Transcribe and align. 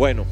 Bueno, 0.00 0.24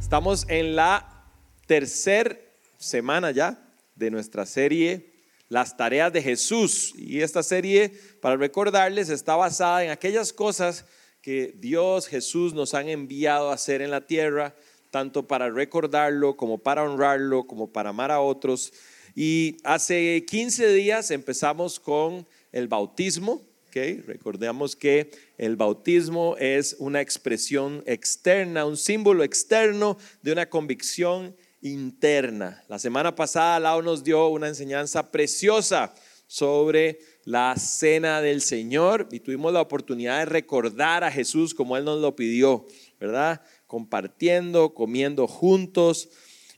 estamos 0.00 0.44
en 0.48 0.74
la 0.74 1.30
tercera 1.68 2.36
semana 2.78 3.30
ya 3.30 3.64
de 3.94 4.10
nuestra 4.10 4.44
serie 4.44 5.12
Las 5.48 5.76
tareas 5.76 6.12
de 6.12 6.20
Jesús. 6.20 6.92
Y 6.96 7.20
esta 7.20 7.44
serie, 7.44 7.92
para 8.20 8.36
recordarles, 8.36 9.10
está 9.10 9.36
basada 9.36 9.84
en 9.84 9.92
aquellas 9.92 10.32
cosas 10.32 10.84
que 11.22 11.54
Dios, 11.56 12.08
Jesús 12.08 12.54
nos 12.54 12.74
han 12.74 12.88
enviado 12.88 13.50
a 13.50 13.54
hacer 13.54 13.82
en 13.82 13.92
la 13.92 14.00
tierra, 14.00 14.52
tanto 14.90 15.28
para 15.28 15.48
recordarlo 15.48 16.36
como 16.36 16.58
para 16.58 16.82
honrarlo, 16.82 17.46
como 17.46 17.68
para 17.68 17.90
amar 17.90 18.10
a 18.10 18.20
otros. 18.20 18.72
Y 19.14 19.58
hace 19.62 20.24
15 20.26 20.72
días 20.72 21.12
empezamos 21.12 21.78
con 21.78 22.26
el 22.50 22.66
bautismo. 22.66 23.40
Recordemos 23.74 24.76
que 24.76 25.10
el 25.36 25.56
bautismo 25.56 26.36
es 26.38 26.76
una 26.78 27.00
expresión 27.00 27.82
externa, 27.86 28.66
un 28.66 28.76
símbolo 28.76 29.24
externo 29.24 29.98
de 30.22 30.30
una 30.30 30.48
convicción 30.48 31.34
interna. 31.60 32.62
La 32.68 32.78
semana 32.78 33.16
pasada 33.16 33.58
Lau 33.58 33.82
nos 33.82 34.04
dio 34.04 34.28
una 34.28 34.46
enseñanza 34.46 35.10
preciosa 35.10 35.92
sobre 36.28 37.00
la 37.24 37.56
cena 37.56 38.20
del 38.20 38.42
Señor 38.42 39.08
y 39.10 39.18
tuvimos 39.18 39.52
la 39.52 39.62
oportunidad 39.62 40.20
de 40.20 40.26
recordar 40.26 41.02
a 41.02 41.10
Jesús 41.10 41.52
como 41.52 41.76
Él 41.76 41.84
nos 41.84 42.00
lo 42.00 42.14
pidió, 42.14 42.66
¿verdad? 43.00 43.42
Compartiendo, 43.66 44.72
comiendo 44.72 45.26
juntos. 45.26 46.10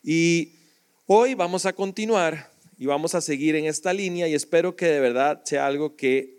Y 0.02 0.52
hoy 1.06 1.34
vamos 1.34 1.64
a 1.64 1.72
continuar 1.72 2.52
y 2.76 2.84
vamos 2.84 3.14
a 3.14 3.22
seguir 3.22 3.56
en 3.56 3.64
esta 3.64 3.94
línea 3.94 4.28
y 4.28 4.34
espero 4.34 4.76
que 4.76 4.86
de 4.86 5.00
verdad 5.00 5.40
sea 5.44 5.66
algo 5.66 5.96
que 5.96 6.35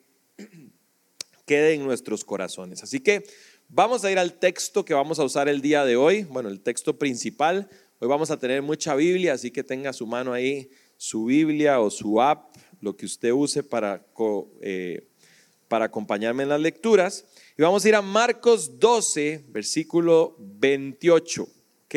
quede 1.47 1.73
en 1.73 1.85
nuestros 1.85 2.25
corazones. 2.25 2.83
Así 2.83 2.99
que 2.99 3.23
vamos 3.69 4.03
a 4.03 4.11
ir 4.11 4.19
al 4.19 4.33
texto 4.33 4.83
que 4.83 4.93
vamos 4.93 5.17
a 5.17 5.23
usar 5.23 5.47
el 5.47 5.61
día 5.61 5.85
de 5.85 5.95
hoy, 5.95 6.23
bueno, 6.25 6.49
el 6.49 6.59
texto 6.59 6.99
principal. 6.99 7.69
Hoy 7.99 8.07
vamos 8.09 8.29
a 8.29 8.37
tener 8.37 8.61
mucha 8.61 8.93
Biblia, 8.95 9.33
así 9.33 9.49
que 9.49 9.63
tenga 9.63 9.93
su 9.93 10.05
mano 10.05 10.33
ahí, 10.33 10.69
su 10.97 11.25
Biblia 11.25 11.79
o 11.79 11.89
su 11.89 12.21
app, 12.21 12.55
lo 12.81 12.97
que 12.97 13.05
usted 13.05 13.31
use 13.31 13.63
para, 13.63 14.05
eh, 14.61 15.07
para 15.69 15.85
acompañarme 15.85 16.43
en 16.43 16.49
las 16.49 16.59
lecturas. 16.59 17.25
Y 17.57 17.61
vamos 17.61 17.85
a 17.85 17.89
ir 17.89 17.95
a 17.95 18.01
Marcos 18.01 18.77
12, 18.77 19.45
versículo 19.47 20.35
28. 20.39 21.43
¿Ok? 21.43 21.95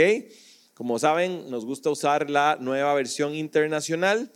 Como 0.74 0.98
saben, 1.00 1.50
nos 1.50 1.66
gusta 1.66 1.90
usar 1.90 2.30
la 2.30 2.56
nueva 2.60 2.94
versión 2.94 3.34
internacional. 3.34 4.30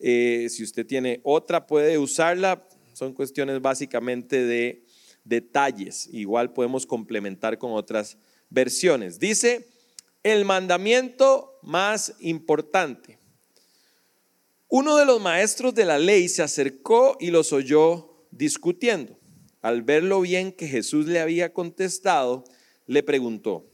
Eh, 0.00 0.48
si 0.50 0.64
usted 0.64 0.84
tiene 0.84 1.20
otra, 1.22 1.66
puede 1.68 1.98
usarla 1.98 2.65
son 2.96 3.12
cuestiones 3.12 3.60
básicamente 3.60 4.46
de 4.46 4.82
detalles. 5.22 6.08
Igual 6.12 6.54
podemos 6.54 6.86
complementar 6.86 7.58
con 7.58 7.72
otras 7.72 8.16
versiones. 8.48 9.18
Dice, 9.18 9.68
el 10.22 10.46
mandamiento 10.46 11.58
más 11.60 12.14
importante. 12.20 13.18
Uno 14.68 14.96
de 14.96 15.04
los 15.04 15.20
maestros 15.20 15.74
de 15.74 15.84
la 15.84 15.98
ley 15.98 16.30
se 16.30 16.42
acercó 16.42 17.18
y 17.20 17.30
los 17.30 17.52
oyó 17.52 18.26
discutiendo. 18.30 19.18
Al 19.60 19.82
ver 19.82 20.02
lo 20.02 20.22
bien 20.22 20.50
que 20.50 20.66
Jesús 20.66 21.04
le 21.04 21.20
había 21.20 21.52
contestado, 21.52 22.44
le 22.86 23.02
preguntó, 23.02 23.66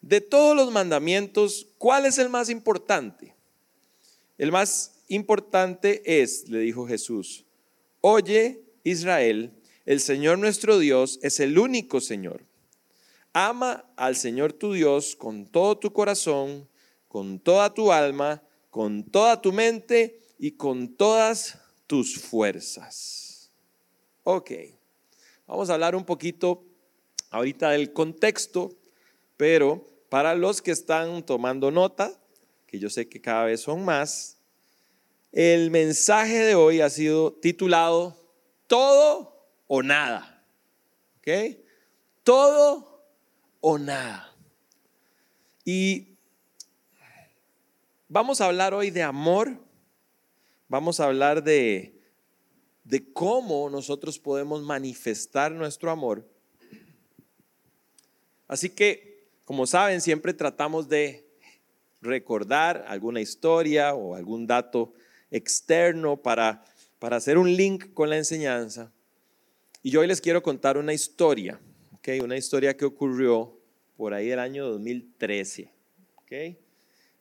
de 0.00 0.20
todos 0.20 0.54
los 0.54 0.70
mandamientos, 0.70 1.66
¿cuál 1.78 2.06
es 2.06 2.18
el 2.18 2.28
más 2.28 2.48
importante? 2.50 3.34
El 4.38 4.52
más 4.52 5.00
importante 5.08 6.22
es, 6.22 6.48
le 6.48 6.60
dijo 6.60 6.86
Jesús, 6.86 7.44
Oye, 8.06 8.62
Israel, 8.82 9.50
el 9.86 9.98
Señor 9.98 10.38
nuestro 10.38 10.78
Dios 10.78 11.18
es 11.22 11.40
el 11.40 11.58
único 11.58 12.02
Señor. 12.02 12.44
Ama 13.32 13.90
al 13.96 14.14
Señor 14.14 14.52
tu 14.52 14.74
Dios 14.74 15.16
con 15.16 15.46
todo 15.46 15.78
tu 15.78 15.90
corazón, 15.90 16.68
con 17.08 17.38
toda 17.38 17.72
tu 17.72 17.92
alma, 17.92 18.42
con 18.68 19.04
toda 19.04 19.40
tu 19.40 19.54
mente 19.54 20.20
y 20.38 20.50
con 20.50 20.94
todas 20.96 21.58
tus 21.86 22.20
fuerzas. 22.20 23.50
Ok, 24.22 24.50
vamos 25.46 25.70
a 25.70 25.72
hablar 25.72 25.96
un 25.96 26.04
poquito 26.04 26.62
ahorita 27.30 27.70
del 27.70 27.94
contexto, 27.94 28.76
pero 29.38 29.86
para 30.10 30.34
los 30.34 30.60
que 30.60 30.72
están 30.72 31.24
tomando 31.24 31.70
nota, 31.70 32.12
que 32.66 32.78
yo 32.78 32.90
sé 32.90 33.08
que 33.08 33.22
cada 33.22 33.46
vez 33.46 33.62
son 33.62 33.82
más, 33.82 34.33
el 35.34 35.72
mensaje 35.72 36.38
de 36.38 36.54
hoy 36.54 36.80
ha 36.80 36.88
sido 36.88 37.32
titulado 37.32 38.16
Todo 38.68 39.50
o 39.66 39.82
nada. 39.82 40.46
¿Ok? 41.18 41.58
Todo 42.22 43.04
o 43.60 43.76
nada. 43.76 44.32
Y 45.64 46.16
vamos 48.08 48.40
a 48.40 48.46
hablar 48.46 48.74
hoy 48.74 48.92
de 48.92 49.02
amor. 49.02 49.58
Vamos 50.68 51.00
a 51.00 51.06
hablar 51.06 51.42
de, 51.42 52.00
de 52.84 53.12
cómo 53.12 53.68
nosotros 53.70 54.20
podemos 54.20 54.62
manifestar 54.62 55.50
nuestro 55.50 55.90
amor. 55.90 56.24
Así 58.46 58.70
que, 58.70 59.26
como 59.44 59.66
saben, 59.66 60.00
siempre 60.00 60.32
tratamos 60.32 60.88
de 60.88 61.26
recordar 62.00 62.84
alguna 62.86 63.20
historia 63.20 63.94
o 63.94 64.14
algún 64.14 64.46
dato 64.46 64.94
externo 65.34 66.16
para, 66.16 66.64
para 67.00 67.16
hacer 67.16 67.38
un 67.38 67.54
link 67.54 67.92
con 67.92 68.08
la 68.08 68.16
enseñanza. 68.16 68.92
Y 69.82 69.90
yo 69.90 70.00
hoy 70.00 70.06
les 70.06 70.20
quiero 70.20 70.42
contar 70.42 70.78
una 70.78 70.94
historia, 70.94 71.60
¿okay? 71.92 72.20
una 72.20 72.36
historia 72.36 72.76
que 72.76 72.84
ocurrió 72.84 73.58
por 73.96 74.14
ahí 74.14 74.30
el 74.30 74.38
año 74.38 74.64
2013. 74.66 75.70
¿okay? 76.22 76.56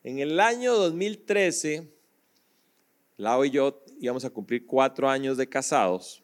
En 0.03 0.19
el 0.19 0.39
año 0.39 0.75
2013, 0.75 1.91
Lau 3.17 3.45
y 3.45 3.49
yo 3.49 3.83
íbamos 3.99 4.23
a 4.25 4.29
cumplir 4.29 4.67
cuatro 4.67 5.09
años 5.09 5.35
de 5.35 5.49
casados 5.49 6.23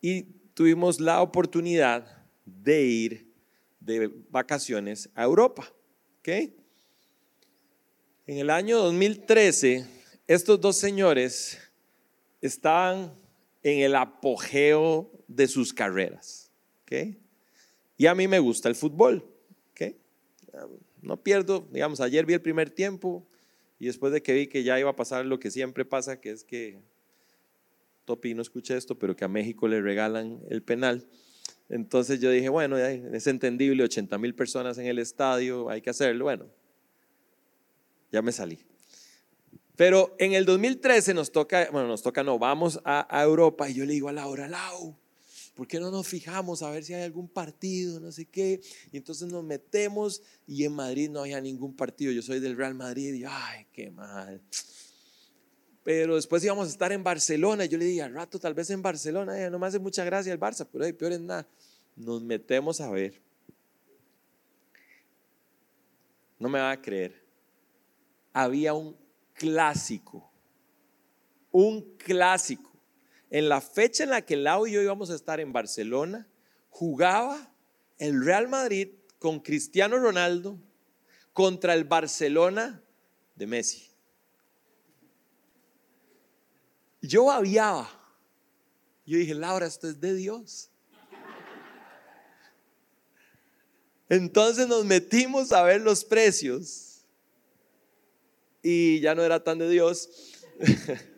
y 0.00 0.24
tuvimos 0.54 0.98
la 0.98 1.22
oportunidad 1.22 2.26
de 2.44 2.82
ir 2.82 3.32
de 3.78 4.10
vacaciones 4.30 5.08
a 5.14 5.22
Europa. 5.22 5.72
¿okay? 6.18 6.56
En 8.26 8.38
el 8.38 8.50
año 8.50 8.78
2013 8.78 9.99
estos 10.34 10.60
dos 10.60 10.76
señores 10.76 11.58
estaban 12.40 13.12
en 13.64 13.80
el 13.80 13.96
apogeo 13.96 15.10
de 15.26 15.48
sus 15.48 15.74
carreras. 15.74 16.52
Y 17.96 18.06
a 18.06 18.14
mí 18.14 18.28
me 18.28 18.38
gusta 18.38 18.68
el 18.68 18.76
fútbol. 18.76 19.24
No 21.02 21.20
pierdo, 21.20 21.66
digamos, 21.72 22.00
ayer 22.00 22.26
vi 22.26 22.34
el 22.34 22.42
primer 22.42 22.70
tiempo 22.70 23.26
y 23.80 23.86
después 23.86 24.12
de 24.12 24.22
que 24.22 24.32
vi 24.32 24.46
que 24.46 24.62
ya 24.62 24.78
iba 24.78 24.90
a 24.90 24.94
pasar 24.94 25.26
lo 25.26 25.40
que 25.40 25.50
siempre 25.50 25.84
pasa, 25.84 26.20
que 26.20 26.30
es 26.30 26.44
que 26.44 26.78
Topi 28.04 28.32
no 28.34 28.42
escucha 28.42 28.76
esto, 28.76 28.96
pero 28.96 29.16
que 29.16 29.24
a 29.24 29.28
México 29.28 29.66
le 29.66 29.80
regalan 29.80 30.40
el 30.48 30.62
penal. 30.62 31.08
Entonces 31.68 32.20
yo 32.20 32.30
dije, 32.30 32.50
bueno, 32.50 32.78
es 32.78 33.26
entendible, 33.26 33.82
80 33.82 34.16
mil 34.18 34.36
personas 34.36 34.78
en 34.78 34.86
el 34.86 35.00
estadio, 35.00 35.70
hay 35.70 35.80
que 35.80 35.90
hacerlo. 35.90 36.26
Bueno, 36.26 36.46
ya 38.12 38.22
me 38.22 38.30
salí. 38.30 38.60
Pero 39.80 40.14
en 40.18 40.34
el 40.34 40.44
2013 40.44 41.14
nos 41.14 41.32
toca, 41.32 41.70
bueno, 41.72 41.88
nos 41.88 42.02
toca, 42.02 42.22
no, 42.22 42.38
vamos 42.38 42.78
a, 42.84 43.22
Europa 43.22 43.66
y 43.66 43.72
yo 43.72 43.86
le 43.86 43.94
digo 43.94 44.10
a 44.10 44.12
Laura, 44.12 44.46
Lau, 44.46 44.94
¿por 45.54 45.66
qué 45.66 45.80
no 45.80 45.90
nos 45.90 46.06
fijamos 46.06 46.62
a 46.62 46.70
ver 46.70 46.84
si 46.84 46.92
hay 46.92 47.04
algún 47.04 47.26
partido, 47.26 47.98
no 47.98 48.12
sé 48.12 48.26
qué? 48.26 48.60
Y 48.92 48.98
entonces 48.98 49.32
nos 49.32 49.42
metemos 49.42 50.20
y 50.46 50.64
en 50.64 50.74
Madrid 50.74 51.08
no 51.08 51.20
había 51.20 51.40
ningún 51.40 51.74
partido. 51.74 52.12
Yo 52.12 52.20
soy 52.20 52.40
del 52.40 52.58
Real 52.58 52.74
Madrid 52.74 53.14
y, 53.14 53.24
ay, 53.26 53.68
qué 53.72 53.90
mal. 53.90 54.42
Pero 55.82 56.16
después 56.16 56.44
íbamos 56.44 56.68
a 56.68 56.70
estar 56.72 56.92
en 56.92 57.02
Barcelona. 57.02 57.64
Y 57.64 57.70
yo 57.70 57.78
le 57.78 57.86
dije, 57.86 58.02
al 58.02 58.12
rato 58.12 58.38
tal 58.38 58.52
vez 58.52 58.68
en 58.68 58.82
Barcelona, 58.82 59.48
no 59.48 59.58
me 59.58 59.66
hace 59.66 59.78
mucha 59.78 60.04
gracia 60.04 60.30
el 60.30 60.38
Barça, 60.38 60.68
pero 60.70 60.84
hay 60.84 60.92
peor 60.92 61.12
es 61.12 61.20
nada. 61.20 61.48
Nos 61.96 62.20
metemos 62.20 62.82
a 62.82 62.90
ver. 62.90 63.18
No 66.38 66.50
me 66.50 66.58
va 66.58 66.70
a 66.70 66.82
creer. 66.82 67.24
Había 68.34 68.74
un 68.74 68.99
clásico, 69.40 70.30
un 71.50 71.96
clásico. 71.96 72.70
En 73.30 73.48
la 73.48 73.62
fecha 73.62 74.04
en 74.04 74.10
la 74.10 74.20
que 74.20 74.36
Lau 74.36 74.66
y 74.66 74.72
yo 74.72 74.82
íbamos 74.82 75.08
a 75.08 75.14
estar 75.14 75.40
en 75.40 75.50
Barcelona, 75.50 76.28
jugaba 76.68 77.50
el 77.96 78.22
Real 78.22 78.48
Madrid 78.48 78.90
con 79.18 79.40
Cristiano 79.40 79.96
Ronaldo 79.98 80.58
contra 81.32 81.72
el 81.72 81.84
Barcelona 81.84 82.82
de 83.34 83.46
Messi. 83.46 83.90
Yo 87.00 87.24
babiaba. 87.24 87.88
Yo 89.06 89.16
dije, 89.16 89.32
Laura, 89.32 89.64
esto 89.64 89.88
es 89.88 89.98
de 90.00 90.14
Dios. 90.14 90.70
Entonces 94.10 94.68
nos 94.68 94.84
metimos 94.84 95.50
a 95.52 95.62
ver 95.62 95.80
los 95.80 96.04
precios 96.04 96.89
y 98.62 99.00
ya 99.00 99.14
no 99.14 99.22
era 99.22 99.42
tan 99.42 99.58
de 99.58 99.68
Dios. 99.68 100.08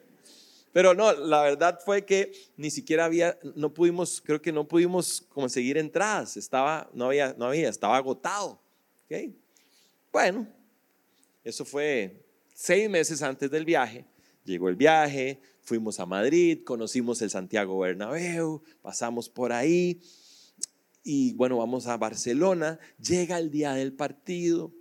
Pero 0.72 0.94
no, 0.94 1.12
la 1.12 1.42
verdad 1.42 1.78
fue 1.84 2.04
que 2.04 2.32
ni 2.56 2.70
siquiera 2.70 3.04
había, 3.04 3.38
no 3.56 3.74
pudimos, 3.74 4.22
creo 4.22 4.40
que 4.40 4.52
no 4.52 4.66
pudimos 4.66 5.20
conseguir 5.28 5.76
entradas, 5.76 6.36
estaba, 6.38 6.90
no 6.94 7.06
había, 7.06 7.34
no 7.36 7.46
había, 7.46 7.68
estaba 7.68 7.96
agotado. 7.96 8.58
¿okay? 9.04 9.36
Bueno, 10.10 10.48
eso 11.44 11.64
fue 11.64 12.24
seis 12.54 12.88
meses 12.88 13.22
antes 13.22 13.50
del 13.50 13.66
viaje. 13.66 14.06
Llegó 14.44 14.70
el 14.70 14.76
viaje, 14.76 15.40
fuimos 15.60 16.00
a 16.00 16.06
Madrid, 16.06 16.64
conocimos 16.64 17.20
el 17.20 17.30
Santiago 17.30 17.78
Bernabéu, 17.78 18.62
pasamos 18.80 19.28
por 19.28 19.52
ahí 19.52 20.00
y 21.04 21.34
bueno, 21.34 21.58
vamos 21.58 21.86
a 21.86 21.96
Barcelona. 21.96 22.78
Llega 22.98 23.38
el 23.38 23.50
día 23.50 23.74
del 23.74 23.92
partido, 23.92 24.72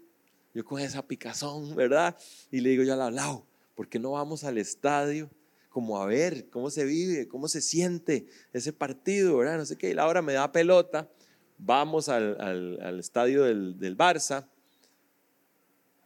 yo 0.54 0.66
con 0.66 0.80
esa 0.80 1.06
picazón, 1.06 1.76
¿verdad? 1.76 2.18
Y 2.52 2.60
le 2.60 2.70
digo 2.72 2.84
yo 2.84 3.02
al 3.02 3.16
lado, 3.16 3.46
¿por 3.76 3.88
qué 3.88 4.00
no 4.00 4.12
vamos 4.12 4.44
al 4.44 4.58
estadio? 4.58 5.30
Como 5.70 6.02
a 6.02 6.06
ver 6.06 6.50
cómo 6.50 6.70
se 6.70 6.84
vive, 6.84 7.28
cómo 7.28 7.48
se 7.48 7.62
siente 7.62 8.28
ese 8.52 8.74
partido, 8.74 9.38
¿verdad? 9.38 9.58
No 9.58 9.66
sé 9.66 9.78
qué. 9.78 9.90
Y 9.90 9.94
Laura 9.94 10.22
me 10.22 10.34
da 10.34 10.52
pelota, 10.52 11.10
vamos 11.58 12.10
al, 12.10 13.00
estadio 13.00 13.44
del, 13.44 13.80
del 13.80 13.98
Barça. 13.98 14.48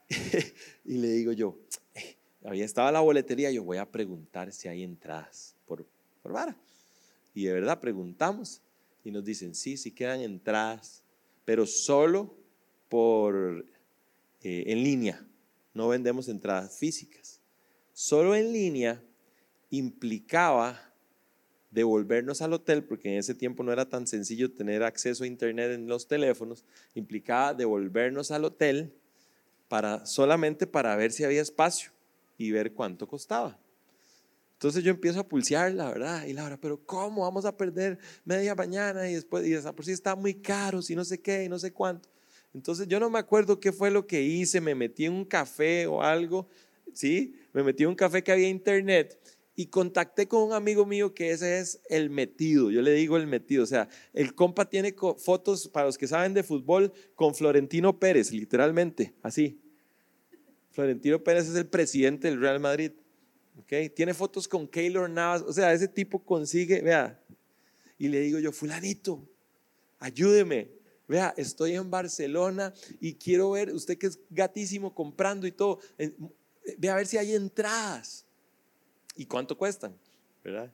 y 0.85 0.97
le 0.97 1.07
digo 1.09 1.31
yo, 1.31 1.57
eh, 1.95 2.15
había 2.43 2.63
estaba 2.63 2.91
la 2.91 2.99
boletería, 2.99 3.49
yo 3.49 3.63
voy 3.63 3.77
a 3.77 3.89
preguntar 3.89 4.51
si 4.51 4.67
hay 4.67 4.83
entradas 4.83 5.55
por, 5.65 5.85
por 6.21 6.31
vara. 6.31 6.55
Y 7.33 7.45
de 7.45 7.53
verdad 7.53 7.79
preguntamos 7.79 8.61
y 9.03 9.11
nos 9.11 9.25
dicen, 9.25 9.55
sí, 9.55 9.77
sí 9.77 9.91
quedan 9.91 10.21
entradas, 10.21 11.03
pero 11.43 11.65
solo 11.65 12.35
por 12.87 13.65
eh, 14.47 14.71
en 14.71 14.83
línea, 14.83 15.25
no 15.73 15.87
vendemos 15.87 16.29
entradas 16.29 16.77
físicas. 16.77 17.41
Solo 17.93 18.35
en 18.35 18.53
línea 18.53 19.03
implicaba 19.71 20.79
devolvernos 21.71 22.43
al 22.43 22.53
hotel, 22.53 22.83
porque 22.83 23.11
en 23.11 23.17
ese 23.17 23.33
tiempo 23.33 23.63
no 23.63 23.73
era 23.73 23.89
tan 23.89 24.05
sencillo 24.05 24.53
tener 24.53 24.83
acceso 24.83 25.23
a 25.23 25.27
internet 25.27 25.71
en 25.71 25.87
los 25.87 26.07
teléfonos, 26.07 26.63
implicaba 26.93 27.55
devolvernos 27.55 28.29
al 28.29 28.45
hotel 28.45 28.93
para 29.67 30.05
solamente 30.05 30.67
para 30.67 30.95
ver 30.95 31.11
si 31.11 31.23
había 31.23 31.41
espacio 31.41 31.89
y 32.37 32.51
ver 32.51 32.71
cuánto 32.73 33.07
costaba. 33.07 33.57
Entonces 34.53 34.83
yo 34.83 34.91
empiezo 34.91 35.21
a 35.21 35.27
pulsear, 35.27 35.73
la 35.73 35.89
verdad, 35.89 36.23
y 36.27 36.33
la 36.33 36.43
verdad, 36.43 36.59
pero 36.61 36.85
¿cómo 36.85 37.23
vamos 37.23 37.45
a 37.45 37.57
perder 37.57 37.97
media 38.23 38.53
mañana 38.53 39.09
y 39.09 39.15
después, 39.15 39.43
y 39.47 39.55
por 39.71 39.85
si 39.85 39.91
está 39.91 40.15
muy 40.15 40.35
caro, 40.35 40.83
si 40.83 40.95
no 40.95 41.03
sé 41.03 41.19
qué, 41.19 41.45
y 41.45 41.49
no 41.49 41.57
sé 41.57 41.73
cuánto? 41.73 42.14
Entonces 42.55 42.87
yo 42.87 43.01
no 43.01 43.09
me 43.09 43.19
acuerdo 43.19 43.59
qué 43.59 43.73
fue 43.73 43.91
lo 43.91 44.07
que 44.07 44.21
hice, 44.23 44.61
me 44.61 44.75
metí 44.75 45.03
en 45.03 45.11
un 45.11 45.25
café 45.25 45.87
o 45.87 46.01
algo, 46.01 46.47
¿sí? 46.93 47.35
Me 47.51 47.63
metí 47.63 47.83
en 47.83 47.89
un 47.89 47.95
café 47.95 48.23
que 48.23 48.31
había 48.31 48.47
internet 48.47 49.19
y 49.57 49.65
contacté 49.65 50.29
con 50.29 50.41
un 50.41 50.53
amigo 50.53 50.85
mío 50.85 51.13
que 51.13 51.31
ese 51.31 51.59
es 51.59 51.81
el 51.89 52.09
metido, 52.09 52.71
yo 52.71 52.81
le 52.81 52.93
digo 52.93 53.17
el 53.17 53.27
metido, 53.27 53.63
o 53.63 53.67
sea, 53.67 53.89
el 54.13 54.33
compa 54.35 54.69
tiene 54.69 54.95
fotos, 55.17 55.67
para 55.67 55.85
los 55.85 55.97
que 55.97 56.07
saben 56.07 56.33
de 56.33 56.43
fútbol, 56.43 56.93
con 57.13 57.35
Florentino 57.35 57.99
Pérez, 57.99 58.31
literalmente, 58.31 59.13
así. 59.21 59.59
Florentino 60.71 61.21
Pérez 61.21 61.49
es 61.49 61.55
el 61.55 61.67
presidente 61.67 62.29
del 62.29 62.39
Real 62.39 62.61
Madrid, 62.61 62.91
¿ok? 63.57 63.93
Tiene 63.93 64.13
fotos 64.13 64.47
con 64.47 64.65
Keylor 64.65 65.09
Navas, 65.09 65.41
o 65.41 65.51
sea, 65.51 65.73
ese 65.73 65.89
tipo 65.89 66.23
consigue, 66.23 66.81
vea, 66.81 67.21
y 67.97 68.07
le 68.07 68.21
digo 68.21 68.39
yo, 68.39 68.53
fulanito, 68.53 69.27
ayúdeme, 69.99 70.74
Vea, 71.07 71.33
estoy 71.37 71.73
en 71.73 71.89
Barcelona 71.89 72.73
y 72.99 73.13
quiero 73.13 73.51
ver, 73.51 73.73
usted 73.73 73.97
que 73.97 74.07
es 74.07 74.19
gatísimo 74.29 74.93
comprando 74.93 75.45
y 75.45 75.51
todo, 75.51 75.79
ve 76.77 76.89
a 76.89 76.95
ver 76.95 77.05
si 77.05 77.17
hay 77.17 77.33
entradas. 77.33 78.25
¿Y 79.15 79.25
cuánto 79.25 79.57
cuestan? 79.57 79.95
¿Verdad? 80.43 80.71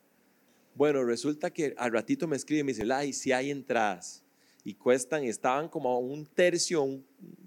Bueno, 0.73 1.03
resulta 1.03 1.51
que 1.51 1.73
al 1.77 1.91
ratito 1.91 2.27
me 2.27 2.37
escribe 2.37 2.61
y 2.61 2.63
me 2.63 2.73
dice, 2.73 2.91
ay, 2.91 3.13
si 3.13 3.31
hay 3.31 3.51
entradas. 3.51 4.23
Y 4.63 4.75
cuestan, 4.75 5.23
estaban 5.23 5.67
como 5.67 5.89
a 5.89 5.99
un 5.99 6.25
tercio 6.25 7.03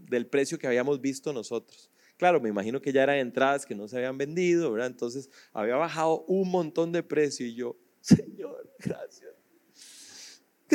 del 0.09 0.27
precio 0.27 0.59
que 0.59 0.67
habíamos 0.67 1.01
visto 1.01 1.33
nosotros. 1.33 1.91
Claro, 2.17 2.41
me 2.41 2.49
imagino 2.49 2.81
que 2.81 2.93
ya 2.93 3.03
eran 3.03 3.19
entradas 3.19 3.67
que 3.67 3.75
no 3.75 3.89
se 3.89 3.97
habían 3.97 4.19
vendido, 4.19 4.73
¿verdad? 4.73 4.89
Entonces 4.89 5.31
había 5.53 5.77
bajado 5.77 6.25
un 6.27 6.51
montón 6.51 6.93
de 6.93 7.03
precio 7.03 7.47
y 7.47 7.55
yo, 7.55 7.77
Señor, 8.01 8.73
gracias. 8.79 9.34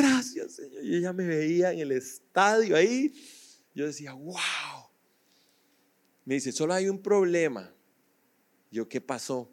Gracias, 0.00 0.52
Señor. 0.52 0.82
Yo 0.82 0.98
ya 0.98 1.12
me 1.12 1.26
veía 1.26 1.72
en 1.72 1.80
el 1.80 1.92
estadio 1.92 2.74
ahí. 2.74 3.12
Yo 3.74 3.86
decía, 3.86 4.14
wow. 4.14 4.88
Me 6.24 6.34
dice, 6.36 6.52
solo 6.52 6.72
hay 6.72 6.88
un 6.88 7.02
problema. 7.02 7.70
Yo, 8.70 8.88
¿qué 8.88 9.02
pasó? 9.02 9.52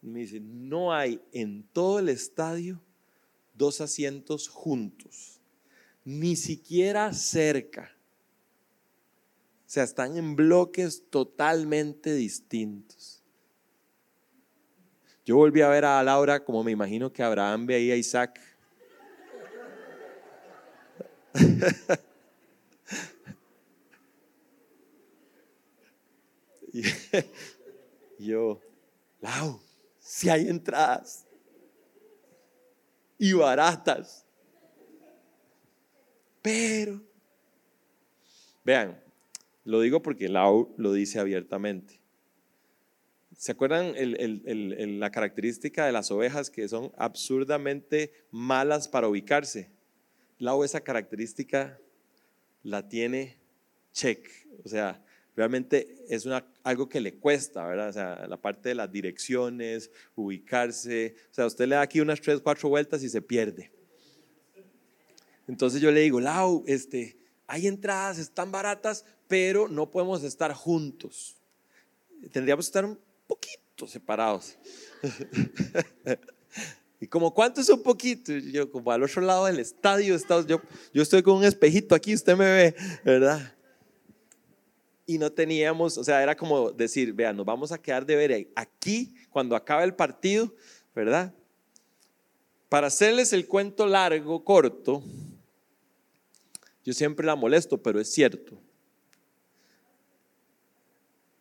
Me 0.00 0.20
dice, 0.20 0.38
no 0.38 0.94
hay 0.94 1.20
en 1.32 1.64
todo 1.72 1.98
el 1.98 2.10
estadio 2.10 2.80
dos 3.54 3.80
asientos 3.80 4.46
juntos, 4.46 5.40
ni 6.04 6.36
siquiera 6.36 7.12
cerca. 7.12 7.90
O 9.66 9.70
sea, 9.70 9.82
están 9.82 10.16
en 10.16 10.36
bloques 10.36 11.10
totalmente 11.10 12.14
distintos. 12.14 13.24
Yo 15.26 15.34
volví 15.34 15.60
a 15.60 15.68
ver 15.68 15.84
a 15.84 16.00
Laura 16.04 16.44
como 16.44 16.62
me 16.62 16.70
imagino 16.70 17.12
que 17.12 17.24
Abraham 17.24 17.66
veía 17.66 17.94
a 17.94 17.96
Isaac 17.96 18.40
y 26.72 26.82
yo, 28.18 28.60
Lau, 29.20 29.60
si 29.98 30.28
hay 30.28 30.48
entradas 30.48 31.26
y 33.18 33.32
baratas, 33.32 34.24
pero, 36.42 37.00
vean, 38.64 38.98
lo 39.64 39.80
digo 39.80 40.00
porque 40.02 40.28
Lau 40.28 40.74
lo 40.76 40.92
dice 40.92 41.18
abiertamente. 41.18 42.00
¿Se 43.36 43.52
acuerdan 43.52 43.94
la 44.98 45.10
característica 45.10 45.86
de 45.86 45.92
las 45.92 46.10
ovejas 46.10 46.50
que 46.50 46.68
son 46.68 46.90
absurdamente 46.96 48.12
malas 48.30 48.88
para 48.88 49.08
ubicarse? 49.08 49.70
Lau 50.38 50.64
esa 50.64 50.80
característica 50.80 51.78
la 52.62 52.88
tiene 52.88 53.36
check, 53.92 54.28
o 54.64 54.68
sea, 54.68 55.02
realmente 55.34 56.04
es 56.08 56.26
algo 56.62 56.88
que 56.88 57.00
le 57.00 57.14
cuesta, 57.14 57.64
¿verdad? 57.66 57.88
O 57.88 57.92
sea, 57.92 58.26
la 58.28 58.36
parte 58.36 58.70
de 58.70 58.74
las 58.74 58.90
direcciones, 58.90 59.90
ubicarse, 60.16 61.14
o 61.30 61.34
sea, 61.34 61.46
usted 61.46 61.66
le 61.66 61.76
da 61.76 61.82
aquí 61.82 62.00
unas 62.00 62.20
tres, 62.20 62.40
cuatro 62.40 62.68
vueltas 62.68 63.02
y 63.02 63.08
se 63.08 63.22
pierde. 63.22 63.70
Entonces 65.46 65.80
yo 65.80 65.90
le 65.90 66.00
digo, 66.00 66.20
Lau, 66.20 66.64
este, 66.66 67.16
hay 67.46 67.66
entradas, 67.66 68.18
están 68.18 68.52
baratas, 68.52 69.04
pero 69.26 69.68
no 69.68 69.90
podemos 69.90 70.22
estar 70.22 70.52
juntos. 70.52 71.36
Tendríamos 72.32 72.66
que 72.66 72.68
estar 72.68 72.84
un 72.84 72.98
poquito 73.26 73.86
separados. 73.86 74.58
Y 77.00 77.06
como, 77.06 77.32
¿cuánto 77.32 77.60
es 77.60 77.68
un 77.68 77.82
poquito? 77.82 78.32
yo, 78.32 78.70
como 78.70 78.90
al 78.90 79.02
otro 79.02 79.22
lado 79.22 79.46
del 79.46 79.60
estadio, 79.60 80.16
yo, 80.46 80.60
yo 80.92 81.02
estoy 81.02 81.22
con 81.22 81.36
un 81.36 81.44
espejito 81.44 81.94
aquí, 81.94 82.14
usted 82.14 82.36
me 82.36 82.44
ve, 82.44 82.74
¿verdad? 83.04 83.54
Y 85.06 85.16
no 85.18 85.30
teníamos, 85.30 85.96
o 85.96 86.04
sea, 86.04 86.22
era 86.22 86.36
como 86.36 86.72
decir, 86.72 87.12
vean, 87.12 87.36
nos 87.36 87.46
vamos 87.46 87.70
a 87.70 87.78
quedar 87.78 88.04
de 88.04 88.16
ver 88.16 88.48
aquí 88.56 89.14
cuando 89.30 89.54
acabe 89.54 89.84
el 89.84 89.94
partido, 89.94 90.52
¿verdad? 90.94 91.32
Para 92.68 92.88
hacerles 92.88 93.32
el 93.32 93.46
cuento 93.46 93.86
largo, 93.86 94.44
corto, 94.44 95.02
yo 96.84 96.92
siempre 96.92 97.24
la 97.24 97.36
molesto, 97.36 97.80
pero 97.80 98.00
es 98.00 98.10
cierto. 98.10 98.60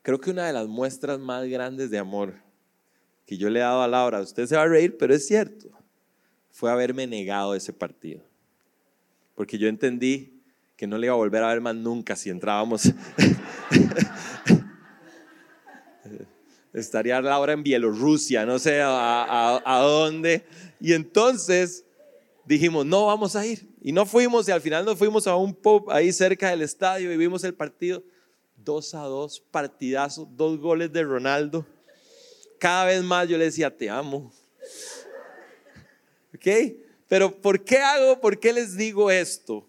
Creo 0.04 0.20
que 0.22 0.30
una 0.30 0.46
de 0.46 0.54
las 0.54 0.68
muestras 0.68 1.20
más 1.20 1.46
grandes 1.48 1.90
de 1.90 1.98
amor 1.98 2.47
que 3.28 3.38
yo 3.38 3.50
le 3.50 3.60
he 3.60 3.62
dado 3.62 3.82
a 3.82 3.88
Laura, 3.90 4.22
usted 4.22 4.48
se 4.48 4.56
va 4.56 4.64
a 4.64 4.68
reír, 4.68 4.98
pero 4.98 5.14
es 5.14 5.28
cierto, 5.28 5.70
fue 6.50 6.72
haberme 6.72 7.06
negado 7.06 7.54
ese 7.54 7.74
partido. 7.74 8.24
Porque 9.36 9.58
yo 9.58 9.68
entendí 9.68 10.42
que 10.78 10.88
no 10.88 10.98
le 10.98 11.08
iba 11.08 11.14
a 11.14 11.18
volver 11.18 11.44
a 11.44 11.50
ver 11.50 11.60
más 11.60 11.76
nunca 11.76 12.16
si 12.16 12.30
entrábamos. 12.30 12.84
Estaría 16.74 17.20
Laura 17.20 17.52
en 17.52 17.64
Bielorrusia, 17.64 18.46
no 18.46 18.60
sé 18.60 18.80
a, 18.82 19.80
dónde. 19.84 20.46
Y 20.80 20.94
entonces 20.94 21.84
dijimos, 22.46 22.86
no 22.86 23.08
vamos 23.08 23.36
a 23.36 23.46
ir. 23.46 23.68
Y 23.82 23.92
no 23.92 24.06
fuimos 24.06 24.48
y 24.48 24.52
al 24.52 24.62
final 24.62 24.86
nos 24.86 24.98
fuimos 24.98 25.28
a 25.28 25.36
un 25.36 25.54
pub 25.54 25.92
ahí 25.92 26.14
cerca 26.14 26.50
del 26.50 26.62
estadio 26.62 27.12
y 27.12 27.18
vimos 27.18 27.44
el 27.44 27.54
partido. 27.54 28.04
Dos 28.56 28.96
a 28.96 29.02
dos, 29.02 29.42
partidazo, 29.52 30.30
dos 30.32 30.58
goles 30.60 30.94
de 30.94 31.04
Ronaldo 31.04 31.66
cada 32.58 32.86
vez 32.86 33.04
más 33.04 33.28
yo 33.28 33.38
le 33.38 33.46
decía, 33.46 33.76
te 33.76 33.90
amo. 33.90 34.32
¿Ok? 36.34 36.48
Pero 37.08 37.42
¿por 37.42 37.64
qué 37.64 37.78
hago, 37.78 38.20
por 38.20 38.40
qué 38.40 38.54
les 38.54 38.76
digo 38.76 39.10
esto? 39.10 39.68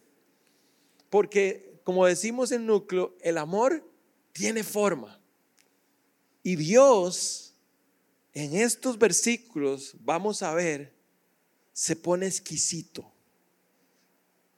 Porque, 1.08 1.80
como 1.84 2.06
decimos 2.06 2.52
en 2.52 2.66
núcleo, 2.66 3.16
el 3.20 3.38
amor 3.38 3.84
tiene 4.32 4.64
forma. 4.64 5.20
Y 6.42 6.56
Dios, 6.56 7.54
en 8.34 8.54
estos 8.56 8.98
versículos, 8.98 9.94
vamos 10.00 10.42
a 10.42 10.54
ver, 10.54 10.92
se 11.72 11.94
pone 11.96 12.26
exquisito. 12.26 13.10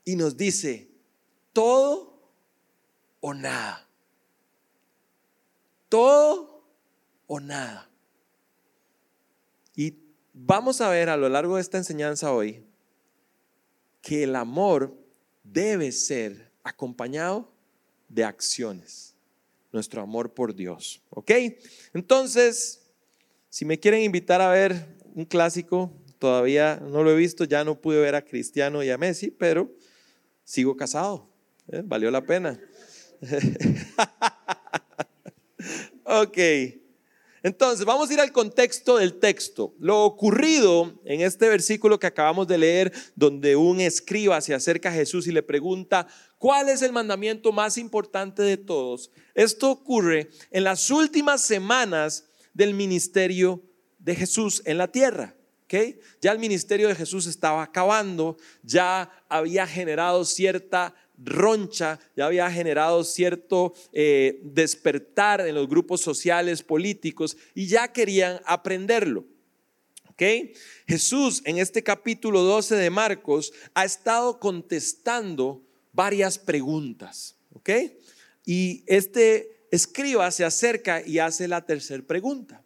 Y 0.04 0.16
nos 0.16 0.37
dice, 0.37 0.88
todo 1.52 2.32
o 3.20 3.34
nada. 3.34 3.87
todo 5.90 6.64
o 7.26 7.40
nada. 7.40 7.89
Y 9.80 9.96
vamos 10.34 10.82
a 10.82 10.90
ver 10.90 11.08
a 11.08 11.16
lo 11.16 11.30
largo 11.30 11.56
de 11.56 11.62
esta 11.62 11.78
enseñanza 11.78 12.34
hoy 12.34 12.62
que 14.02 14.25
el 14.25 14.37
amor 14.37 14.94
debe 15.42 15.90
ser 15.90 16.52
acompañado 16.62 17.50
de 18.06 18.25
acciones. 18.25 19.14
Nuestro 19.72 20.02
amor 20.02 20.34
por 20.34 20.54
Dios. 20.54 21.00
¿Ok? 21.08 21.30
Entonces, 21.94 22.90
si 23.49 23.64
me 23.64 23.80
quieren 23.80 24.02
invitar 24.02 24.42
a 24.42 24.50
ver 24.50 24.99
un 25.14 25.25
clásico, 25.25 25.90
todavía 26.18 26.76
no 26.76 27.02
lo 27.02 27.12
he 27.12 27.16
visto, 27.16 27.44
ya 27.44 27.64
no 27.64 27.80
pude 27.80 28.02
ver 28.02 28.16
a 28.16 28.22
Cristiano 28.22 28.82
y 28.82 28.90
a 28.90 28.99
Messi, 28.99 29.30
pero 29.30 29.75
sigo 30.44 30.76
casado. 30.76 31.26
¿eh? 31.68 31.80
Valió 31.82 32.10
la 32.10 32.26
pena. 32.26 32.60
ok. 36.04 36.38
Entonces, 37.42 37.87
vamos 37.87 38.11
a 38.11 38.12
ir 38.12 38.20
al 38.20 38.32
contexto 38.32 38.99
del 38.99 39.18
texto. 39.18 39.75
Lo 39.78 40.04
ocurrido 40.04 41.00
en 41.04 41.23
este 41.23 41.49
versículo 41.49 41.99
que 41.99 42.06
acabamos 42.06 42.47
de 42.47 42.59
leer, 42.59 42.92
donde 43.16 43.56
un 43.56 43.80
escriba 43.80 44.40
se 44.40 44.54
acerca 44.54 44.90
a 44.90 44.92
Jesús 44.92 45.26
y 45.26 45.32
le 45.32 45.42
pregunta, 45.42 46.06
¿cuál 46.38 46.68
es 46.68 46.82
el 46.82 46.92
mandamiento 46.92 47.52
más 47.52 47.78
importante 47.78 48.42
de 48.42 48.59
todos? 48.59 49.11
Esto 49.35 49.70
ocurre 49.70 50.28
en 50.50 50.64
las 50.64 50.90
últimas 50.90 51.40
semanas 51.40 52.26
del 52.52 52.75
ministerio 52.75 53.62
de 53.99 54.16
Jesús 54.16 54.62
en 54.64 54.78
la 54.78 54.88
tierra. 54.88 55.35
¿Okay? 55.64 56.00
Ya 56.20 56.32
el 56.32 56.40
ministerio 56.40 56.88
de 56.88 56.97
Jesús 56.97 57.26
estaba 57.26 57.62
acabando, 57.62 58.37
ya 58.64 59.09
había 59.28 59.68
generado 59.68 60.25
cierta 60.25 60.97
roncha, 61.23 62.00
ya 62.17 62.27
había 62.27 62.50
generado 62.50 63.05
cierto 63.05 63.75
eh, 63.93 64.41
despertar 64.43 65.47
en 65.47 65.55
los 65.55 65.69
grupos 65.69 66.00
sociales, 66.00 66.62
políticos, 66.62 67.37
y 67.55 67.67
ya 67.67 67.93
querían 67.93 68.41
aprenderlo. 68.45 69.27
¿Okay? 70.09 70.53
Jesús 70.87 71.41
en 71.47 71.59
este 71.59 71.83
capítulo 71.83 72.43
12 72.43 72.75
de 72.75 72.91
Marcos 72.91 73.53
ha 73.73 73.85
estado 73.85 74.39
contestando 74.39 75.62
varias 75.93 76.39
preguntas. 76.39 77.37
¿Okay? 77.55 77.99
Y 78.45 78.85
este 78.87 79.67
escriba 79.71 80.31
se 80.31 80.45
acerca 80.45 81.07
y 81.07 81.19
hace 81.19 81.49
la 81.49 81.65
tercera 81.65 82.03
pregunta. 82.03 82.62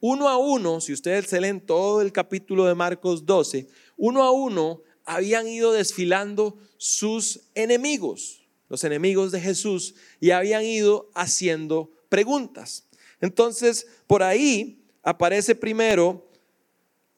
Uno 0.00 0.28
a 0.28 0.36
uno, 0.36 0.80
si 0.80 0.92
ustedes 0.92 1.26
se 1.26 1.40
leen 1.40 1.60
todo 1.60 2.02
el 2.02 2.12
capítulo 2.12 2.66
de 2.66 2.74
Marcos 2.74 3.24
12, 3.24 3.66
uno 3.96 4.22
a 4.22 4.30
uno 4.30 4.82
habían 5.04 5.48
ido 5.48 5.72
desfilando 5.72 6.58
sus 6.86 7.40
enemigos, 7.54 8.46
los 8.68 8.84
enemigos 8.84 9.32
de 9.32 9.40
Jesús, 9.40 9.94
y 10.20 10.30
habían 10.30 10.64
ido 10.64 11.10
haciendo 11.14 11.90
preguntas. 12.08 12.86
Entonces, 13.20 13.86
por 14.06 14.22
ahí 14.22 14.84
aparece 15.02 15.54
primero 15.54 16.30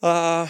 ah, 0.00 0.48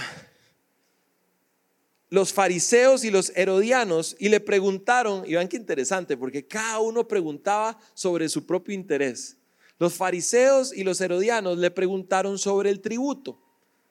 los 2.10 2.32
fariseos 2.32 3.04
y 3.04 3.10
los 3.10 3.32
herodianos 3.34 4.14
y 4.18 4.28
le 4.28 4.40
preguntaron, 4.40 5.24
y 5.26 5.32
vean 5.32 5.48
qué 5.48 5.56
interesante, 5.56 6.16
porque 6.16 6.46
cada 6.46 6.78
uno 6.78 7.08
preguntaba 7.08 7.78
sobre 7.94 8.28
su 8.28 8.46
propio 8.46 8.74
interés. 8.74 9.36
Los 9.80 9.94
fariseos 9.94 10.72
y 10.72 10.84
los 10.84 11.00
herodianos 11.00 11.58
le 11.58 11.70
preguntaron 11.70 12.38
sobre 12.38 12.70
el 12.70 12.80
tributo. 12.80 13.40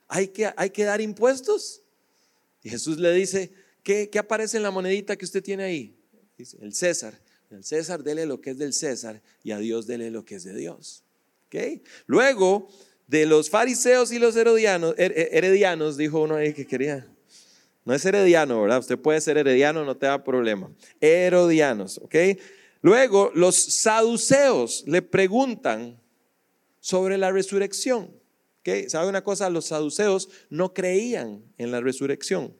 ¿Hay 0.07 0.29
que, 0.29 0.51
hay 0.55 0.69
que 0.69 0.85
dar 0.85 1.01
impuestos? 1.01 1.81
Y 2.63 2.69
Jesús 2.69 2.97
le 2.97 3.11
dice, 3.13 3.51
¿qué, 3.87 4.19
aparece 4.19 4.57
en 4.57 4.63
la 4.63 4.71
monedita 4.71 5.15
que 5.15 5.23
usted 5.23 5.41
tiene 5.41 5.63
ahí? 5.63 5.95
Dice, 6.37 6.57
el 6.61 6.73
César. 6.73 7.17
Al 7.49 7.63
César 7.63 8.03
dele 8.03 8.25
lo 8.25 8.41
que 8.41 8.49
es 8.49 8.57
del 8.57 8.73
César 8.73 9.21
y 9.43 9.51
a 9.51 9.59
Dios 9.59 9.87
dele 9.87 10.11
lo 10.11 10.25
que 10.25 10.35
es 10.35 10.43
de 10.43 10.53
Dios. 10.53 11.03
¿Okay? 11.47 11.81
Luego, 12.05 12.67
de 13.07 13.25
los 13.25 13.49
fariseos 13.49 14.11
y 14.11 14.19
los 14.19 14.35
herodianos, 14.35 14.93
heredianos, 14.97 15.95
dijo 15.95 16.21
uno 16.21 16.35
ahí 16.35 16.53
que 16.53 16.67
quería. 16.67 17.07
No 17.85 17.93
es 17.93 18.03
herediano, 18.03 18.61
¿verdad? 18.61 18.79
Usted 18.79 18.99
puede 18.99 19.21
ser 19.21 19.37
herediano, 19.37 19.85
no 19.85 19.95
te 19.95 20.07
da 20.07 20.21
problema. 20.21 20.69
Herodianos, 20.99 21.99
¿ok? 21.99 22.15
Luego, 22.81 23.31
los 23.33 23.55
saduceos 23.55 24.83
le 24.85 25.01
preguntan 25.01 25.97
sobre 26.81 27.17
la 27.17 27.31
resurrección. 27.31 28.11
¿Sabe 28.89 29.07
una 29.07 29.23
cosa? 29.23 29.49
Los 29.49 29.67
saduceos 29.67 30.27
no 30.49 30.73
creían 30.73 31.41
en 31.57 31.71
la 31.71 31.79
resurrección. 31.79 32.53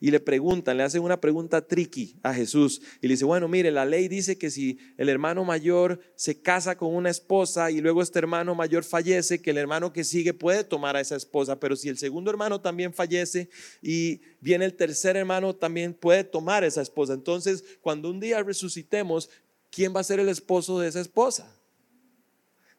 Y 0.00 0.10
le 0.10 0.20
preguntan, 0.20 0.76
le 0.76 0.82
hacen 0.82 1.02
una 1.02 1.20
pregunta 1.20 1.66
tricky 1.66 2.16
a 2.22 2.32
Jesús 2.32 2.80
y 3.00 3.06
le 3.06 3.14
dice, 3.14 3.24
bueno, 3.24 3.48
mire, 3.48 3.70
la 3.70 3.84
ley 3.84 4.08
dice 4.08 4.38
que 4.38 4.50
si 4.50 4.78
el 4.96 5.08
hermano 5.08 5.44
mayor 5.44 6.00
se 6.14 6.40
casa 6.40 6.76
con 6.76 6.94
una 6.94 7.10
esposa 7.10 7.70
y 7.70 7.80
luego 7.80 8.00
este 8.00 8.18
hermano 8.18 8.54
mayor 8.54 8.82
fallece, 8.82 9.42
que 9.42 9.50
el 9.50 9.58
hermano 9.58 9.92
que 9.92 10.04
sigue 10.04 10.32
puede 10.32 10.64
tomar 10.64 10.96
a 10.96 11.00
esa 11.00 11.16
esposa, 11.16 11.60
pero 11.60 11.76
si 11.76 11.88
el 11.88 11.98
segundo 11.98 12.30
hermano 12.30 12.60
también 12.60 12.94
fallece 12.94 13.50
y 13.82 14.22
viene 14.40 14.64
el 14.64 14.74
tercer 14.74 15.16
hermano 15.16 15.54
también 15.54 15.92
puede 15.92 16.24
tomar 16.24 16.64
a 16.64 16.66
esa 16.66 16.80
esposa. 16.80 17.12
Entonces, 17.12 17.64
cuando 17.82 18.10
un 18.10 18.20
día 18.20 18.42
resucitemos, 18.42 19.28
¿quién 19.70 19.94
va 19.94 20.00
a 20.00 20.04
ser 20.04 20.20
el 20.20 20.30
esposo 20.30 20.80
de 20.80 20.88
esa 20.88 21.00
esposa? 21.00 21.54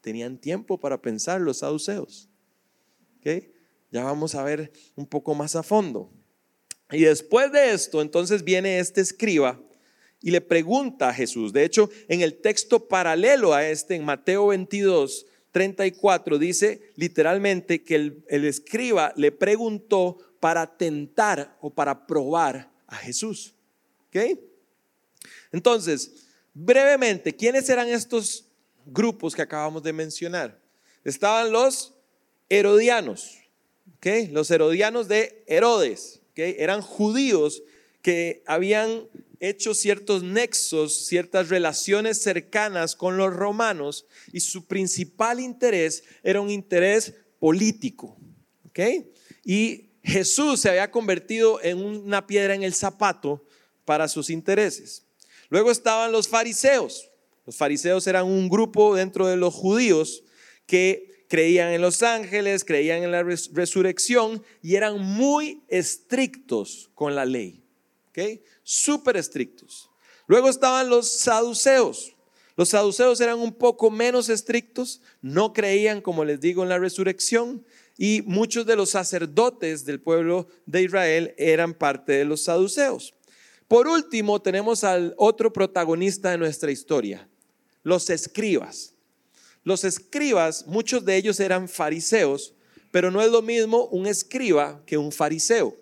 tenían 0.04 0.38
tiempo 0.38 0.78
para 0.78 1.02
pensar 1.02 1.40
los 1.40 1.60
saduceos. 1.60 2.30
Ya 3.90 4.04
vamos 4.04 4.36
a 4.36 4.44
ver 4.44 4.72
un 4.96 5.08
poco 5.08 5.34
más 5.34 5.56
a 5.56 5.64
fondo. 5.64 6.12
Y 6.94 7.02
después 7.02 7.52
de 7.52 7.74
esto, 7.74 8.02
entonces 8.02 8.44
viene 8.44 8.80
este 8.80 9.02
escriba 9.02 9.60
y 10.22 10.32
le 10.32 10.42
pregunta 10.42 11.10
a 11.10 11.14
Jesús. 11.14 11.52
De 11.52 11.66
hecho, 11.66 11.90
en 12.08 12.22
el 12.22 12.36
texto 12.36 12.88
paralelo 12.88 13.54
a 13.54 13.68
este, 13.68 13.96
en 13.96 14.06
Mateo 14.06 14.48
22, 14.48 15.26
34, 15.52 16.38
dice 16.38 16.94
literalmente 16.96 17.84
que 17.84 17.96
el, 17.96 18.26
escriba 18.30 19.14
le 19.16 19.32
preguntó 19.32 20.18
para 20.40 20.78
tentar 20.78 21.58
o 21.62 21.70
para 21.70 22.08
probar 22.08 22.72
a 22.88 22.96
Jesús. 22.96 23.54
¿Ok? 24.08 24.40
Entonces, 25.52 26.28
brevemente, 26.54 27.36
¿quiénes 27.36 27.70
eran 27.70 27.88
estos 27.90 28.48
grupos 28.86 29.36
que 29.36 29.42
acabamos 29.42 29.84
de 29.84 29.94
mencionar. 29.94 30.60
Estaban 31.04 31.52
los 31.52 31.94
herodianos, 32.50 33.40
¿okay? 33.98 34.28
los 34.28 34.50
herodianos 34.52 35.08
de 35.08 35.44
Herodes, 35.48 36.22
eran 36.36 36.82
judíos 36.82 37.64
que 38.02 38.44
habían 38.46 39.08
hecho 39.40 39.74
ciertos 39.74 40.24
nexos, 40.24 41.06
ciertas 41.06 41.50
relaciones 41.50 42.22
cercanas 42.22 42.96
con 42.96 43.18
los 43.18 43.34
romanos 43.34 44.06
y 44.32 44.40
su 44.40 44.66
principal 44.66 45.40
interés 45.40 46.04
era 46.24 46.40
un 46.40 46.50
interés 46.50 47.14
político. 47.40 48.18
Y 49.44 49.90
Jesús 50.02 50.62
se 50.62 50.70
había 50.70 50.92
convertido 50.92 51.62
en 51.62 51.84
una 51.84 52.26
piedra 52.26 52.56
en 52.56 52.64
el 52.64 52.74
zapato 52.74 53.46
para 53.86 54.08
sus 54.08 54.30
intereses. 54.30 55.06
Luego 55.50 55.72
estaban 55.72 56.12
los 56.12 56.28
fariseos, 56.28 57.10
los 57.46 57.56
fariseos 57.56 58.08
eran 58.08 58.26
un 58.26 58.50
grupo 58.50 58.96
dentro 58.96 59.28
de 59.28 59.36
los 59.36 59.54
judíos 59.54 60.24
que 60.66 61.13
creían 61.34 61.74
en 61.74 61.82
los 61.82 62.04
ángeles, 62.04 62.64
creían 62.64 63.02
en 63.02 63.10
la 63.10 63.24
resurrección 63.24 64.44
y 64.62 64.76
eran 64.76 65.02
muy 65.02 65.64
estrictos 65.68 66.92
con 66.94 67.16
la 67.16 67.26
ley. 67.26 67.64
¿Ok? 68.10 68.40
Súper 68.62 69.18
estrictos. 69.18 69.90
Luego 70.28 70.48
estaban 70.48 70.90
los 70.90 71.12
saduceos. 71.12 72.16
Los 72.56 72.70
saduceos 72.70 73.20
eran 73.20 73.40
un 73.40 73.52
poco 73.52 73.90
menos 73.90 74.30
estrictos, 74.30 75.02
no 75.24 75.54
creían, 75.54 76.02
como 76.02 76.24
les 76.24 76.40
digo, 76.40 76.62
en 76.62 76.70
la 76.70 76.78
resurrección 76.78 77.66
y 77.98 78.22
muchos 78.28 78.68
de 78.68 78.76
los 78.76 78.92
sacerdotes 78.92 79.86
del 79.86 80.00
pueblo 80.00 80.48
de 80.68 80.84
Israel 80.84 81.34
eran 81.40 81.74
parte 81.74 82.12
de 82.12 82.26
los 82.26 82.44
saduceos. 82.44 83.16
Por 83.68 83.88
último, 83.88 84.40
tenemos 84.40 84.84
al 84.84 85.16
otro 85.18 85.52
protagonista 85.52 86.30
de 86.30 86.38
nuestra 86.38 86.70
historia, 86.70 87.28
los 87.82 88.12
escribas. 88.12 88.93
Los 89.64 89.84
escribas, 89.84 90.68
muchos 90.68 91.06
de 91.06 91.16
ellos 91.16 91.40
eran 91.40 91.70
fariseos, 91.70 92.54
pero 92.92 93.12
no 93.12 93.22
es 93.22 93.32
lo 93.32 93.42
mismo 93.42 93.86
un 93.86 94.06
escriba 94.06 94.84
que 94.86 94.98
un 94.98 95.12
fariseo. 95.12 95.76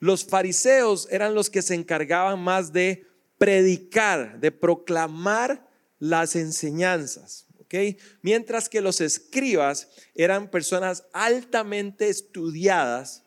Los 0.00 0.24
fariseos 0.24 1.08
eran 1.10 1.34
los 1.34 1.48
que 1.48 1.62
se 1.62 1.74
encargaban 1.74 2.38
más 2.38 2.72
de 2.72 3.06
predicar, 3.38 4.40
de 4.40 4.50
proclamar 4.50 5.66
las 5.98 6.36
enseñanzas. 6.36 7.46
Mientras 8.22 8.68
que 8.68 8.80
los 8.80 9.00
escribas 9.00 9.88
eran 10.14 10.50
personas 10.50 11.04
altamente 11.12 12.08
estudiadas, 12.08 13.24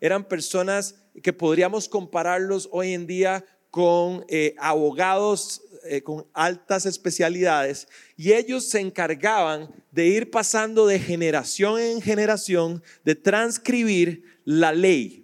eran 0.00 0.26
personas 0.28 0.94
que 1.22 1.32
podríamos 1.32 1.88
compararlos 1.88 2.68
hoy 2.72 2.94
en 2.94 3.06
día 3.06 3.44
con 3.70 4.24
eh, 4.28 4.54
abogados 4.58 5.62
eh, 5.84 6.02
con 6.02 6.26
altas 6.32 6.86
especialidades 6.86 7.88
y 8.16 8.32
ellos 8.32 8.68
se 8.68 8.80
encargaban 8.80 9.70
de 9.90 10.06
ir 10.06 10.30
pasando 10.30 10.86
de 10.86 10.98
generación 10.98 11.80
en 11.80 12.00
generación, 12.00 12.82
de 13.04 13.14
transcribir 13.14 14.24
la 14.44 14.72
ley. 14.72 15.20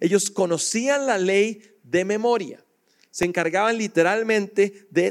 Ellos 0.00 0.30
conocían 0.30 1.06
la 1.06 1.18
ley 1.18 1.62
de 1.82 2.04
memoria, 2.04 2.64
se 3.10 3.24
encargaban 3.24 3.76
literalmente 3.76 4.86
de 4.90 5.10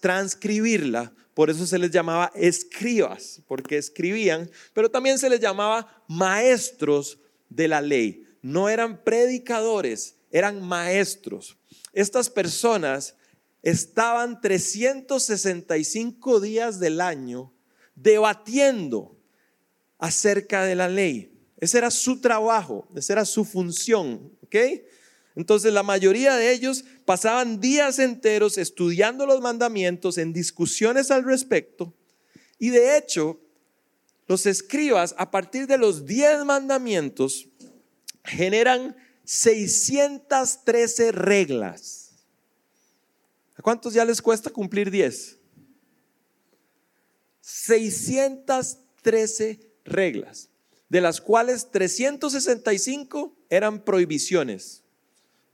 transcribirla 0.00 1.12
por 1.36 1.50
eso 1.50 1.66
se 1.66 1.78
les 1.78 1.90
llamaba 1.90 2.32
escribas, 2.34 3.42
porque 3.46 3.76
escribían, 3.76 4.50
pero 4.72 4.90
también 4.90 5.18
se 5.18 5.28
les 5.28 5.38
llamaba 5.38 6.02
maestros 6.08 7.18
de 7.50 7.68
la 7.68 7.82
ley. 7.82 8.24
No 8.40 8.70
eran 8.70 9.04
predicadores, 9.04 10.16
eran 10.30 10.62
maestros. 10.62 11.58
Estas 11.92 12.30
personas 12.30 13.16
estaban 13.66 14.40
365 14.40 16.38
días 16.38 16.78
del 16.78 17.00
año 17.00 17.52
debatiendo 17.96 19.18
acerca 19.98 20.62
de 20.62 20.76
la 20.76 20.88
ley. 20.88 21.36
Ese 21.58 21.78
era 21.78 21.90
su 21.90 22.20
trabajo, 22.20 22.86
esa 22.94 23.14
era 23.14 23.24
su 23.24 23.44
función, 23.44 24.30
¿ok? 24.42 24.54
Entonces 25.34 25.72
la 25.72 25.82
mayoría 25.82 26.36
de 26.36 26.52
ellos 26.52 26.84
pasaban 27.04 27.60
días 27.60 27.98
enteros 27.98 28.56
estudiando 28.56 29.26
los 29.26 29.40
mandamientos, 29.40 30.16
en 30.16 30.32
discusiones 30.32 31.10
al 31.10 31.24
respecto, 31.24 31.92
y 32.60 32.70
de 32.70 32.96
hecho, 32.96 33.40
los 34.28 34.46
escribas 34.46 35.12
a 35.18 35.32
partir 35.32 35.66
de 35.66 35.76
los 35.76 36.06
10 36.06 36.44
mandamientos 36.44 37.48
generan 38.22 38.96
613 39.24 41.10
reglas. 41.10 42.05
¿A 43.56 43.62
cuántos 43.62 43.94
ya 43.94 44.04
les 44.04 44.20
cuesta 44.20 44.50
cumplir 44.50 44.90
10? 44.90 45.38
613 47.40 49.60
reglas, 49.84 50.50
de 50.88 51.00
las 51.00 51.20
cuales 51.20 51.70
365 51.70 53.36
eran 53.48 53.84
prohibiciones, 53.84 54.82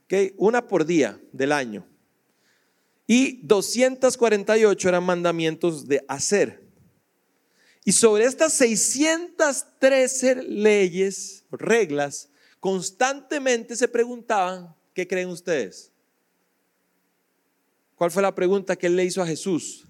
¿okay? 0.05 0.33
una 0.37 0.67
por 0.67 0.85
día 0.85 1.21
del 1.31 1.51
año, 1.51 1.87
y 3.07 3.45
248 3.45 4.89
eran 4.89 5.03
mandamientos 5.03 5.87
de 5.87 6.03
hacer. 6.07 6.63
Y 7.85 7.91
sobre 7.91 8.25
estas 8.25 8.53
613 8.53 10.43
leyes, 10.43 11.45
reglas, 11.51 12.29
constantemente 12.59 13.75
se 13.75 13.87
preguntaban, 13.87 14.75
¿qué 14.93 15.07
creen 15.07 15.29
ustedes? 15.29 15.92
¿Cuál 18.03 18.11
fue 18.11 18.21
la 18.21 18.35
pregunta 18.35 18.75
que 18.75 18.87
él 18.87 18.97
le 18.97 19.05
hizo 19.05 19.21
a 19.21 19.25
Jesús? 19.25 19.87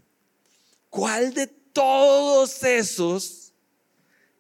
¿Cuál 0.92 1.34
de 1.34 1.48
todos 1.48 2.64
esos 2.64 3.54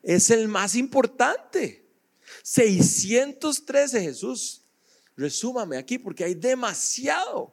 es 0.03 0.29
el 0.29 0.47
más 0.47 0.75
importante? 0.75 1.83
613 2.43 3.99
Jesús. 3.99 4.61
Resúmame 5.17 5.77
aquí 5.77 5.97
porque 5.97 6.23
hay 6.23 6.35
demasiado. 6.35 7.51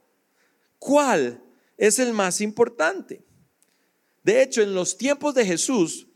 ¿Cuál 0.78 1.42
es 1.78 1.98
el 1.98 2.12
más 2.12 2.42
importante? 2.42 3.24
De 4.22 4.42
hecho, 4.42 4.60
en 4.60 4.74
los 4.74 4.98
tiempos 4.98 5.34
de 5.34 5.46
Jesús, 5.46 6.06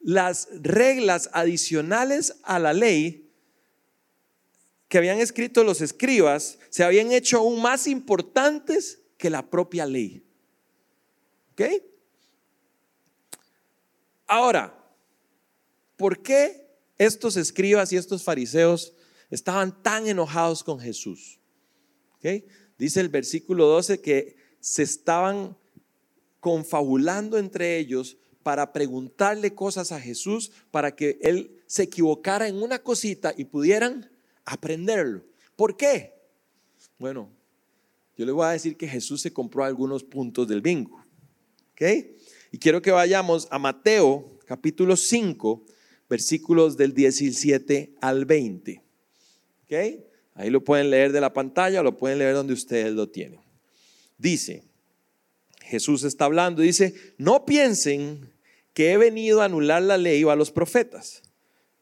las 0.00 0.48
reglas 0.62 1.28
adicionales 1.34 2.36
a 2.42 2.58
la 2.58 2.72
ley 2.72 3.30
que 4.88 4.96
habían 4.96 5.20
escrito 5.20 5.62
los 5.62 5.82
escribas 5.82 6.58
se 6.70 6.84
habían 6.84 7.12
hecho 7.12 7.36
aún 7.36 7.60
más 7.60 7.86
importantes 7.86 9.01
que 9.22 9.30
la 9.30 9.48
propia 9.48 9.86
ley. 9.86 10.20
¿Ok? 11.52 11.62
Ahora, 14.26 14.76
¿por 15.96 16.20
qué 16.24 16.66
estos 16.98 17.36
escribas 17.36 17.92
y 17.92 17.96
estos 17.96 18.24
fariseos 18.24 18.94
estaban 19.30 19.80
tan 19.80 20.08
enojados 20.08 20.64
con 20.64 20.80
Jesús? 20.80 21.38
¿Ok? 22.16 22.42
Dice 22.76 22.98
el 22.98 23.10
versículo 23.10 23.66
12 23.66 24.00
que 24.00 24.34
se 24.58 24.82
estaban 24.82 25.56
confabulando 26.40 27.38
entre 27.38 27.78
ellos 27.78 28.16
para 28.42 28.72
preguntarle 28.72 29.54
cosas 29.54 29.92
a 29.92 30.00
Jesús 30.00 30.50
para 30.72 30.96
que 30.96 31.20
él 31.22 31.62
se 31.68 31.84
equivocara 31.84 32.48
en 32.48 32.60
una 32.60 32.80
cosita 32.80 33.32
y 33.36 33.44
pudieran 33.44 34.10
aprenderlo. 34.44 35.22
¿Por 35.54 35.76
qué? 35.76 36.12
Bueno, 36.98 37.30
yo 38.22 38.26
le 38.26 38.30
voy 38.30 38.46
a 38.46 38.50
decir 38.50 38.76
que 38.76 38.86
Jesús 38.86 39.20
se 39.20 39.32
compró 39.32 39.64
algunos 39.64 40.04
puntos 40.04 40.46
del 40.46 40.60
bingo. 40.60 41.04
¿Ok? 41.72 41.82
Y 42.52 42.58
quiero 42.58 42.80
que 42.80 42.92
vayamos 42.92 43.48
a 43.50 43.58
Mateo 43.58 44.38
capítulo 44.46 44.96
5, 44.96 45.66
versículos 46.08 46.76
del 46.76 46.94
17 46.94 47.96
al 48.00 48.24
20. 48.24 48.80
¿Ok? 49.64 49.72
Ahí 50.34 50.50
lo 50.50 50.62
pueden 50.62 50.90
leer 50.90 51.10
de 51.10 51.20
la 51.20 51.32
pantalla, 51.32 51.82
lo 51.82 51.96
pueden 51.96 52.18
leer 52.18 52.34
donde 52.34 52.52
ustedes 52.52 52.92
lo 52.92 53.08
tienen. 53.08 53.40
Dice, 54.18 54.62
Jesús 55.62 56.04
está 56.04 56.26
hablando, 56.26 56.62
dice, 56.62 56.94
no 57.18 57.44
piensen 57.44 58.30
que 58.72 58.92
he 58.92 58.98
venido 58.98 59.42
a 59.42 59.46
anular 59.46 59.82
la 59.82 59.98
ley 59.98 60.22
o 60.22 60.30
a 60.30 60.36
los 60.36 60.52
profetas. 60.52 61.22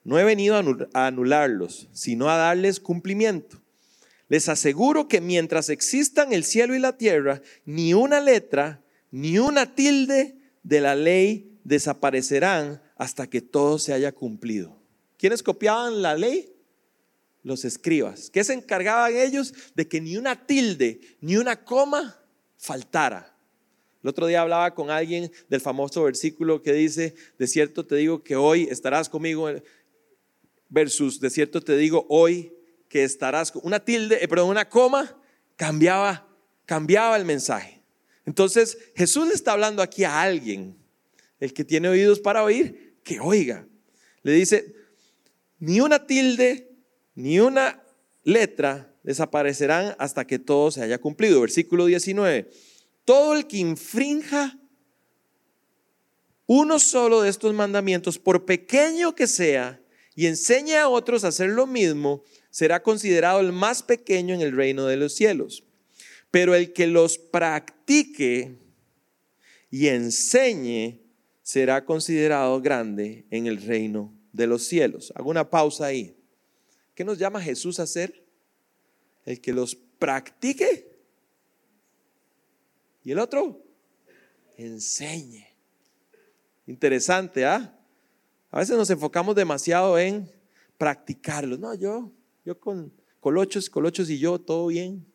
No 0.05 0.18
he 0.18 0.24
venido 0.24 0.57
a 0.94 1.07
anularlos, 1.07 1.90
sino 1.92 2.31
a 2.31 2.38
darles 2.38 2.81
cumplimiento. 2.81 3.60
Les 4.31 4.49
aseguro 4.49 5.09
que 5.09 5.21
mientras 5.21 5.71
existan 5.71 6.33
el 6.33 6.45
cielo 6.45 6.77
y 6.77 6.79
la 6.79 6.97
tierra, 6.97 7.43
ni 7.64 7.95
una 7.95 8.21
letra, 8.21 8.81
ni 9.11 9.40
una 9.40 9.75
tilde 9.75 10.37
de 10.62 10.81
la 10.81 10.95
ley 10.95 11.59
desaparecerán 11.64 12.81
hasta 12.95 13.29
que 13.29 13.40
todo 13.40 13.81
se 13.81 13.93
haya 13.93 14.12
cumplido. 14.12 14.81
¿Quiénes 15.19 15.43
copiaban 15.43 16.01
la 16.01 16.14
ley? 16.14 16.55
Los 17.43 17.64
escribas. 17.64 18.31
¿Qué 18.31 18.45
se 18.45 18.53
encargaban 18.53 19.16
ellos? 19.16 19.53
De 19.75 19.88
que 19.88 20.01
ni 20.01 20.16
una 20.16 20.47
tilde, 20.47 21.01
ni 21.21 21.37
una 21.37 21.64
coma 21.64 22.23
faltara. 22.57 23.37
El 24.01 24.11
otro 24.11 24.29
día 24.29 24.43
hablaba 24.43 24.77
con 24.77 24.90
alguien 24.90 25.33
del 25.49 25.61
famoso 25.61 26.05
versículo 26.05 26.62
que 26.62 26.73
dice, 26.73 27.16
de 27.37 27.49
cierto 27.49 27.85
te 27.85 27.97
digo 27.97 28.23
que 28.23 28.37
hoy 28.37 28.69
estarás 28.71 29.09
conmigo 29.09 29.51
versus, 30.69 31.19
de 31.19 31.31
cierto 31.31 31.61
te 31.61 31.77
digo 31.77 32.07
hoy 32.09 32.53
que 32.90 33.05
estarás, 33.05 33.53
una 33.62 33.79
tilde, 33.79 34.22
eh, 34.22 34.26
perdón, 34.26 34.50
una 34.50 34.68
coma, 34.68 35.16
cambiaba, 35.57 36.29
cambiaba 36.66 37.16
el 37.16 37.24
mensaje. 37.24 37.81
Entonces 38.26 38.76
Jesús 38.96 39.29
le 39.29 39.33
está 39.33 39.53
hablando 39.53 39.81
aquí 39.81 40.03
a 40.03 40.20
alguien, 40.20 40.76
el 41.38 41.55
que 41.55 41.64
tiene 41.64 41.88
oídos 41.88 42.18
para 42.18 42.42
oír, 42.42 42.98
que 43.05 43.20
oiga. 43.20 43.66
Le 44.22 44.33
dice, 44.33 44.74
ni 45.61 45.81
una 45.81 46.05
tilde, 46.05 46.68
ni 47.14 47.38
una 47.38 47.81
letra 48.24 48.92
desaparecerán 49.05 49.94
hasta 50.00 50.26
que 50.26 50.40
todo 50.40 50.72
se 50.72 50.83
haya 50.83 50.98
cumplido. 50.98 51.40
Versículo 51.40 51.87
19. 51.87 52.50
Todo 53.05 53.37
el 53.37 53.46
que 53.46 53.59
infrinja 53.59 54.59
uno 56.46 56.81
solo 56.81 57.22
de 57.22 57.31
estos 57.31 57.55
mandamientos, 57.55 58.18
por 58.18 58.44
pequeño 58.44 59.14
que 59.14 59.29
sea, 59.29 59.81
y 60.16 60.26
enseñe 60.26 60.74
a 60.74 60.88
otros 60.88 61.22
a 61.22 61.29
hacer 61.29 61.50
lo 61.50 61.68
mismo, 61.68 62.24
será 62.51 62.83
considerado 62.83 63.41
el 63.41 63.53
más 63.53 63.83
pequeño 63.83 64.35
en 64.35 64.41
el 64.41 64.55
reino 64.55 64.87
de 64.87 64.97
los 64.97 65.15
cielos. 65.15 65.65
Pero 66.31 66.55
el 66.55 66.73
que 66.73 66.87
los 66.87 67.19
practique 67.19 68.59
y 69.71 69.89
enseñe 69.89 71.01
será 71.43 71.85
considerado 71.85 72.61
grande 72.61 73.27
en 73.31 73.47
el 73.47 73.61
reino 73.63 74.13
de 74.33 74.47
los 74.47 74.65
cielos. 74.65 75.13
Hago 75.17 75.31
una 75.31 75.49
pausa 75.49 75.87
ahí. 75.87 76.17
¿Qué 76.95 77.05
nos 77.05 77.19
llama 77.19 77.41
Jesús 77.41 77.81
a 77.81 77.85
hacer? 77.85 78.25
El 79.25 79.41
que 79.41 79.53
los 79.53 79.75
practique 79.75 80.91
y 83.03 83.13
el 83.13 83.19
otro 83.19 83.63
enseñe. 84.57 85.47
Interesante, 86.67 87.45
¿ah? 87.45 87.77
A 88.51 88.59
veces 88.59 88.77
nos 88.77 88.91
enfocamos 88.91 89.35
demasiado 89.35 89.99
en 89.99 90.31
practicarlos. 90.77 91.59
No, 91.59 91.75
yo, 91.75 92.13
yo 92.44 92.59
con 92.59 92.92
colochos, 93.20 93.68
colochos 93.68 94.09
y 94.11 94.18
yo, 94.18 94.38
todo 94.40 94.68
bien. 94.68 95.07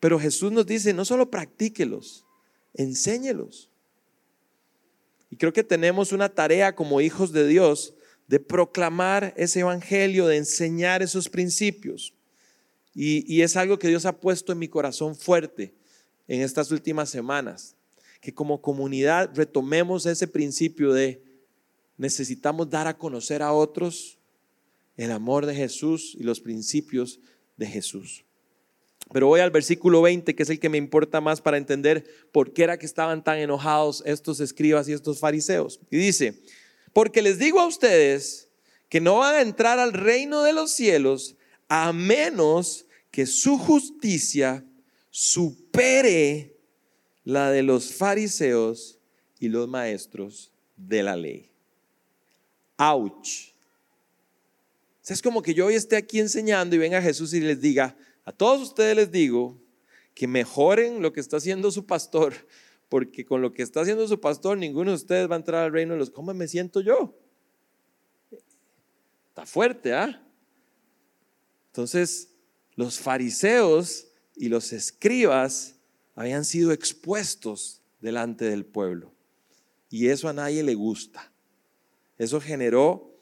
Pero 0.00 0.18
Jesús 0.18 0.52
nos 0.52 0.66
dice, 0.66 0.92
no 0.92 1.04
solo 1.04 1.30
practíquelos, 1.30 2.24
enséñelos. 2.74 3.68
Y 5.30 5.36
creo 5.36 5.52
que 5.52 5.64
tenemos 5.64 6.12
una 6.12 6.28
tarea 6.28 6.74
como 6.74 7.00
hijos 7.00 7.32
de 7.32 7.46
Dios 7.46 7.94
de 8.28 8.38
proclamar 8.38 9.34
ese 9.36 9.60
evangelio, 9.60 10.26
de 10.26 10.36
enseñar 10.36 11.02
esos 11.02 11.28
principios. 11.28 12.14
Y, 12.94 13.24
y, 13.32 13.42
es 13.42 13.56
algo 13.56 13.78
que 13.78 13.88
Dios 13.88 14.06
ha 14.06 14.18
puesto 14.18 14.52
en 14.52 14.58
mi 14.58 14.68
corazón 14.68 15.16
fuerte 15.16 15.74
en 16.26 16.42
estas 16.42 16.70
últimas 16.70 17.10
semanas. 17.10 17.74
Que 18.20 18.34
como 18.34 18.60
comunidad 18.60 19.30
retomemos 19.34 20.06
ese 20.06 20.26
principio 20.26 20.92
de 20.92 21.22
necesitamos 21.96 22.68
dar 22.68 22.86
a 22.86 22.96
conocer 22.96 23.42
a 23.42 23.52
otros 23.52 24.17
el 24.98 25.12
amor 25.12 25.46
de 25.46 25.54
Jesús 25.54 26.14
y 26.18 26.24
los 26.24 26.40
principios 26.40 27.20
de 27.56 27.66
Jesús. 27.66 28.24
Pero 29.12 29.28
voy 29.28 29.40
al 29.40 29.50
versículo 29.50 30.02
20, 30.02 30.34
que 30.34 30.42
es 30.42 30.50
el 30.50 30.60
que 30.60 30.68
me 30.68 30.76
importa 30.76 31.22
más 31.22 31.40
para 31.40 31.56
entender 31.56 32.04
por 32.30 32.52
qué 32.52 32.64
era 32.64 32.78
que 32.78 32.84
estaban 32.84 33.24
tan 33.24 33.38
enojados 33.38 34.02
estos 34.04 34.40
escribas 34.40 34.88
y 34.88 34.92
estos 34.92 35.18
fariseos. 35.18 35.80
Y 35.90 35.96
dice, 35.96 36.42
porque 36.92 37.22
les 37.22 37.38
digo 37.38 37.60
a 37.60 37.66
ustedes 37.66 38.48
que 38.90 39.00
no 39.00 39.18
van 39.18 39.36
a 39.36 39.40
entrar 39.40 39.78
al 39.78 39.94
reino 39.94 40.42
de 40.42 40.52
los 40.52 40.72
cielos 40.72 41.36
a 41.68 41.92
menos 41.92 42.86
que 43.10 43.24
su 43.24 43.56
justicia 43.56 44.64
supere 45.10 46.56
la 47.24 47.50
de 47.50 47.62
los 47.62 47.94
fariseos 47.94 48.98
y 49.38 49.48
los 49.48 49.68
maestros 49.68 50.52
de 50.76 51.02
la 51.02 51.16
ley. 51.16 51.50
Ouch. 52.76 53.47
Es 55.08 55.22
como 55.22 55.42
que 55.42 55.54
yo 55.54 55.66
hoy 55.66 55.74
esté 55.74 55.96
aquí 55.96 56.20
enseñando 56.20 56.76
y 56.76 56.78
venga 56.78 57.00
Jesús 57.00 57.32
y 57.32 57.40
les 57.40 57.60
diga, 57.60 57.96
a 58.24 58.32
todos 58.32 58.60
ustedes 58.60 58.94
les 58.94 59.10
digo 59.10 59.58
que 60.14 60.26
mejoren 60.26 61.00
lo 61.00 61.12
que 61.12 61.20
está 61.20 61.38
haciendo 61.38 61.70
su 61.70 61.86
pastor, 61.86 62.34
porque 62.88 63.24
con 63.24 63.40
lo 63.40 63.54
que 63.54 63.62
está 63.62 63.80
haciendo 63.80 64.06
su 64.06 64.20
pastor 64.20 64.58
ninguno 64.58 64.90
de 64.90 64.96
ustedes 64.96 65.30
va 65.30 65.34
a 65.34 65.38
entrar 65.38 65.64
al 65.64 65.72
reino 65.72 65.94
de 65.94 66.00
los, 66.00 66.10
¿cómo 66.10 66.34
me 66.34 66.46
siento 66.46 66.80
yo? 66.80 67.18
Está 69.30 69.46
fuerte, 69.46 69.94
¿ah? 69.94 70.22
Entonces, 71.68 72.34
los 72.74 72.98
fariseos 72.98 74.08
y 74.36 74.48
los 74.48 74.72
escribas 74.72 75.76
habían 76.14 76.44
sido 76.44 76.72
expuestos 76.72 77.82
delante 78.00 78.44
del 78.44 78.66
pueblo. 78.66 79.14
Y 79.88 80.08
eso 80.08 80.28
a 80.28 80.32
nadie 80.32 80.62
le 80.62 80.74
gusta. 80.74 81.32
Eso 82.18 82.40
generó 82.40 83.20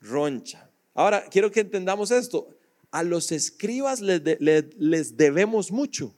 roncha. 0.00 0.69
Ahora, 1.00 1.24
quiero 1.30 1.50
que 1.50 1.60
entendamos 1.60 2.10
esto. 2.10 2.46
A 2.90 3.02
los 3.02 3.32
escribas 3.32 4.02
les, 4.02 4.20
les 4.76 5.16
debemos 5.16 5.72
mucho. 5.72 6.14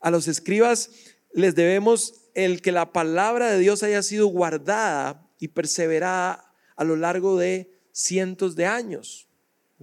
A 0.00 0.10
los 0.10 0.28
escribas 0.28 0.88
les 1.34 1.54
debemos 1.54 2.14
el 2.32 2.62
que 2.62 2.72
la 2.72 2.90
palabra 2.90 3.50
de 3.50 3.58
Dios 3.58 3.82
haya 3.82 4.02
sido 4.02 4.28
guardada 4.28 5.28
y 5.38 5.48
perseverada 5.48 6.54
a 6.74 6.84
lo 6.84 6.96
largo 6.96 7.36
de 7.36 7.70
cientos 7.92 8.56
de 8.56 8.64
años. 8.64 9.28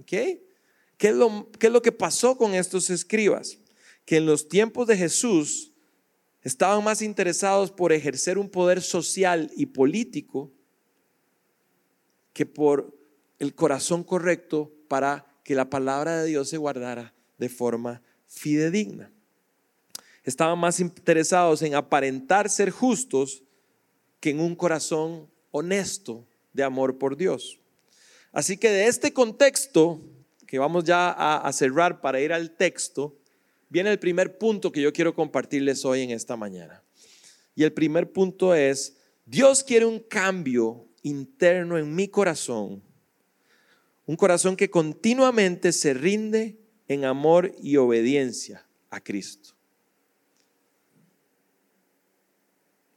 ¿Qué 0.06 0.42
es, 0.98 1.14
lo, 1.14 1.52
¿Qué 1.52 1.68
es 1.68 1.72
lo 1.72 1.82
que 1.82 1.92
pasó 1.92 2.36
con 2.36 2.52
estos 2.54 2.90
escribas? 2.90 3.58
Que 4.04 4.16
en 4.16 4.26
los 4.26 4.48
tiempos 4.48 4.88
de 4.88 4.96
Jesús 4.96 5.72
estaban 6.42 6.82
más 6.82 7.00
interesados 7.00 7.70
por 7.70 7.92
ejercer 7.92 8.38
un 8.38 8.50
poder 8.50 8.82
social 8.82 9.52
y 9.54 9.66
político 9.66 10.50
que 12.32 12.44
por 12.44 12.99
el 13.40 13.54
corazón 13.54 14.04
correcto 14.04 14.72
para 14.86 15.26
que 15.42 15.56
la 15.56 15.68
palabra 15.68 16.20
de 16.20 16.28
Dios 16.28 16.48
se 16.48 16.58
guardara 16.58 17.12
de 17.38 17.48
forma 17.48 18.02
fidedigna. 18.28 19.10
Estaban 20.22 20.58
más 20.58 20.78
interesados 20.78 21.62
en 21.62 21.74
aparentar 21.74 22.48
ser 22.48 22.70
justos 22.70 23.42
que 24.20 24.30
en 24.30 24.40
un 24.40 24.54
corazón 24.54 25.28
honesto 25.50 26.26
de 26.52 26.62
amor 26.62 26.98
por 26.98 27.16
Dios. 27.16 27.58
Así 28.32 28.56
que 28.56 28.70
de 28.70 28.86
este 28.86 29.12
contexto, 29.12 30.00
que 30.46 30.58
vamos 30.58 30.84
ya 30.84 31.10
a, 31.10 31.52
cerrar 31.52 32.00
para 32.00 32.20
ir 32.20 32.32
al 32.32 32.52
texto, 32.52 33.16
viene 33.68 33.90
el 33.90 33.98
primer 33.98 34.38
punto 34.38 34.70
que 34.70 34.82
yo 34.82 34.92
quiero 34.92 35.14
compartirles 35.14 35.84
hoy 35.84 36.02
en 36.02 36.10
esta 36.10 36.36
mañana. 36.36 36.82
Y 37.54 37.64
el 37.64 37.72
primer 37.72 38.12
punto 38.12 38.54
es, 38.54 38.98
Dios 39.24 39.64
quiere 39.64 39.86
un 39.86 40.00
cambio 40.00 40.86
interno 41.02 41.78
en 41.78 41.94
mi 41.94 42.08
corazón, 42.08 42.82
un 44.10 44.16
corazón 44.16 44.56
que 44.56 44.70
continuamente 44.70 45.70
se 45.70 45.94
rinde 45.94 46.58
en 46.88 47.04
amor 47.04 47.54
y 47.62 47.76
obediencia 47.76 48.66
a 48.90 48.98
Cristo. 48.98 49.50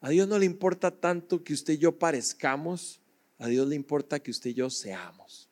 A 0.02 0.10
Dios 0.10 0.28
no 0.28 0.40
le 0.40 0.48
importa 0.48 0.90
tanto 0.90 1.44
que 1.44 1.54
usted 1.54 1.76
y 1.76 1.78
yo 1.78 2.00
parezcamos, 2.00 3.00
a 3.38 3.48
Dios 3.48 3.68
le 3.68 3.76
importa 3.76 4.22
que 4.22 4.32
usted 4.32 4.50
y 4.50 4.54
yo 4.56 4.72
seamos. 4.72 5.52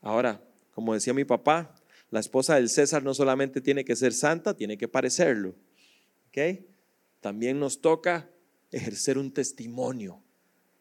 Ahora, 0.00 0.42
como 0.72 0.94
decía 0.94 1.12
mi 1.12 1.26
papá, 1.26 1.74
la 2.10 2.20
esposa 2.20 2.54
del 2.54 2.70
César 2.70 3.02
no 3.02 3.12
solamente 3.12 3.60
tiene 3.60 3.84
que 3.84 3.94
ser 3.94 4.14
santa, 4.14 4.56
tiene 4.56 4.78
que 4.78 4.88
parecerlo. 4.88 5.54
¿Ok? 6.28 6.64
También 7.20 7.60
nos 7.60 7.82
toca 7.82 8.30
ejercer 8.70 9.18
un 9.18 9.30
testimonio. 9.34 10.22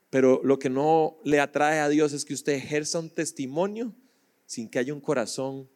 Pero 0.09 0.41
lo 0.43 0.59
que 0.59 0.69
no 0.69 1.17
le 1.23 1.39
atrae 1.39 1.79
a 1.79 1.89
Dios 1.89 2.13
es 2.13 2.25
que 2.25 2.33
usted 2.33 2.53
ejerza 2.53 2.99
un 2.99 3.09
testimonio 3.09 3.93
sin 4.45 4.69
que 4.69 4.79
haya 4.79 4.93
un 4.93 5.01
corazón 5.01 5.69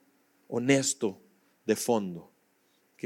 honesto 0.47 1.21
de 1.65 1.75
fondo. 1.75 2.31
¿Ok? 2.93 3.03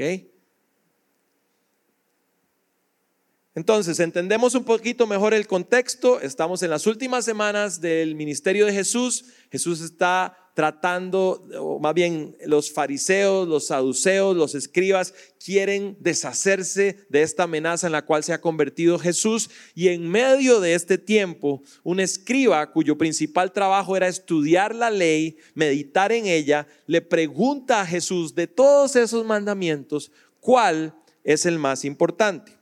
Entonces, 3.54 4.00
entendemos 4.00 4.56
un 4.56 4.64
poquito 4.64 5.06
mejor 5.06 5.32
el 5.32 5.46
contexto. 5.46 6.20
Estamos 6.20 6.62
en 6.64 6.70
las 6.70 6.88
últimas 6.88 7.24
semanas 7.24 7.80
del 7.80 8.16
ministerio 8.16 8.66
de 8.66 8.72
Jesús. 8.72 9.26
Jesús 9.50 9.80
está 9.80 10.36
tratando, 10.54 11.44
o 11.58 11.80
más 11.80 11.94
bien 11.94 12.36
los 12.46 12.72
fariseos, 12.72 13.46
los 13.48 13.66
saduceos, 13.66 14.36
los 14.36 14.54
escribas, 14.54 15.12
quieren 15.44 15.96
deshacerse 15.98 16.96
de 17.08 17.22
esta 17.22 17.42
amenaza 17.42 17.88
en 17.88 17.92
la 17.92 18.06
cual 18.06 18.22
se 18.22 18.32
ha 18.32 18.40
convertido 18.40 19.00
Jesús. 19.00 19.50
Y 19.74 19.88
en 19.88 20.08
medio 20.08 20.60
de 20.60 20.74
este 20.74 20.96
tiempo, 20.96 21.60
un 21.82 21.98
escriba 21.98 22.70
cuyo 22.70 22.96
principal 22.96 23.52
trabajo 23.52 23.96
era 23.96 24.06
estudiar 24.06 24.74
la 24.74 24.90
ley, 24.90 25.36
meditar 25.54 26.12
en 26.12 26.26
ella, 26.26 26.68
le 26.86 27.02
pregunta 27.02 27.80
a 27.80 27.86
Jesús 27.86 28.36
de 28.36 28.46
todos 28.46 28.94
esos 28.94 29.26
mandamientos, 29.26 30.12
¿cuál 30.38 30.94
es 31.24 31.46
el 31.46 31.58
más 31.58 31.84
importante? 31.84 32.52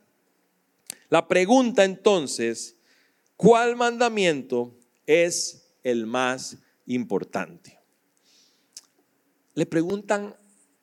La 1.11 1.29
pregunta 1.29 1.85
entonces, 1.85 2.75
¿cuál 3.37 3.77
mandamiento 3.77 4.75
es 5.05 5.67
el 5.83 6.07
más 6.07 6.57
importante? 6.87 7.82
Le 9.55 9.67
preguntan 9.67 10.37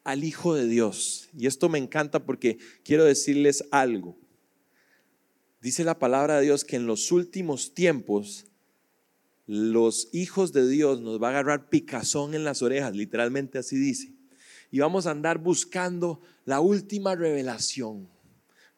al 0.04 0.24
Hijo 0.24 0.56
de 0.56 0.66
Dios, 0.68 1.30
y 1.38 1.48
esto 1.48 1.70
me 1.70 1.78
encanta 1.78 2.26
porque 2.26 2.58
quiero 2.84 3.06
decirles 3.06 3.64
algo. 3.72 4.18
Dice 5.62 5.84
la 5.84 6.00
palabra 6.00 6.38
de 6.38 6.44
Dios 6.44 6.64
que 6.64 6.78
en 6.78 6.88
los 6.88 7.12
últimos 7.12 7.74
tiempos 7.74 8.46
los 9.46 10.10
hijos 10.14 10.54
de 10.54 10.68
Dios 10.68 11.02
nos 11.02 11.22
va 11.22 11.28
a 11.28 11.32
agarrar 11.32 11.70
picazón 11.70 12.34
en 12.34 12.44
las 12.44 12.62
orejas, 12.62 12.96
literalmente 12.96 13.58
así 13.58 13.78
dice. 13.78 14.14
Y 14.72 14.80
vamos 14.80 15.08
a 15.08 15.12
andar 15.12 15.40
buscando 15.40 16.22
la 16.46 16.60
última 16.60 17.16
revelación 17.16 18.08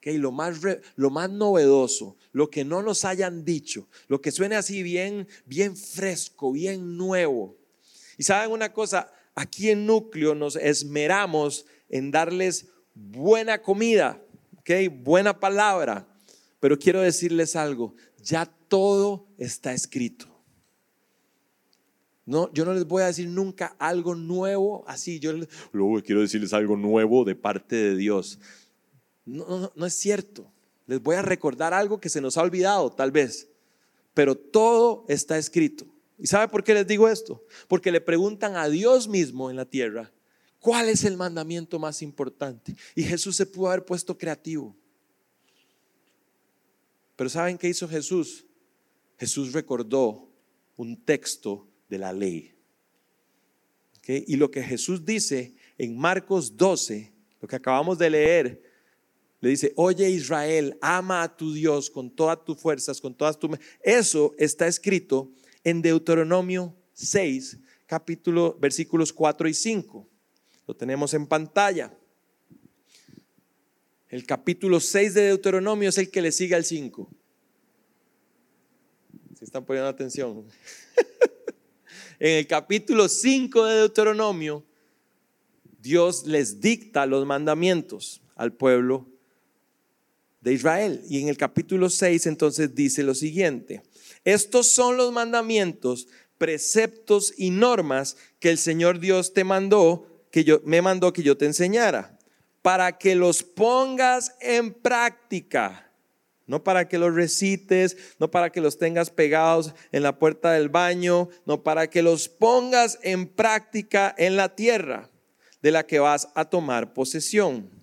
lo, 0.05 0.31
más 0.31 0.59
lo 0.95 1.09
más 1.09 1.29
novedoso, 1.29 2.17
lo 2.31 2.49
que 2.49 2.65
no 2.65 2.81
nos 2.81 3.05
hayan 3.05 3.45
dicho, 3.45 3.87
lo 4.07 4.21
que 4.21 4.31
suene 4.31 4.55
así 4.55 4.81
bien, 4.83 5.27
bien 5.45 5.77
fresco, 5.77 6.51
bien 6.51 6.97
nuevo. 6.97 7.57
Y 8.17 8.23
saben 8.23 8.51
una 8.51 8.73
cosa, 8.73 9.11
aquí 9.35 9.69
en 9.69 9.85
Núcleo 9.85 10.35
nos 10.35 10.55
esmeramos 10.55 11.65
en 11.89 12.11
darles 12.11 12.67
buena 12.93 13.61
comida, 13.61 14.21
¿okay? 14.59 14.87
buena 14.87 15.39
palabra. 15.39 16.07
Pero 16.59 16.77
quiero 16.77 17.01
decirles 17.01 17.55
algo, 17.55 17.95
ya 18.23 18.45
todo 18.45 19.27
está 19.37 19.73
escrito. 19.73 20.27
No, 22.25 22.51
yo 22.53 22.63
no 22.65 22.73
les 22.73 22.85
voy 22.85 23.03
a 23.03 23.07
decir 23.07 23.27
nunca 23.27 23.75
algo 23.79 24.15
nuevo 24.15 24.85
así. 24.87 25.19
Yo 25.19 25.33
luego 25.71 26.01
quiero 26.01 26.21
decirles 26.21 26.53
algo 26.53 26.77
nuevo 26.77 27.25
de 27.25 27.35
parte 27.35 27.75
de 27.75 27.95
Dios. 27.95 28.39
No, 29.25 29.71
no, 29.75 29.85
es 29.85 29.93
cierto. 29.93 30.49
Les 30.87 31.01
voy 31.01 31.15
a 31.15 31.21
recordar 31.21 31.73
algo 31.73 31.99
que 31.99 32.09
se 32.09 32.21
nos 32.21 32.37
ha 32.37 32.43
olvidado, 32.43 32.91
tal 32.91 33.11
vez. 33.11 33.49
Pero 34.13 34.35
todo 34.35 35.05
está 35.07 35.37
escrito. 35.37 35.85
¿Y 36.21 36.27
sabe 36.27 36.47
por 36.47 36.63
qué 36.63 36.75
les 36.75 36.85
digo 36.85 37.09
esto? 37.09 37.43
Porque 37.67 37.91
le 37.91 37.99
preguntan 37.99 38.55
a 38.55 38.69
Dios 38.69 39.07
mismo 39.07 39.49
en 39.49 39.55
la 39.55 39.65
tierra, 39.65 40.13
¿cuál 40.59 40.87
es 40.87 41.03
el 41.03 41.17
mandamiento 41.17 41.79
más 41.79 42.03
importante? 42.03 42.75
Y 42.93 43.01
Jesús 43.01 43.35
se 43.35 43.47
pudo 43.47 43.69
haber 43.69 43.83
puesto 43.83 44.15
creativo. 44.15 44.75
Pero 47.15 47.27
¿saben 47.27 47.57
qué 47.57 47.69
hizo 47.69 47.87
Jesús? 47.87 48.45
Jesús 49.17 49.51
recordó 49.51 50.29
un 50.77 50.95
texto 50.95 51.67
de 51.89 51.97
la 51.97 52.13
ley. 52.13 52.53
Y 54.05 54.35
lo 54.35 54.51
que 54.51 54.61
Jesús 54.61 55.03
dice 55.03 55.55
en 55.79 55.97
Marcos 55.97 56.55
12, 56.55 57.11
lo 57.41 57.47
que 57.47 57.55
acabamos 57.55 57.97
de 57.97 58.09
leer, 58.11 58.63
le 59.39 59.49
dice, 59.49 59.73
oye 59.75 60.07
Israel, 60.11 60.77
ama 60.81 61.23
a 61.23 61.35
tu 61.35 61.51
Dios 61.51 61.89
con 61.89 62.11
todas 62.11 62.43
tus 62.45 62.59
fuerzas, 62.59 63.01
con 63.01 63.15
todas 63.15 63.39
tus... 63.39 63.57
Eso 63.81 64.35
está 64.37 64.67
escrito 64.67 65.31
en 65.63 65.81
Deuteronomio 65.81 66.75
6, 66.93 67.57
capítulo, 67.85 68.57
versículos 68.59 69.13
4 69.13 69.47
y 69.49 69.53
5. 69.53 70.07
Lo 70.67 70.75
tenemos 70.75 71.13
en 71.13 71.27
pantalla. 71.27 71.93
El 74.09 74.25
capítulo 74.25 74.79
6 74.79 75.13
de 75.13 75.21
Deuteronomio 75.23 75.89
es 75.89 75.97
el 75.97 76.11
que 76.11 76.21
le 76.21 76.31
sigue 76.31 76.55
al 76.55 76.65
5. 76.65 77.09
Si 79.37 79.45
están 79.45 79.65
poniendo 79.65 79.89
atención. 79.89 80.45
en 82.19 82.37
el 82.37 82.47
capítulo 82.47 83.07
5 83.07 83.65
de 83.65 83.75
Deuteronomio, 83.77 84.63
Dios 85.81 86.27
les 86.27 86.61
dicta 86.61 87.05
los 87.05 87.25
mandamientos 87.25 88.21
al 88.35 88.53
pueblo 88.53 89.07
de 90.41 90.53
Israel. 90.53 91.01
Y 91.09 91.21
en 91.21 91.29
el 91.29 91.37
capítulo 91.37 91.89
6 91.89 92.27
entonces 92.27 92.75
dice 92.75 93.03
lo 93.03 93.15
siguiente, 93.15 93.81
estos 94.23 94.67
son 94.67 94.97
los 94.97 95.11
mandamientos, 95.11 96.07
preceptos 96.37 97.33
y 97.37 97.51
normas 97.51 98.17
que 98.39 98.49
el 98.49 98.57
Señor 98.57 98.99
Dios 98.99 99.33
te 99.33 99.43
mandó, 99.43 100.07
que 100.31 100.43
yo 100.43 100.61
me 100.65 100.81
mandó 100.81 101.13
que 101.13 101.23
yo 101.23 101.37
te 101.37 101.45
enseñara, 101.45 102.17
para 102.61 102.97
que 102.97 103.15
los 103.15 103.43
pongas 103.43 104.35
en 104.39 104.73
práctica. 104.73 105.87
no 106.47 106.63
para 106.63 106.89
que 106.89 106.97
los 106.97 107.15
recites, 107.15 107.95
no 108.19 108.29
para 108.29 108.49
que 108.49 108.59
los 108.59 108.77
tengas 108.77 109.09
pegados 109.09 109.73
en 109.93 110.03
la 110.03 110.19
puerta 110.19 110.51
del 110.51 110.67
baño, 110.67 111.29
no 111.45 111.63
para 111.63 111.89
que 111.89 112.01
los 112.01 112.27
pongas 112.27 112.99
en 113.03 113.27
práctica 113.27 114.13
en 114.17 114.35
la 114.35 114.53
tierra 114.53 115.09
de 115.61 115.71
la 115.71 115.85
que 115.85 115.99
vas 115.99 116.27
a 116.35 116.45
tomar 116.45 116.93
posesión. 116.93 117.80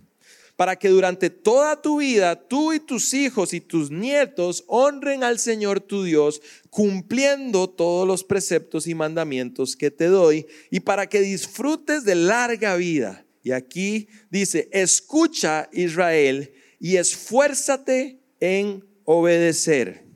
Para 0.59 0.75
que 0.75 0.89
durante 0.89 1.31
toda 1.31 1.81
tu 1.81 1.99
vida 1.99 2.35
tú 2.49 2.73
y 2.73 2.81
tus 2.81 3.15
hijos 3.15 3.55
y 3.55 3.61
tus 3.61 3.93
nietos 3.93 4.65
honren 4.67 5.23
al 5.23 5.39
Señor 5.39 5.79
tu 5.79 6.03
Dios, 6.03 6.43
cumpliendo 6.69 7.71
todos 7.71 8.09
los 8.09 8.25
preceptos 8.25 8.89
y 8.89 8.95
mandamientos 8.97 9.77
que 9.77 9.93
te 9.93 10.07
doy, 10.07 10.47
y 10.69 10.81
para 10.81 11.09
que 11.09 11.21
disfrutes 11.21 12.03
de 12.03 12.17
larga 12.17 12.75
vida. 12.75 13.25
Y 13.45 13.53
aquí 13.53 14.09
dice, 14.31 14.69
escucha 14.73 15.69
Israel 15.73 16.53
y 16.81 16.97
esfuérzate 16.97 18.19
en 18.41 18.85
obedecer. 19.05 20.08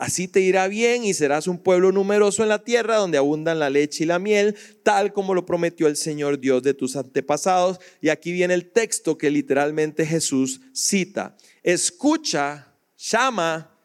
Así 0.00 0.28
te 0.28 0.40
irá 0.40 0.66
bien 0.66 1.04
y 1.04 1.12
serás 1.12 1.46
un 1.46 1.58
pueblo 1.58 1.92
numeroso 1.92 2.42
en 2.42 2.48
la 2.48 2.64
tierra 2.64 2.96
donde 2.96 3.18
abundan 3.18 3.58
la 3.58 3.68
leche 3.68 4.04
y 4.04 4.06
la 4.06 4.18
miel, 4.18 4.56
tal 4.82 5.12
como 5.12 5.34
lo 5.34 5.44
prometió 5.44 5.88
el 5.88 5.96
Señor 5.96 6.40
Dios 6.40 6.62
de 6.62 6.72
tus 6.72 6.96
antepasados. 6.96 7.80
Y 8.00 8.08
aquí 8.08 8.32
viene 8.32 8.54
el 8.54 8.70
texto 8.70 9.18
que 9.18 9.30
literalmente 9.30 10.06
Jesús 10.06 10.62
cita. 10.72 11.36
Escucha, 11.62 12.72
llama, 12.96 13.78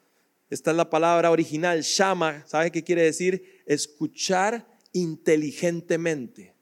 esta 0.50 0.72
es 0.72 0.78
la 0.78 0.90
palabra 0.90 1.32
original, 1.32 1.82
llama, 1.82 2.46
¿sabe 2.48 2.72
qué 2.72 2.82
quiere 2.82 3.02
decir? 3.02 3.62
Escuchar 3.66 4.66
inteligentemente 4.94 6.56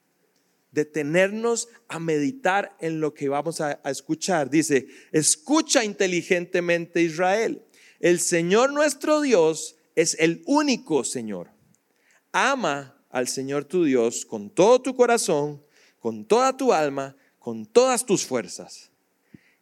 detenernos 0.72 1.70
a 1.88 2.00
meditar 2.00 2.76
en 2.82 3.00
lo 3.00 3.14
que 3.14 3.30
vamos 3.30 3.62
a, 3.62 3.80
escuchar. 3.86 4.50
Dice, 4.50 4.88
escucha 5.12 5.86
inteligentemente 5.86 7.04
Israel. 7.04 7.62
El 8.04 8.20
Señor 8.20 8.74
nuestro 8.74 9.22
Dios 9.22 9.78
es 9.96 10.18
el 10.20 10.44
único 10.46 11.06
Señor. 11.06 11.52
Ama 12.34 13.02
al 13.10 13.30
Señor 13.30 13.64
tu 13.64 13.86
Dios 13.86 14.26
con 14.26 14.50
todo 14.50 14.82
tu 14.82 14.94
corazón, 14.94 15.64
con 16.00 16.26
toda 16.26 16.58
tu 16.58 16.74
alma, 16.74 17.16
con 17.40 17.66
todas 17.66 18.06
tus 18.06 18.26
fuerzas. 18.26 18.92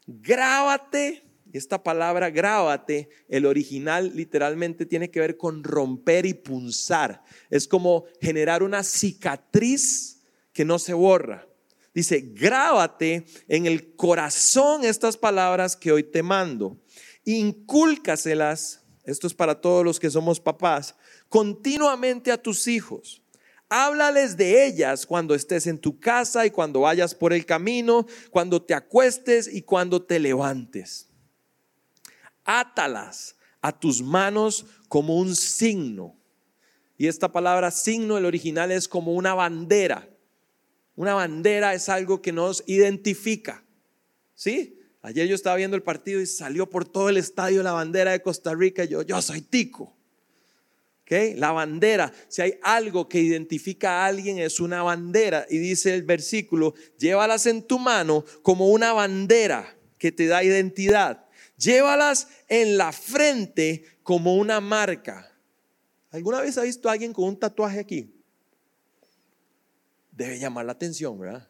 Grábate, 0.08 1.24
esta 1.54 1.84
palabra 1.84 2.32
grábate, 2.32 3.10
el 3.30 3.46
original 3.46 4.12
literalmente 4.16 4.88
tiene 4.88 5.12
que 5.12 5.20
ver 5.20 5.38
con 5.38 5.64
romper 5.64 6.26
y 6.26 6.34
punzar. 6.34 7.24
Es 7.52 7.68
como 7.68 8.06
generar 8.22 8.64
una 8.64 8.84
cicatriz 8.84 10.24
que 10.52 10.66
no 10.66 10.80
se 10.80 10.96
borra. 10.96 11.48
Dice, 11.94 12.22
grábate 12.34 13.24
en 13.48 13.68
el 13.68 13.96
corazón 13.96 14.84
estas 14.84 15.16
palabras 15.16 15.76
que 15.76 15.92
hoy 15.92 16.02
te 16.02 16.24
mando. 16.24 16.81
Incúlcaselas, 17.26 18.82
esto 19.04 19.28
es 19.28 19.34
para 19.34 19.62
todos 19.62 19.86
los 19.86 20.00
que 20.00 20.10
somos 20.10 20.40
papás, 20.40 20.96
continuamente 21.30 22.32
a 22.32 22.42
tus 22.42 22.68
hijos. 22.68 23.22
Háblales 23.70 24.36
de 24.36 24.66
ellas 24.66 25.06
cuando 25.06 25.34
estés 25.34 25.66
en 25.66 25.80
tu 25.80 26.00
casa 26.00 26.46
y 26.46 26.52
cuando 26.52 26.82
vayas 26.82 27.16
por 27.16 27.32
el 27.32 27.46
camino, 27.46 28.06
cuando 28.30 28.62
te 28.62 28.74
acuestes 28.74 29.48
y 29.48 29.62
cuando 29.62 30.02
te 30.02 30.20
levantes. 30.20 31.08
Átalas 32.44 33.36
a 33.62 33.72
tus 33.72 34.02
manos 34.02 34.66
como 34.90 35.18
un 35.18 35.36
signo. 35.36 36.18
Y 36.98 37.08
esta 37.08 37.32
palabra 37.32 37.72
signo, 37.72 38.18
el 38.18 38.26
original 38.26 38.72
es 38.72 38.88
como 38.88 39.14
una 39.14 39.34
bandera. 39.34 40.10
Una 40.96 41.14
bandera 41.14 41.74
es 41.74 41.88
algo 41.88 42.22
que 42.22 42.34
nos 42.34 42.64
identifica. 42.68 43.64
¿Sí? 44.36 44.81
Ayer 45.02 45.28
yo 45.28 45.36
estaba 45.36 45.56
viendo 45.56 45.76
el 45.76 45.84
partido 45.84 46.22
y 46.22 46.26
salió 46.26 46.70
por 46.70 46.88
todo 46.88 47.10
el 47.10 47.18
estadio 47.18 47.64
la 47.64 47.72
bandera 47.72 48.12
de 48.12 48.22
Costa 48.22 48.54
Rica. 48.54 48.84
Y 48.84 48.90
yo, 48.90 49.02
yo 49.02 49.22
soy 49.22 49.42
tico. 49.42 49.96
¿Okay? 51.04 51.36
La 51.36 51.52
bandera, 51.52 52.14
si 52.28 52.42
hay 52.42 52.54
algo 52.62 53.10
que 53.10 53.20
identifica 53.20 54.04
a 54.04 54.06
alguien, 54.06 54.38
es 54.38 54.60
una 54.60 54.84
bandera. 54.84 55.46
Y 55.50 55.58
dice 55.58 55.94
el 55.94 56.04
versículo, 56.04 56.74
llévalas 56.98 57.46
en 57.48 57.64
tu 57.64 57.80
mano 57.80 58.24
como 58.44 58.70
una 58.70 58.94
bandera 58.94 59.76
que 59.98 60.12
te 60.12 60.28
da 60.28 60.44
identidad. 60.44 61.26
Llévalas 61.58 62.28
en 62.48 62.78
la 62.78 62.92
frente 62.92 63.84
como 64.04 64.36
una 64.38 64.62
marca. 64.62 65.32
¿Alguna 66.12 66.42
vez 66.42 66.58
ha 66.58 66.64
visto 66.64 66.90
a 66.90 66.94
alguien 66.94 67.14
con 67.14 67.26
un 67.26 67.40
tatuaje 67.40 67.80
aquí? 67.80 68.22
debe 70.12 70.38
llamar 70.38 70.66
la 70.66 70.74
atención, 70.74 71.18
¿verdad? 71.18 71.48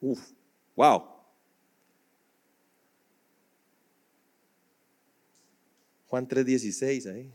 Uf, 0.00 0.30
wow. 0.74 1.15
Juan 6.16 6.28
3:16 6.28 7.06
ahí. 7.12 7.30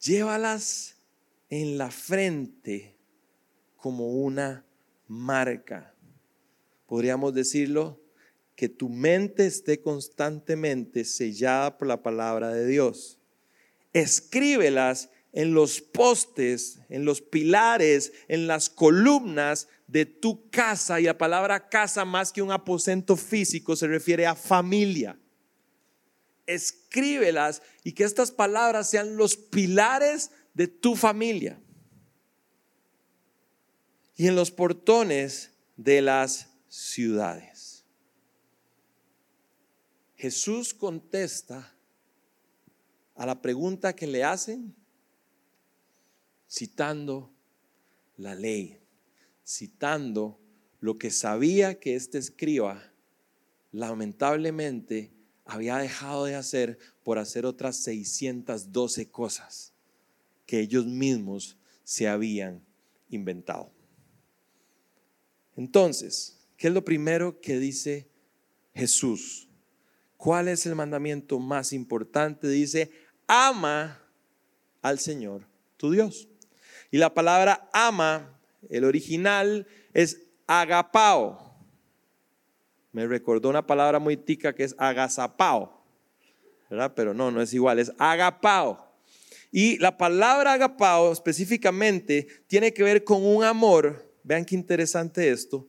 Llévalas 0.00 0.96
en 1.48 1.78
la 1.78 1.92
frente 1.92 2.96
como 3.76 4.08
una 4.08 4.66
marca. 5.06 5.94
Podríamos 6.88 7.34
decirlo 7.34 8.02
que 8.56 8.68
tu 8.68 8.88
mente 8.88 9.46
esté 9.46 9.80
constantemente 9.80 11.04
sellada 11.04 11.78
por 11.78 11.86
la 11.86 12.02
palabra 12.02 12.52
de 12.52 12.66
Dios. 12.66 13.20
Escríbelas 13.92 15.10
en 15.32 15.54
los 15.54 15.80
postes, 15.80 16.80
en 16.88 17.04
los 17.04 17.22
pilares, 17.22 18.12
en 18.26 18.48
las 18.48 18.68
columnas 18.68 19.68
de 19.86 20.06
tu 20.06 20.48
casa. 20.50 21.00
Y 21.00 21.04
la 21.04 21.18
palabra 21.18 21.68
casa 21.68 22.04
más 22.04 22.32
que 22.32 22.42
un 22.42 22.52
aposento 22.52 23.16
físico 23.16 23.76
se 23.76 23.86
refiere 23.86 24.26
a 24.26 24.34
familia. 24.34 25.18
Escríbelas 26.46 27.62
y 27.82 27.92
que 27.92 28.04
estas 28.04 28.30
palabras 28.30 28.90
sean 28.90 29.16
los 29.16 29.36
pilares 29.36 30.30
de 30.54 30.68
tu 30.68 30.96
familia. 30.96 31.60
Y 34.16 34.28
en 34.28 34.36
los 34.36 34.50
portones 34.50 35.52
de 35.76 36.00
las 36.02 36.48
ciudades. 36.68 37.84
Jesús 40.16 40.72
contesta 40.72 41.74
a 43.14 43.26
la 43.26 43.40
pregunta 43.42 43.94
que 43.94 44.06
le 44.06 44.24
hacen 44.24 44.74
citando 46.48 47.32
la 48.16 48.34
ley, 48.34 48.80
citando 49.46 50.40
lo 50.80 50.98
que 50.98 51.10
sabía 51.10 51.78
que 51.78 51.94
este 51.94 52.18
escriba 52.18 52.92
lamentablemente 53.72 55.12
había 55.44 55.78
dejado 55.78 56.24
de 56.24 56.34
hacer 56.34 56.78
por 57.04 57.18
hacer 57.18 57.46
otras 57.46 57.76
612 57.76 59.10
cosas 59.10 59.72
que 60.44 60.60
ellos 60.60 60.86
mismos 60.86 61.56
se 61.84 62.08
habían 62.08 62.64
inventado. 63.08 63.70
Entonces, 65.56 66.38
¿qué 66.56 66.68
es 66.68 66.74
lo 66.74 66.84
primero 66.84 67.40
que 67.40 67.58
dice 67.58 68.08
Jesús? 68.74 69.48
¿Cuál 70.16 70.48
es 70.48 70.66
el 70.66 70.74
mandamiento 70.74 71.38
más 71.38 71.72
importante? 71.72 72.48
Dice, 72.48 72.90
ama 73.26 74.02
al 74.82 74.98
Señor 74.98 75.46
tu 75.76 75.90
Dios. 75.90 76.28
Y 76.90 76.98
la 76.98 77.12
palabra 77.12 77.68
ama, 77.72 78.35
el 78.70 78.84
original 78.84 79.66
es 79.92 80.22
agapao. 80.46 81.54
Me 82.92 83.06
recordó 83.06 83.48
una 83.48 83.66
palabra 83.66 83.98
muy 83.98 84.16
tica 84.16 84.54
que 84.54 84.64
es 84.64 84.74
agazapao, 84.78 85.84
¿verdad? 86.70 86.92
Pero 86.94 87.12
no, 87.12 87.30
no 87.30 87.42
es 87.42 87.52
igual, 87.52 87.78
es 87.78 87.92
agapao. 87.98 88.86
Y 89.52 89.78
la 89.78 89.96
palabra 89.96 90.54
agapao 90.54 91.12
específicamente 91.12 92.26
tiene 92.46 92.72
que 92.72 92.82
ver 92.82 93.04
con 93.04 93.24
un 93.24 93.44
amor, 93.44 94.12
vean 94.22 94.44
qué 94.44 94.54
interesante 94.54 95.30
esto, 95.30 95.68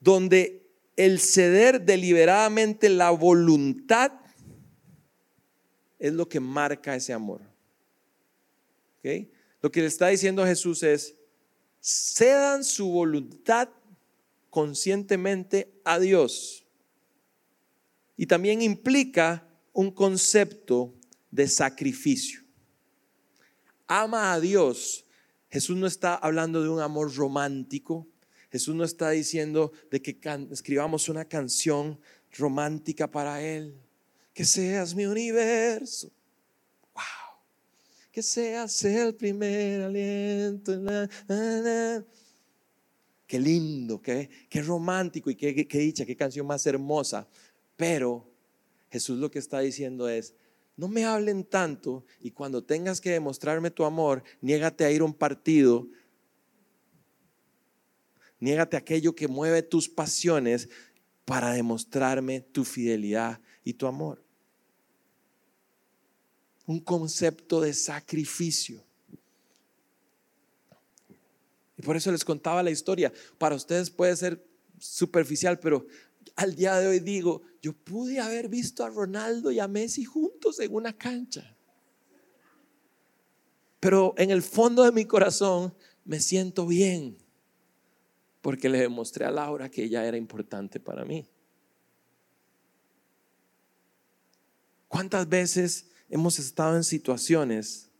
donde 0.00 0.66
el 0.96 1.20
ceder 1.20 1.80
deliberadamente 1.82 2.88
la 2.88 3.10
voluntad 3.10 4.12
es 5.98 6.12
lo 6.12 6.28
que 6.28 6.40
marca 6.40 6.94
ese 6.94 7.12
amor. 7.12 7.40
¿Okay? 8.98 9.30
Lo 9.60 9.70
que 9.70 9.80
le 9.80 9.86
está 9.86 10.08
diciendo 10.08 10.44
Jesús 10.44 10.82
es, 10.82 11.17
cedan 11.80 12.64
su 12.64 12.90
voluntad 12.90 13.68
conscientemente 14.50 15.72
a 15.84 15.98
Dios. 15.98 16.66
Y 18.16 18.26
también 18.26 18.62
implica 18.62 19.46
un 19.72 19.90
concepto 19.90 20.94
de 21.30 21.46
sacrificio. 21.46 22.42
Ama 23.86 24.32
a 24.32 24.40
Dios. 24.40 25.04
Jesús 25.50 25.76
no 25.76 25.86
está 25.86 26.14
hablando 26.14 26.62
de 26.62 26.68
un 26.68 26.80
amor 26.80 27.14
romántico. 27.14 28.06
Jesús 28.50 28.74
no 28.74 28.84
está 28.84 29.10
diciendo 29.10 29.72
de 29.90 30.02
que 30.02 30.18
escribamos 30.50 31.08
una 31.08 31.24
canción 31.24 32.00
romántica 32.36 33.10
para 33.10 33.42
Él. 33.42 33.78
Que 34.34 34.44
seas 34.44 34.94
mi 34.94 35.06
universo 35.06 36.10
que 38.18 38.22
seas 38.24 38.84
el 38.84 39.14
primer 39.14 39.80
aliento. 39.80 40.72
qué 43.28 43.38
lindo, 43.38 44.02
qué, 44.02 44.28
qué 44.48 44.60
romántico 44.60 45.30
y 45.30 45.36
qué, 45.36 45.68
qué 45.68 45.78
dicha, 45.78 46.04
qué 46.04 46.16
canción 46.16 46.44
más 46.44 46.66
hermosa. 46.66 47.28
Pero 47.76 48.28
Jesús 48.90 49.20
lo 49.20 49.30
que 49.30 49.38
está 49.38 49.60
diciendo 49.60 50.08
es, 50.08 50.34
no 50.76 50.88
me 50.88 51.04
hablen 51.04 51.44
tanto 51.44 52.04
y 52.20 52.32
cuando 52.32 52.64
tengas 52.64 53.00
que 53.00 53.10
demostrarme 53.10 53.70
tu 53.70 53.84
amor, 53.84 54.24
niégate 54.40 54.84
a 54.84 54.90
ir 54.90 55.02
a 55.02 55.04
un 55.04 55.14
partido, 55.14 55.86
niégate 58.40 58.74
a 58.74 58.80
aquello 58.80 59.14
que 59.14 59.28
mueve 59.28 59.62
tus 59.62 59.88
pasiones 59.88 60.68
para 61.24 61.52
demostrarme 61.52 62.40
tu 62.40 62.64
fidelidad 62.64 63.40
y 63.62 63.74
tu 63.74 63.86
amor. 63.86 64.27
Un 66.68 66.80
concepto 66.80 67.62
de 67.62 67.72
sacrificio. 67.72 68.84
Y 71.78 71.82
por 71.82 71.96
eso 71.96 72.12
les 72.12 72.24
contaba 72.24 72.62
la 72.62 72.70
historia. 72.70 73.10
Para 73.38 73.54
ustedes 73.54 73.88
puede 73.88 74.14
ser 74.16 74.46
superficial, 74.78 75.58
pero 75.58 75.86
al 76.36 76.54
día 76.54 76.76
de 76.76 76.88
hoy 76.88 77.00
digo, 77.00 77.40
yo 77.62 77.72
pude 77.72 78.20
haber 78.20 78.48
visto 78.48 78.84
a 78.84 78.90
Ronaldo 78.90 79.50
y 79.50 79.60
a 79.60 79.66
Messi 79.66 80.04
juntos 80.04 80.60
en 80.60 80.74
una 80.74 80.92
cancha. 80.92 81.56
Pero 83.80 84.12
en 84.18 84.30
el 84.30 84.42
fondo 84.42 84.84
de 84.84 84.92
mi 84.92 85.06
corazón 85.06 85.74
me 86.04 86.20
siento 86.20 86.66
bien 86.66 87.16
porque 88.42 88.68
le 88.68 88.78
demostré 88.78 89.24
a 89.24 89.30
Laura 89.30 89.70
que 89.70 89.84
ella 89.84 90.06
era 90.06 90.16
importante 90.16 90.80
para 90.80 91.04
mí. 91.04 91.26
¿Cuántas 94.88 95.28
veces 95.28 95.86
hemos 96.08 96.38
estado 96.38 96.76
en 96.76 96.84
situaciones 96.84 97.90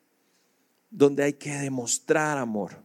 donde 0.90 1.24
hay 1.24 1.32
que 1.32 1.50
demostrar 1.50 2.38
amor? 2.38 2.82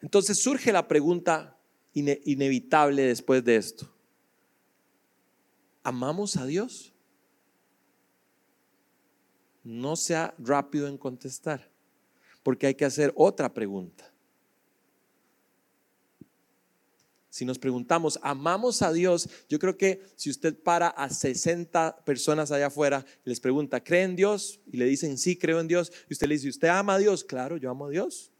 Entonces 0.00 0.38
surge 0.38 0.72
la 0.72 0.86
pregunta 0.86 1.56
inevitable 1.92 3.02
después 3.02 3.44
de 3.44 3.56
esto. 3.56 3.92
¿Amamos 5.82 6.36
a 6.36 6.46
Dios? 6.46 6.92
No 9.64 9.96
sea 9.96 10.34
rápido 10.38 10.86
en 10.86 10.98
contestar, 10.98 11.70
porque 12.42 12.66
hay 12.66 12.74
que 12.74 12.84
hacer 12.84 13.12
otra 13.16 13.52
pregunta. 13.52 14.12
Si 17.38 17.44
nos 17.44 17.60
preguntamos, 17.60 18.18
¿amamos 18.22 18.82
a 18.82 18.92
Dios? 18.92 19.28
Yo 19.48 19.60
creo 19.60 19.76
que 19.76 20.02
si 20.16 20.28
usted 20.28 20.60
para 20.60 20.88
a 20.88 21.08
60 21.08 22.02
personas 22.04 22.50
allá 22.50 22.66
afuera 22.66 23.06
y 23.24 23.28
les 23.28 23.38
pregunta, 23.38 23.78
¿cree 23.80 24.02
en 24.02 24.16
Dios? 24.16 24.58
Y 24.66 24.76
le 24.76 24.86
dicen, 24.86 25.16
sí, 25.16 25.36
creo 25.36 25.60
en 25.60 25.68
Dios. 25.68 25.92
Y 26.10 26.14
usted 26.14 26.26
le 26.26 26.34
dice, 26.34 26.48
¿usted 26.48 26.66
ama 26.66 26.94
a 26.94 26.98
Dios? 26.98 27.22
Claro, 27.22 27.56
yo 27.56 27.70
amo 27.70 27.86
a 27.86 27.90
Dios. 27.90 28.32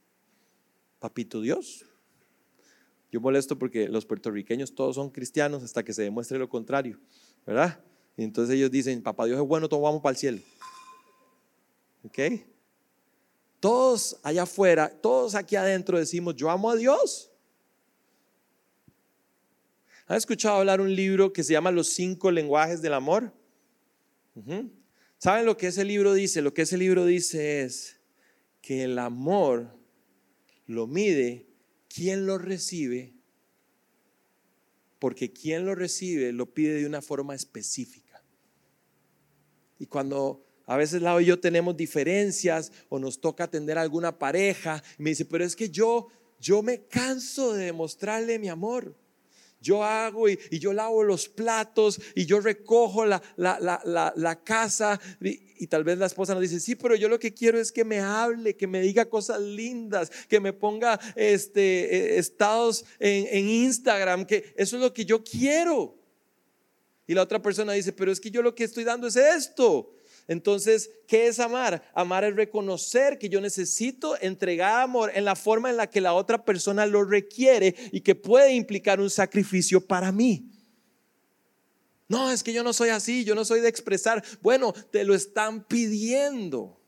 Papito 0.98 1.40
Dios. 1.40 1.84
Yo 3.12 3.20
molesto 3.20 3.56
porque 3.56 3.88
los 3.88 4.04
puertorriqueños 4.04 4.74
todos 4.74 4.96
son 4.96 5.10
cristianos 5.10 5.62
hasta 5.62 5.84
que 5.84 5.92
se 5.92 6.02
demuestre 6.02 6.36
lo 6.36 6.48
contrario, 6.48 6.98
¿verdad? 7.46 7.78
Y 8.16 8.24
entonces 8.24 8.56
ellos 8.56 8.72
dicen, 8.72 9.00
papá 9.00 9.26
Dios 9.26 9.40
es 9.40 9.46
bueno, 9.46 9.68
todos 9.68 9.84
vamos 9.84 10.02
para 10.02 10.10
el 10.10 10.16
cielo. 10.16 10.42
¿Ok? 12.02 12.18
Todos 13.60 14.18
allá 14.24 14.42
afuera, 14.42 14.90
todos 14.90 15.36
aquí 15.36 15.54
adentro 15.54 15.98
decimos, 15.98 16.34
yo 16.34 16.50
amo 16.50 16.68
a 16.68 16.74
Dios. 16.74 17.30
¿Han 20.08 20.16
escuchado 20.16 20.56
hablar 20.56 20.80
un 20.80 20.96
libro 20.96 21.34
que 21.34 21.44
se 21.44 21.52
llama 21.52 21.70
Los 21.70 21.90
cinco 21.92 22.30
lenguajes 22.30 22.80
del 22.80 22.94
amor? 22.94 23.34
¿Saben 25.18 25.44
lo 25.44 25.58
que 25.58 25.66
ese 25.66 25.84
libro 25.84 26.14
dice? 26.14 26.40
Lo 26.40 26.54
que 26.54 26.62
ese 26.62 26.78
libro 26.78 27.04
dice 27.04 27.60
es 27.60 28.00
que 28.62 28.84
el 28.84 28.98
amor 28.98 29.78
lo 30.64 30.86
mide 30.86 31.46
quien 31.88 32.24
lo 32.24 32.38
recibe, 32.38 33.12
porque 34.98 35.30
quien 35.30 35.66
lo 35.66 35.74
recibe 35.74 36.32
lo 36.32 36.54
pide 36.54 36.80
de 36.80 36.86
una 36.86 37.02
forma 37.02 37.34
específica. 37.34 38.22
Y 39.78 39.86
cuando 39.86 40.46
a 40.64 40.78
veces 40.78 41.02
Lau 41.02 41.20
y 41.20 41.26
yo 41.26 41.38
tenemos 41.38 41.76
diferencias 41.76 42.72
o 42.88 42.98
nos 42.98 43.20
toca 43.20 43.44
atender 43.44 43.76
a 43.76 43.82
alguna 43.82 44.18
pareja, 44.18 44.82
me 44.96 45.10
dice, 45.10 45.26
pero 45.26 45.44
es 45.44 45.54
que 45.54 45.68
yo, 45.68 46.08
yo 46.40 46.62
me 46.62 46.86
canso 46.86 47.52
de 47.52 47.66
demostrarle 47.66 48.38
mi 48.38 48.48
amor. 48.48 48.96
Yo 49.60 49.82
hago 49.82 50.28
y, 50.28 50.38
yo 50.52 50.72
lavo 50.72 51.02
los 51.02 51.28
platos 51.28 52.00
y 52.14 52.26
yo 52.26 52.40
recojo 52.40 53.04
la, 53.06 53.22
la, 53.36 54.40
casa 54.44 55.00
y, 55.20 55.66
tal 55.66 55.82
vez 55.82 55.98
la 55.98 56.06
esposa 56.06 56.34
nos 56.34 56.42
dice, 56.42 56.60
sí, 56.60 56.76
pero 56.76 56.94
yo 56.94 57.08
lo 57.08 57.18
que 57.18 57.34
quiero 57.34 57.58
es 57.58 57.72
que 57.72 57.84
me 57.84 57.98
hable, 57.98 58.56
que 58.56 58.68
me 58.68 58.80
diga 58.80 59.08
cosas 59.08 59.40
lindas, 59.40 60.10
que 60.28 60.38
me 60.38 60.52
ponga 60.52 61.00
este, 61.16 62.14
eh, 62.14 62.18
estados 62.18 62.84
en, 63.00 63.26
en 63.30 63.48
Instagram, 63.48 64.24
que 64.24 64.54
eso 64.56 64.76
es 64.76 64.82
lo 64.82 64.92
que 64.92 65.04
yo 65.04 65.24
quiero. 65.24 65.96
Y 67.08 67.14
la 67.14 67.22
otra 67.22 67.40
persona 67.42 67.72
dice, 67.72 67.92
pero 67.92 68.12
es 68.12 68.20
que 68.20 68.30
yo 68.30 68.42
lo 68.42 68.54
que 68.54 68.64
estoy 68.64 68.84
dando 68.84 69.08
es 69.08 69.16
esto. 69.16 69.90
Entonces, 70.28 70.90
¿qué 71.06 71.26
es 71.26 71.40
amar? 71.40 71.90
Amar 71.94 72.22
es 72.22 72.36
reconocer 72.36 73.18
que 73.18 73.30
yo 73.30 73.40
necesito 73.40 74.20
entregar 74.20 74.82
amor 74.82 75.10
en 75.14 75.24
la 75.24 75.34
forma 75.34 75.70
en 75.70 75.78
la 75.78 75.88
que 75.88 76.02
la 76.02 76.12
otra 76.12 76.44
persona 76.44 76.84
lo 76.84 77.02
requiere 77.02 77.74
y 77.92 78.02
que 78.02 78.14
puede 78.14 78.52
implicar 78.52 79.00
un 79.00 79.08
sacrificio 79.08 79.80
para 79.80 80.12
mí. 80.12 80.50
No, 82.08 82.30
es 82.30 82.42
que 82.42 82.52
yo 82.52 82.62
no 82.62 82.74
soy 82.74 82.90
así, 82.90 83.24
yo 83.24 83.34
no 83.34 83.46
soy 83.46 83.60
de 83.60 83.68
expresar. 83.68 84.22
Bueno, 84.42 84.74
te 84.90 85.02
lo 85.02 85.14
están 85.14 85.64
pidiendo. 85.64 86.78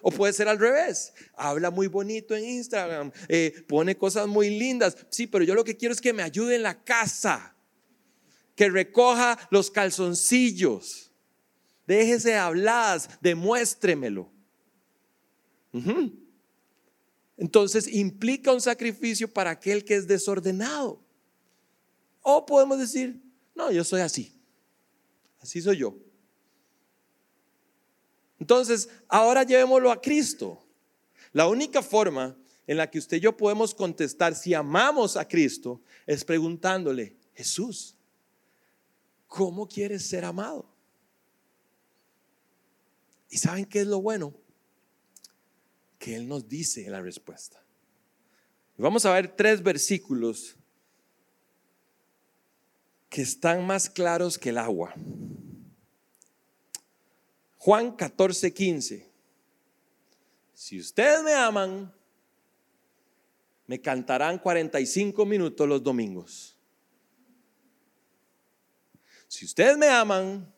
O 0.00 0.10
puede 0.12 0.32
ser 0.32 0.48
al 0.48 0.58
revés. 0.58 1.12
Habla 1.34 1.70
muy 1.70 1.88
bonito 1.88 2.34
en 2.34 2.44
Instagram, 2.44 3.12
eh, 3.28 3.64
pone 3.66 3.98
cosas 3.98 4.26
muy 4.28 4.48
lindas. 4.48 4.96
Sí, 5.10 5.26
pero 5.26 5.44
yo 5.44 5.54
lo 5.54 5.64
que 5.64 5.76
quiero 5.76 5.92
es 5.92 6.00
que 6.00 6.12
me 6.12 6.22
ayude 6.22 6.54
en 6.54 6.62
la 6.62 6.84
casa, 6.84 7.54
que 8.54 8.70
recoja 8.70 9.36
los 9.50 9.70
calzoncillos 9.70 11.07
Déjese 11.88 12.36
hablar, 12.36 13.00
demuéstremelo. 13.22 14.30
Entonces 17.38 17.88
implica 17.88 18.52
un 18.52 18.60
sacrificio 18.60 19.32
para 19.32 19.52
aquel 19.52 19.82
que 19.86 19.94
es 19.94 20.06
desordenado. 20.06 21.00
O 22.20 22.44
podemos 22.44 22.78
decir, 22.78 23.18
no, 23.54 23.72
yo 23.72 23.84
soy 23.84 24.02
así. 24.02 24.38
Así 25.40 25.62
soy 25.62 25.78
yo. 25.78 25.96
Entonces, 28.38 28.90
ahora 29.08 29.44
llevémoslo 29.44 29.90
a 29.90 29.98
Cristo. 29.98 30.62
La 31.32 31.48
única 31.48 31.80
forma 31.80 32.36
en 32.66 32.76
la 32.76 32.90
que 32.90 32.98
usted 32.98 33.16
y 33.16 33.20
yo 33.20 33.34
podemos 33.34 33.74
contestar 33.74 34.34
si 34.34 34.52
amamos 34.52 35.16
a 35.16 35.26
Cristo 35.26 35.80
es 36.06 36.22
preguntándole, 36.22 37.16
Jesús, 37.32 37.96
¿cómo 39.26 39.66
quieres 39.66 40.06
ser 40.06 40.26
amado? 40.26 40.77
¿Y 43.30 43.38
saben 43.38 43.66
qué 43.66 43.80
es 43.80 43.86
lo 43.86 44.00
bueno? 44.00 44.34
Que 45.98 46.16
Él 46.16 46.28
nos 46.28 46.48
dice 46.48 46.88
la 46.88 47.00
respuesta. 47.00 47.62
Vamos 48.76 49.04
a 49.04 49.12
ver 49.12 49.34
tres 49.34 49.62
versículos 49.62 50.56
que 53.08 53.22
están 53.22 53.66
más 53.66 53.90
claros 53.90 54.38
que 54.38 54.50
el 54.50 54.58
agua. 54.58 54.94
Juan 57.58 57.96
14, 57.96 58.54
15. 58.54 59.10
Si 60.54 60.78
ustedes 60.78 61.22
me 61.22 61.34
aman, 61.34 61.92
me 63.66 63.80
cantarán 63.80 64.38
45 64.38 65.26
minutos 65.26 65.68
los 65.68 65.82
domingos. 65.82 66.56
Si 69.26 69.44
ustedes 69.44 69.76
me 69.76 69.88
aman, 69.88 70.52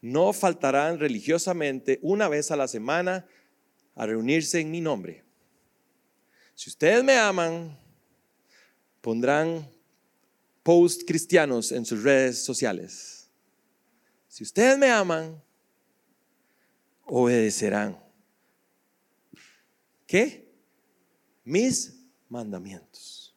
no 0.00 0.32
faltarán 0.32 0.98
religiosamente 0.98 1.98
una 2.02 2.28
vez 2.28 2.50
a 2.50 2.56
la 2.56 2.68
semana 2.68 3.26
a 3.94 4.06
reunirse 4.06 4.60
en 4.60 4.70
mi 4.70 4.80
nombre. 4.80 5.24
Si 6.54 6.70
ustedes 6.70 7.04
me 7.04 7.16
aman, 7.18 7.78
pondrán 9.00 9.68
post 10.62 11.02
cristianos 11.06 11.72
en 11.72 11.84
sus 11.84 12.02
redes 12.02 12.42
sociales. 12.42 13.30
Si 14.28 14.42
ustedes 14.42 14.78
me 14.78 14.90
aman, 14.90 15.42
obedecerán. 17.04 17.98
¿Qué? 20.06 20.48
Mis 21.44 21.94
mandamientos. 22.28 23.34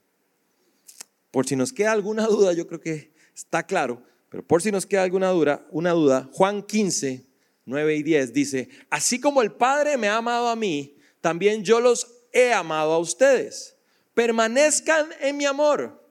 Por 1.32 1.47
si 1.47 1.55
nos 1.55 1.74
queda 1.74 1.91
alguna 1.91 2.28
duda, 2.28 2.53
yo 2.53 2.68
creo 2.68 2.80
que 2.80 3.14
está 3.34 3.64
claro 3.64 4.03
pero 4.34 4.41
por 4.41 4.63
si 4.63 4.71
nos 4.71 4.88
queda 4.88 5.03
alguna 5.03 5.29
duda, 5.29 5.63
una 5.69 5.91
duda, 5.91 6.27
Juan 6.34 6.63
15, 6.63 7.23
9 7.65 7.95
y 7.97 8.01
10 8.01 8.34
dice, 8.34 8.67
así 8.89 9.19
como 9.19 9.43
el 9.43 9.51
Padre 9.51 9.95
me 9.95 10.09
ha 10.09 10.17
amado 10.17 10.47
a 10.47 10.55
mí, 10.55 10.97
también 11.21 11.63
yo 11.63 11.79
los 11.79 12.07
he 12.31 12.51
amado 12.51 12.93
a 12.93 12.97
ustedes. 12.97 13.75
Permanezcan 14.15 15.09
en 15.21 15.38
mi 15.38 15.45
amor. 15.45 16.03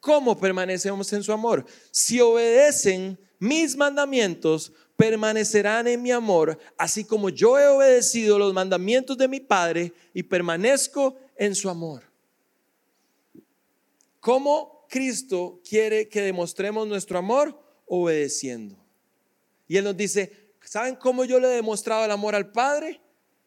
¿Cómo 0.00 0.38
permanecemos 0.38 1.10
en 1.14 1.22
su 1.22 1.32
amor? 1.32 1.64
Si 1.90 2.20
obedecen 2.20 3.18
mis 3.38 3.74
mandamientos, 3.74 4.74
permanecerán 4.94 5.86
en 5.86 6.02
mi 6.02 6.10
amor, 6.10 6.58
así 6.76 7.04
como 7.04 7.30
yo 7.30 7.58
he 7.58 7.68
obedecido 7.68 8.38
los 8.38 8.52
mandamientos 8.52 9.16
de 9.16 9.28
mi 9.28 9.40
Padre 9.40 9.94
y 10.12 10.22
permanezco 10.22 11.16
en 11.36 11.54
su 11.54 11.70
amor. 11.70 12.02
¿Cómo 14.20 14.71
Cristo 14.92 15.62
quiere 15.66 16.06
que 16.06 16.20
demostremos 16.20 16.86
nuestro 16.86 17.18
amor? 17.18 17.58
Obedeciendo. 17.86 18.76
Y 19.66 19.78
Él 19.78 19.84
nos 19.84 19.96
dice, 19.96 20.52
¿saben 20.62 20.96
cómo 20.96 21.24
yo 21.24 21.40
le 21.40 21.48
he 21.48 21.56
demostrado 21.56 22.04
el 22.04 22.10
amor 22.10 22.34
al 22.34 22.52
Padre? 22.52 23.00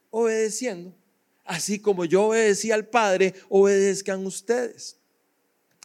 Obedeciendo. 0.10 0.96
Así 1.43 1.78
como 1.78 2.04
yo 2.06 2.30
obedecí 2.30 2.72
al 2.72 2.88
Padre, 2.88 3.36
obedezcan 3.48 4.26
ustedes. 4.26 4.98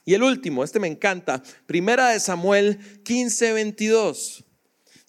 Y 0.06 0.14
el 0.14 0.22
último, 0.22 0.64
este 0.64 0.80
me 0.80 0.88
encanta, 0.88 1.42
primera 1.66 2.08
de 2.08 2.20
Samuel 2.20 2.78
15, 3.02 3.52
22. 3.52 4.44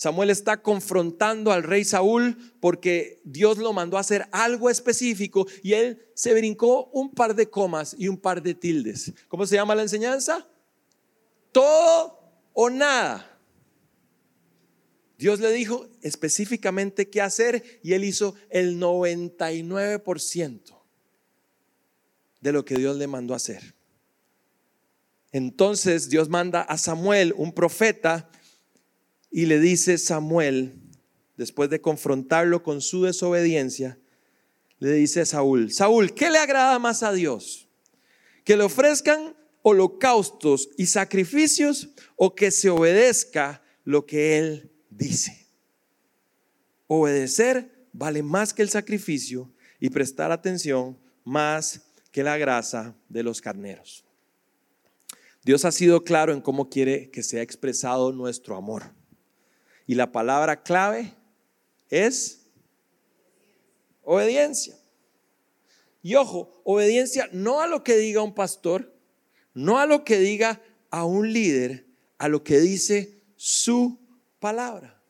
Samuel 0.02 0.32
está 0.32 0.64
confrontando 0.64 1.52
al 1.52 1.62
rey 1.62 1.84
Saúl 1.84 2.36
porque 2.60 3.22
Dios 3.24 3.60
lo 3.60 3.72
mandó 3.72 3.97
a 3.97 3.99
hacer 3.99 4.28
algo 4.32 4.72
específico 4.72 5.45
y 5.62 5.74
él 5.74 6.04
se 6.16 6.34
brincó 6.34 6.86
un 6.86 7.12
par 7.12 7.36
de 7.36 7.52
comas 7.52 7.95
y 7.95 8.08
un 8.08 8.18
par 8.18 8.41
de 8.41 8.56
tildes. 8.56 9.14
¿Cómo 9.28 9.45
se 9.45 9.58
llama 9.58 9.76
la 9.76 9.84
enseñanza? 9.84 10.49
Todo 11.52 12.20
o 12.54 12.72
nada. 12.72 13.39
Dios 15.20 15.39
le 15.39 15.52
dijo 15.52 15.88
específicamente 16.02 17.08
qué 17.08 17.22
hacer 17.22 17.64
y 17.84 17.93
él 17.93 18.04
hizo 18.04 18.34
el 18.49 18.80
99% 18.80 20.82
de 22.39 22.52
lo 22.52 22.66
que 22.66 22.74
Dios 22.74 22.97
le 22.97 23.06
mandó 23.06 23.36
hacer. 23.36 23.76
Entonces 25.32 26.10
Dios 26.10 26.28
manda 26.28 26.64
a 26.64 26.80
Samuel, 26.80 27.36
un 27.38 27.54
profeta, 27.54 28.32
y 29.32 29.45
le 29.45 29.59
dice 29.59 29.97
Samuel, 29.97 30.75
después 31.38 31.69
de 31.69 31.82
confrontarlo 31.82 32.61
con 32.61 32.82
su 32.82 33.03
desobediencia, 33.03 33.97
le 34.79 34.91
dice 34.93 35.21
a 35.21 35.25
Saúl, 35.25 35.71
Saúl, 35.71 36.13
¿qué 36.13 36.29
le 36.29 36.38
agrada 36.38 36.77
más 36.79 37.01
a 37.01 37.13
Dios? 37.13 37.69
¿Que 38.43 38.57
le 38.57 38.63
ofrezcan 38.63 39.36
holocaustos 39.61 40.69
y 40.77 40.88
sacrificios 40.88 41.89
o 42.15 42.36
que 42.36 42.51
se 42.51 42.69
obedezca 42.69 43.63
lo 43.86 44.05
que 44.05 44.38
Él 44.38 44.71
dice? 44.89 45.47
Obedecer 46.88 47.88
vale 47.93 48.21
más 48.23 48.53
que 48.53 48.63
el 48.63 48.69
sacrificio 48.69 49.51
y 49.79 49.89
prestar 49.89 50.32
atención 50.32 50.97
más 51.23 51.82
que 52.11 52.23
la 52.23 52.38
grasa 52.38 52.95
de 53.07 53.23
los 53.23 53.39
carneros. 53.39 54.03
Dios 55.43 55.63
ha 55.65 55.71
sido 55.71 56.03
claro 56.03 56.34
en 56.34 56.41
cómo 56.41 56.69
quiere 56.69 57.09
que 57.09 57.23
sea 57.23 57.41
expresado 57.41 58.11
nuestro 58.11 58.57
amor. 58.57 59.01
Y 59.92 59.96
la 59.96 60.10
palabra 60.14 60.64
clave 60.64 61.14
es 61.89 62.48
obediencia. 64.04 64.80
Y 66.02 66.16
ojo, 66.16 66.62
obediencia 66.64 67.28
no 67.34 67.60
a 67.60 67.68
lo 67.68 67.84
que 67.84 67.98
diga 67.98 68.22
un 68.22 68.34
pastor, 68.34 68.96
no 69.54 69.80
a 69.80 69.86
lo 69.86 70.06
que 70.06 70.18
diga 70.18 70.62
a 70.92 71.04
un 71.04 71.34
líder, 71.34 71.88
a 72.20 72.30
lo 72.30 72.42
que 72.42 72.62
dice 72.62 73.22
su 73.36 74.00
palabra. 74.39 75.04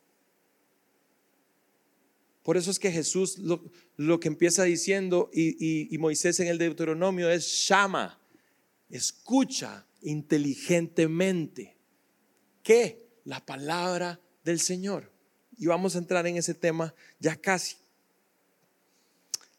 Por 2.41 2.57
eso 2.57 2.71
es 2.71 2.79
que 2.79 2.91
Jesús 2.91 3.37
lo, 3.37 4.19
que 4.19 4.29
empieza 4.29 4.63
diciendo 4.63 5.29
y, 5.31 5.93
y 5.93 5.97
Moisés 5.99 6.39
en 6.39 6.47
el 6.47 6.57
Deuteronomio 6.57 7.29
es 7.29 7.67
llama, 7.67 8.19
escucha 8.89 9.85
inteligentemente. 10.01 11.77
¿Qué? 12.63 13.11
La 13.25 13.45
palabra 13.45 14.19
del 14.43 14.59
Señor. 14.59 15.11
Y 15.57 15.67
vamos 15.67 15.95
a 15.95 15.99
entrar 15.99 16.25
en 16.27 16.37
ese 16.37 16.53
tema 16.53 16.93
ya 17.19 17.35
casi. 17.35 17.77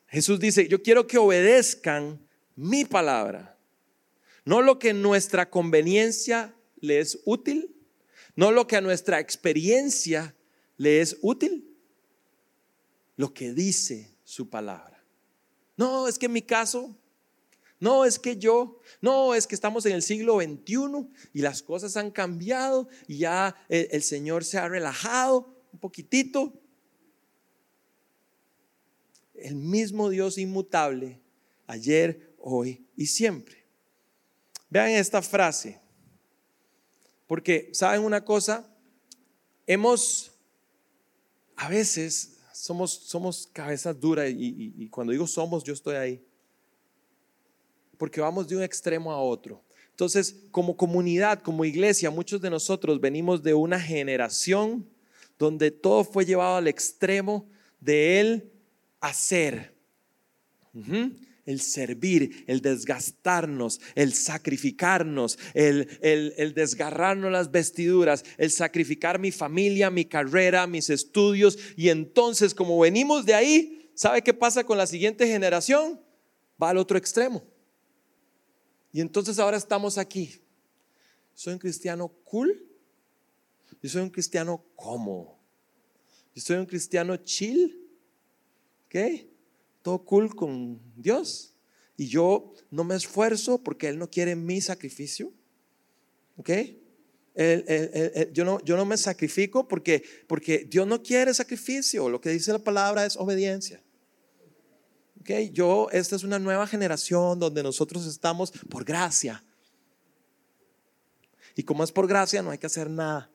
Jesús 0.09 0.39
dice, 0.39 0.69
yo 0.69 0.83
quiero 0.83 1.07
que 1.07 1.19
obedezcan 1.19 2.21
mi 2.55 2.85
palabra, 2.85 3.57
no 4.45 4.61
lo 4.61 4.79
que 4.79 4.93
nuestra 4.93 5.49
conveniencia 5.49 6.55
le 6.81 7.01
es 7.01 7.21
útil, 7.25 7.75
no 8.37 8.53
lo 8.53 8.67
que 8.67 8.77
a 8.77 8.81
nuestra 8.81 9.21
experiencia 9.21 10.35
le 10.77 11.01
es 11.01 11.17
útil, 11.23 11.67
lo 13.17 13.33
que 13.33 13.53
dice 13.53 14.15
su 14.25 14.51
palabra. 14.51 15.03
No, 15.77 16.09
es 16.09 16.19
que 16.19 16.27
en 16.27 16.33
mi 16.33 16.43
caso, 16.43 16.97
no, 17.83 18.05
es 18.05 18.21
que 18.21 18.37
yo, 18.37 18.79
no, 19.01 19.35
es 19.35 19.49
que 19.49 19.57
estamos 19.57 19.85
en 19.87 19.93
el 19.95 20.03
siglo 20.03 20.41
XXI 20.41 21.09
y 21.33 21.41
las 21.41 21.65
cosas 21.65 21.97
han 21.97 22.13
cambiado 22.13 22.87
y 23.09 23.19
ya 23.19 23.57
el, 23.69 24.05
Señor 24.05 24.45
se 24.45 24.57
ha 24.57 24.69
relajado 24.69 25.53
un 25.73 25.81
poquitito. 25.81 26.53
El 29.35 29.57
mismo 29.57 30.11
Dios 30.11 30.39
inmutable, 30.39 31.21
ayer, 31.67 32.37
hoy 32.39 32.87
y 32.97 33.07
siempre. 33.07 33.67
Vean 34.71 34.91
esta 34.91 35.21
frase, 35.21 35.81
porque 37.27 37.69
saben 37.73 38.03
una 38.03 38.25
cosa, 38.25 38.73
hemos, 39.67 40.31
a 41.57 41.69
veces 41.69 42.39
somos, 42.53 42.93
somos 42.93 43.49
cabezas 43.53 43.99
duras 43.99 44.31
y 44.33 44.89
cuando 44.89 45.11
digo 45.11 45.27
somos, 45.27 45.65
yo 45.65 45.73
estoy 45.73 45.97
ahí 45.97 46.25
porque 48.03 48.21
vamos 48.21 48.49
de 48.49 48.57
un 48.57 48.65
extremo 48.65 49.13
a 49.13 49.23
otro. 49.23 49.63
Entonces, 49.91 50.35
como 50.51 50.77
comunidad, 50.77 51.41
como 51.41 51.65
iglesia, 51.65 52.11
muchos 52.11 52.41
de 52.41 52.51
nosotros 52.51 53.01
venimos 53.01 53.45
de 53.45 53.55
una 53.55 53.79
generación 53.79 54.85
donde 55.39 55.71
todo 55.71 56.03
fue 56.03 56.25
llevado 56.25 56.57
al 56.57 56.67
extremo 56.67 57.49
de 57.79 58.19
el 58.19 58.53
hacer. 59.01 59.77
El 61.47 61.61
servir, 61.61 62.43
el 62.49 62.61
desgastarnos, 62.61 63.81
el 63.95 64.15
sacrificarnos, 64.15 65.39
el, 65.55 65.89
el, 66.01 66.55
desgarrarnos 66.55 67.31
las 67.31 67.53
vestiduras, 67.53 68.25
el 68.37 68.51
sacrificar 68.51 69.21
mi 69.21 69.31
familia, 69.31 69.91
mi 69.91 70.07
carrera, 70.07 70.67
mis 70.67 70.91
estudios. 70.91 71.57
Y 71.77 71.89
entonces, 71.91 72.53
como 72.53 72.81
venimos 72.81 73.25
de 73.27 73.35
ahí, 73.35 73.93
¿sabe 73.95 74.23
qué 74.23 74.35
pasa 74.35 74.65
con 74.65 74.77
la 74.77 74.89
siguiente 74.89 75.25
generación? 75.29 76.01
Va 76.61 76.71
al 76.71 76.79
otro 76.79 76.99
extremo. 76.99 77.52
Y 78.93 79.01
entonces 79.01 79.39
ahora 79.39 79.57
estamos 79.57 79.97
aquí. 79.97 80.41
Soy 81.35 81.55
un 81.55 81.59
cristiano 81.59 82.09
cool. 82.25 82.65
Yo 83.83 83.89
soy 83.89 84.03
un 84.03 84.11
cristiano 84.11 84.63
cómodo. 84.77 85.39
Yo 86.35 86.43
soy 86.43 86.59
un 86.59 86.67
cristiano 86.67 87.17
chill. 87.17 87.89
¿Ok? 88.87 88.97
Todo 89.83 90.05
cool 90.05 90.35
con 90.35 90.81
Dios. 90.97 91.55
Y 91.97 92.09
yo 92.09 92.53
no 92.71 92.85
me 92.85 92.95
esfuerzo 92.95 93.63
porque 93.63 93.89
Él 93.89 93.99
no 93.99 94.11
quiere 94.11 94.37
mi 94.37 94.61
sacrificio. 94.61 95.33
¿Ok? 96.37 96.51
yo, 98.33 98.45
no, 98.45 98.85
me 98.85 98.97
sacrifico 98.99 99.67
porque 99.67 100.67
Dios 100.69 100.87
no 100.87 101.03
quiere 101.03 101.33
sacrificio. 101.33 102.09
Lo 102.11 102.21
que 102.21 102.31
dice 102.31 102.53
la 102.53 102.59
palabra 102.59 103.07
es 103.07 103.17
obediencia. 103.17 103.83
Okay, 105.23 105.51
yo, 105.51 105.87
esta 105.93 106.17
es 106.17 106.25
una 106.25 106.41
nueva 106.41 106.67
generación 106.67 107.39
donde 107.39 107.63
nosotros 107.63 108.07
estamos 108.07 108.51
por 108.69 108.85
gracia. 108.85 109.45
Y 111.55 111.63
como 111.63 111.85
es 111.85 111.93
por 111.93 112.09
gracia, 112.09 112.43
no 112.43 112.51
hay 112.51 112.59
que 112.59 112.67
hacer 112.67 112.91
nada. 112.91 113.31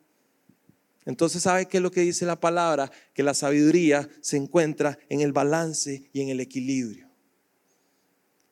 Entonces, 1.06 1.44
¿sabe 1.44 1.66
qué 1.66 1.78
es 1.78 1.84
lo 1.84 1.90
que 1.90 2.02
dice 2.02 2.26
la 2.26 2.42
palabra? 2.42 2.92
Que 3.14 3.24
la 3.24 3.34
sabiduría 3.34 4.10
se 4.20 4.36
encuentra 4.36 5.00
en 5.08 5.22
el 5.22 5.32
balance 5.32 6.10
y 6.12 6.20
en 6.20 6.28
el 6.28 6.42
equilibrio. 6.42 7.10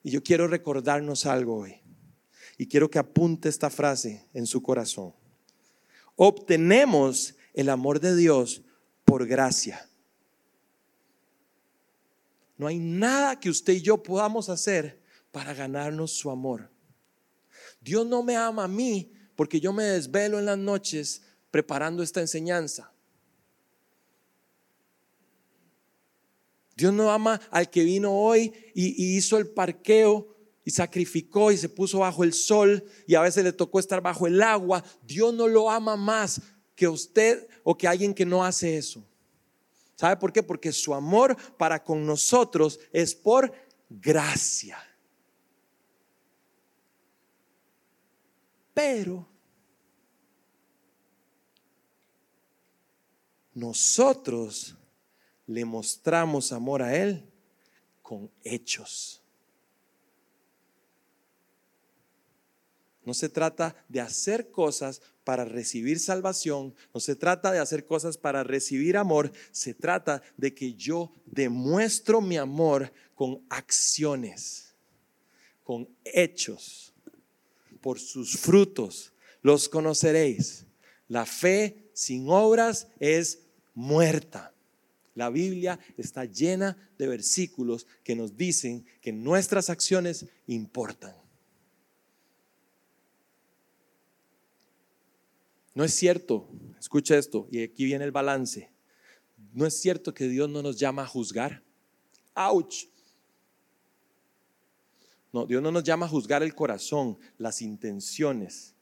Y 0.02 0.12
yo 0.12 0.24
quiero 0.24 0.48
recordarnos 0.48 1.26
algo 1.26 1.58
hoy. 1.58 1.82
Y 2.58 2.68
quiero 2.68 2.90
que 2.90 3.00
apunte 3.00 3.50
esta 3.50 3.70
frase 3.70 4.30
en 4.34 4.48
su 4.48 4.64
corazón. 4.64 5.14
Obtenemos 6.16 7.36
el 7.54 7.68
amor 7.68 8.00
de 8.00 8.16
Dios 8.16 8.62
por 9.04 9.28
gracia 9.28 9.90
no 12.58 12.68
hay 12.68 12.80
nada 12.80 13.39
que 13.39 13.49
usted 13.49 13.74
y 13.74 13.82
yo 13.82 14.01
podamos 14.01 14.49
hacer 14.49 15.01
para 15.32 15.53
ganarnos 15.53 16.12
su 16.12 16.32
amor. 16.32 16.70
Dios 17.82 18.06
no 18.06 18.24
me 18.24 18.36
ama 18.36 18.64
a 18.64 18.70
mí 18.70 19.12
porque 19.36 19.60
yo 19.60 19.74
me 19.74 19.84
desvelo 19.84 20.39
en 20.39 20.45
las 20.45 20.58
noches 20.58 21.22
preparando 21.51 22.01
esta 22.01 22.22
enseñanza. 22.22 22.91
Dios 26.76 26.93
no 26.93 27.12
ama 27.12 27.39
al 27.51 27.70
que 27.70 27.84
vino 27.84 28.12
hoy 28.14 28.53
y, 28.74 29.16
hizo 29.18 29.38
el 29.38 29.47
parqueo 29.47 30.36
y 30.66 30.72
sacrificó 30.72 31.51
y 31.51 31.58
se 31.58 31.70
puso 31.70 31.99
bajo 31.99 32.24
el 32.24 32.34
sol 32.34 32.84
y 33.08 33.16
a 33.16 33.22
veces 33.22 33.43
le 33.43 33.53
tocó 33.53 33.80
estar 33.80 34.01
bajo 34.01 34.28
el 34.28 34.41
agua. 34.41 34.84
Dios 35.03 35.34
no 35.34 35.47
lo 35.47 35.70
ama 35.70 35.95
más 35.95 36.41
que 36.76 36.88
usted 36.88 37.47
o 37.64 37.78
que 37.78 37.88
alguien 37.88 38.14
que 38.14 38.26
no 38.26 38.43
hace 38.43 38.78
eso. 38.78 39.06
¿Sabe 39.96 40.18
por 40.18 40.34
qué? 40.34 40.43
Porque 40.43 40.72
su 40.72 40.93
amor 40.93 41.36
para 41.58 41.84
con 41.84 42.06
nosotros 42.06 42.80
es 42.91 43.16
por 43.16 43.52
gracia. 43.89 44.78
Pero, 48.74 49.26
nosotros 53.54 54.76
le 55.48 55.64
mostramos 55.64 56.52
amor 56.52 56.82
a 56.82 56.93
Él 56.93 57.32
con 58.02 58.30
hechos. 58.43 59.24
No 63.06 63.14
se 63.14 63.30
trata 63.30 63.76
de 63.88 64.02
hacer 64.02 64.52
cosas 64.52 65.02
para 65.26 65.43
recibir 65.43 65.99
salvación, 65.99 66.73
no 66.93 67.01
se 67.01 67.15
trata 67.15 67.51
de 67.51 67.59
hacer 67.59 67.86
cosas 67.86 68.17
para 68.17 68.43
recibir 68.43 68.95
amor, 68.95 69.32
se 69.51 69.73
trata 69.73 70.21
de 70.38 70.53
que 70.53 70.76
yo 70.76 71.11
demuestro 71.26 72.21
mi 72.21 72.38
amor 72.38 72.93
con 73.15 73.43
acciones, 73.49 74.76
con 75.63 75.89
hechos. 76.05 76.93
Por 77.82 77.99
sus 77.99 78.38
frutos 78.38 79.11
los 79.41 79.67
conoceréis. 79.67 80.65
La 81.07 81.26
fe 81.26 81.89
sin 81.93 82.30
obras 82.30 82.88
es 82.99 83.39
muerta. 83.73 84.53
La 85.15 85.30
Biblia 85.30 85.80
está 85.97 86.26
llena 86.26 86.78
de 86.97 87.07
versículos 87.07 87.88
que 88.03 88.15
nos 88.15 88.38
dicen 88.38 88.86
que 89.01 89.11
nuestras 89.11 89.69
acciones 89.69 90.26
importan. 90.45 91.24
No 95.76 95.84
es 95.84 95.93
cierto, 95.93 96.49
escucha 96.80 97.17
esto, 97.17 97.47
y 97.51 97.61
aquí 97.61 97.84
viene 97.84 98.05
el 98.05 98.13
balance. 98.13 98.71
No 99.53 99.65
es 99.65 99.80
cierto 99.80 100.13
que 100.13 100.30
Dios 100.30 100.49
no 100.49 100.61
nos 100.61 100.80
llama 100.80 101.03
a 101.03 101.07
juzgar. 101.07 101.63
¡Auch! 102.34 102.88
No, 105.34 105.45
Dios 105.45 105.61
no 105.61 105.71
nos 105.71 105.84
llama 105.84 106.05
a 106.05 106.09
juzgar 106.09 106.43
el 106.43 106.55
corazón, 106.55 107.19
las 107.38 107.61
intenciones, 107.61 108.73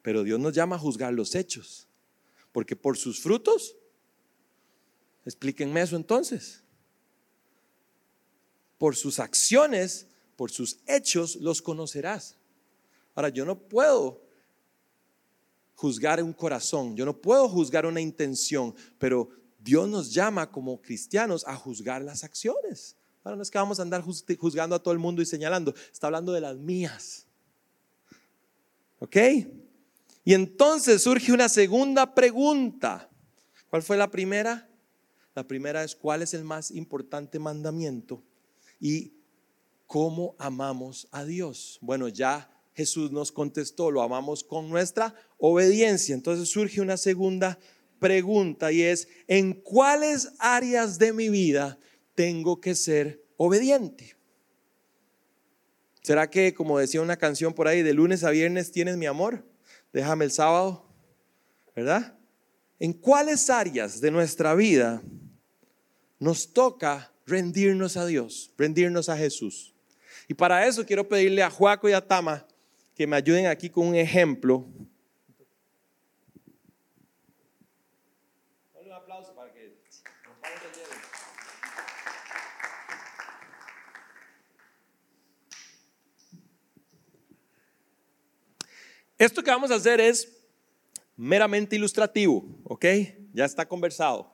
pero 0.00 0.22
Dios 0.22 0.38
nos 0.38 0.54
llama 0.54 0.76
a 0.76 0.78
juzgar 0.78 1.12
los 1.12 1.34
hechos. 1.34 1.88
Porque 2.52 2.76
por 2.76 2.96
sus 2.96 3.20
frutos, 3.20 3.76
explíquenme 5.24 5.80
eso 5.80 5.96
entonces. 5.96 6.62
Por 8.78 8.94
sus 8.94 9.18
acciones, 9.18 10.06
por 10.36 10.52
sus 10.52 10.78
hechos, 10.86 11.34
los 11.34 11.60
conocerás. 11.60 12.36
Ahora, 13.16 13.28
yo 13.30 13.44
no 13.44 13.58
puedo 13.58 14.27
juzgar 15.78 16.20
un 16.20 16.32
corazón, 16.32 16.96
yo 16.96 17.04
no 17.04 17.16
puedo 17.16 17.48
juzgar 17.48 17.86
una 17.86 18.00
intención, 18.00 18.74
pero 18.98 19.28
Dios 19.60 19.88
nos 19.88 20.12
llama 20.12 20.50
como 20.50 20.82
cristianos 20.82 21.44
a 21.46 21.54
juzgar 21.54 22.02
las 22.02 22.24
acciones. 22.24 22.96
Ahora 23.22 23.36
no 23.36 23.44
es 23.44 23.50
que 23.50 23.58
vamos 23.58 23.78
a 23.78 23.82
andar 23.82 24.02
juzgando 24.02 24.74
a 24.74 24.82
todo 24.82 24.90
el 24.90 24.98
mundo 24.98 25.22
y 25.22 25.26
señalando, 25.26 25.72
está 25.92 26.08
hablando 26.08 26.32
de 26.32 26.40
las 26.40 26.56
mías. 26.56 27.28
¿Ok? 28.98 29.16
Y 30.24 30.34
entonces 30.34 31.00
surge 31.00 31.30
una 31.30 31.48
segunda 31.48 32.12
pregunta. 32.12 33.08
¿Cuál 33.70 33.84
fue 33.84 33.96
la 33.96 34.10
primera? 34.10 34.68
La 35.36 35.46
primera 35.46 35.84
es 35.84 35.94
cuál 35.94 36.22
es 36.22 36.34
el 36.34 36.42
más 36.42 36.72
importante 36.72 37.38
mandamiento 37.38 38.20
y 38.80 39.12
cómo 39.86 40.34
amamos 40.40 41.06
a 41.12 41.24
Dios. 41.24 41.78
Bueno, 41.80 42.08
ya 42.08 42.50
Jesús 42.78 43.10
nos 43.10 43.32
contestó, 43.32 43.90
lo 43.90 44.02
amamos 44.02 44.44
con 44.44 44.70
nuestra 44.70 45.12
obediencia. 45.36 46.14
Entonces 46.14 46.48
surge 46.48 46.80
una 46.80 46.96
segunda 46.96 47.58
pregunta 47.98 48.70
y 48.70 48.82
es, 48.82 49.08
¿en 49.26 49.52
cuáles 49.52 50.30
áreas 50.38 50.96
de 50.96 51.12
mi 51.12 51.28
vida 51.28 51.76
tengo 52.14 52.60
que 52.60 52.76
ser 52.76 53.20
obediente? 53.36 54.14
¿Será 56.02 56.30
que, 56.30 56.54
como 56.54 56.78
decía 56.78 57.02
una 57.02 57.16
canción 57.16 57.52
por 57.52 57.66
ahí, 57.66 57.82
de 57.82 57.94
lunes 57.94 58.22
a 58.22 58.30
viernes 58.30 58.70
tienes 58.70 58.96
mi 58.96 59.06
amor? 59.06 59.44
Déjame 59.92 60.26
el 60.26 60.30
sábado, 60.30 60.88
¿verdad? 61.74 62.16
¿En 62.78 62.92
cuáles 62.92 63.50
áreas 63.50 64.00
de 64.00 64.12
nuestra 64.12 64.54
vida 64.54 65.02
nos 66.20 66.52
toca 66.52 67.12
rendirnos 67.26 67.96
a 67.96 68.06
Dios, 68.06 68.54
rendirnos 68.56 69.08
a 69.08 69.16
Jesús? 69.16 69.74
Y 70.28 70.34
para 70.34 70.64
eso 70.68 70.86
quiero 70.86 71.08
pedirle 71.08 71.42
a 71.42 71.50
Juaco 71.50 71.88
y 71.88 71.92
a 71.92 72.06
Tama 72.06 72.46
que 72.98 73.06
me 73.06 73.14
ayuden 73.14 73.46
aquí 73.46 73.70
con 73.70 73.86
un 73.86 73.94
ejemplo. 73.94 74.66
Un 78.74 78.92
aplauso 78.92 79.32
para 79.36 79.52
que 79.52 79.78
Esto 89.16 89.44
que 89.44 89.50
vamos 89.52 89.70
a 89.70 89.76
hacer 89.76 90.00
es 90.00 90.36
meramente 91.16 91.76
ilustrativo, 91.76 92.44
¿ok? 92.64 92.84
Ya 93.32 93.44
está 93.44 93.64
conversado, 93.68 94.28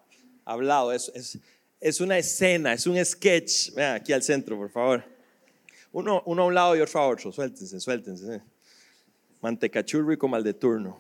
hablado, 0.46 0.90
es, 0.94 1.12
es, 1.14 1.38
es 1.80 2.00
una 2.00 2.16
escena, 2.16 2.72
es 2.72 2.86
un 2.86 3.02
sketch. 3.04 3.74
Vean, 3.74 3.96
aquí 3.96 4.14
al 4.14 4.22
centro, 4.22 4.56
por 4.56 4.70
favor. 4.70 5.04
Uno, 5.92 6.22
uno 6.24 6.42
a 6.44 6.46
un 6.46 6.54
lado 6.54 6.74
y 6.76 6.80
otro 6.80 7.00
a 7.00 7.08
otro, 7.08 7.30
suéltense, 7.30 7.78
suéltense 7.78 8.53
mantecachurri 9.44 10.16
como 10.16 10.36
al 10.36 10.42
de 10.42 10.54
turno. 10.54 10.96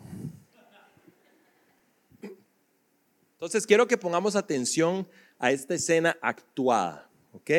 Entonces 3.32 3.66
quiero 3.66 3.86
que 3.88 3.96
pongamos 3.96 4.36
atención 4.36 5.08
a 5.38 5.50
esta 5.50 5.74
escena 5.74 6.14
actuada, 6.20 7.08
¿ok? 7.32 7.50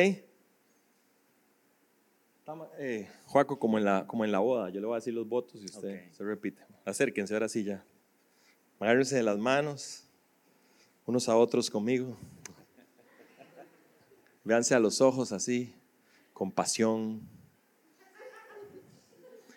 Eh, 2.78 3.10
Juaco, 3.26 3.58
como 3.58 3.78
en, 3.78 3.84
la, 3.84 4.06
como 4.06 4.24
en 4.24 4.30
la 4.30 4.38
boda, 4.38 4.70
yo 4.70 4.80
le 4.80 4.86
voy 4.86 4.94
a 4.94 4.98
decir 4.98 5.12
los 5.12 5.28
votos 5.28 5.60
y 5.60 5.64
usted 5.64 6.12
se 6.12 6.22
repite. 6.22 6.62
Acérquense 6.84 7.34
ahora 7.34 7.48
sí 7.48 7.64
ya. 7.64 7.84
Agárrense 8.78 9.16
de 9.16 9.24
las 9.24 9.38
manos, 9.38 10.04
unos 11.04 11.28
a 11.28 11.36
otros 11.36 11.68
conmigo. 11.68 12.16
Véanse 14.44 14.76
a 14.76 14.78
los 14.78 15.00
ojos 15.00 15.32
así, 15.32 15.74
con 16.32 16.52
pasión, 16.52 17.28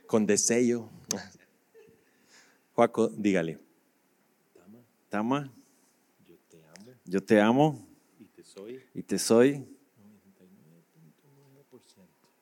con 0.09 0.25
deseo. 0.25 0.89
Juaco, 2.73 3.07
dígale. 3.09 3.59
Tama, 5.07 5.53
yo 6.27 6.35
te 6.49 6.63
amo. 6.63 6.91
Yo 7.05 7.23
te 7.23 7.39
amo. 7.39 7.87
Y 8.19 8.25
te 8.25 8.43
soy. 8.43 8.83
Y 8.95 9.03
te 9.03 9.19
soy. 9.19 9.63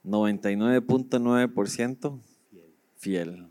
99.9% 0.05 2.21
fiel. 2.49 2.73
fiel. 2.95 3.49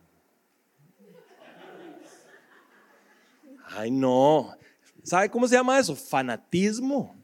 Ay, 3.66 3.90
no. 3.90 4.56
¿Sabe 5.02 5.28
cómo 5.28 5.46
se 5.46 5.56
llama 5.56 5.78
eso? 5.78 5.94
Fanatismo. 5.94 7.14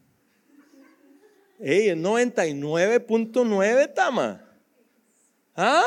Ey, 1.59 1.95
99.9, 1.95 3.95
Tama. 3.95 4.45
¿Ah? 5.57 5.83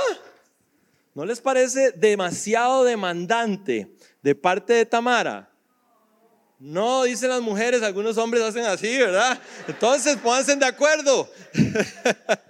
¿No 1.16 1.26
les 1.26 1.40
parece 1.40 1.92
demasiado 1.94 2.84
demandante 2.84 3.96
de 4.22 4.36
parte 4.36 4.74
de 4.74 4.86
Tamara? 4.86 5.50
No, 6.60 7.04
dicen 7.04 7.30
las 7.30 7.40
mujeres, 7.42 7.82
algunos 7.82 8.18
hombres 8.18 8.44
hacen 8.44 8.66
así, 8.66 8.98
¿verdad? 8.98 9.40
Entonces 9.66 10.18
pónganse 10.18 10.56
de 10.56 10.66
acuerdo. 10.66 11.28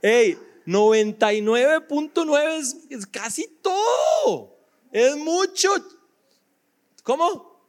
Hey, 0.00 0.38
99.9 0.64 2.58
es, 2.58 2.76
es 2.88 3.04
casi 3.04 3.48
todo. 3.60 4.56
Es 4.92 5.16
mucho. 5.16 5.70
¿Cómo? 7.02 7.60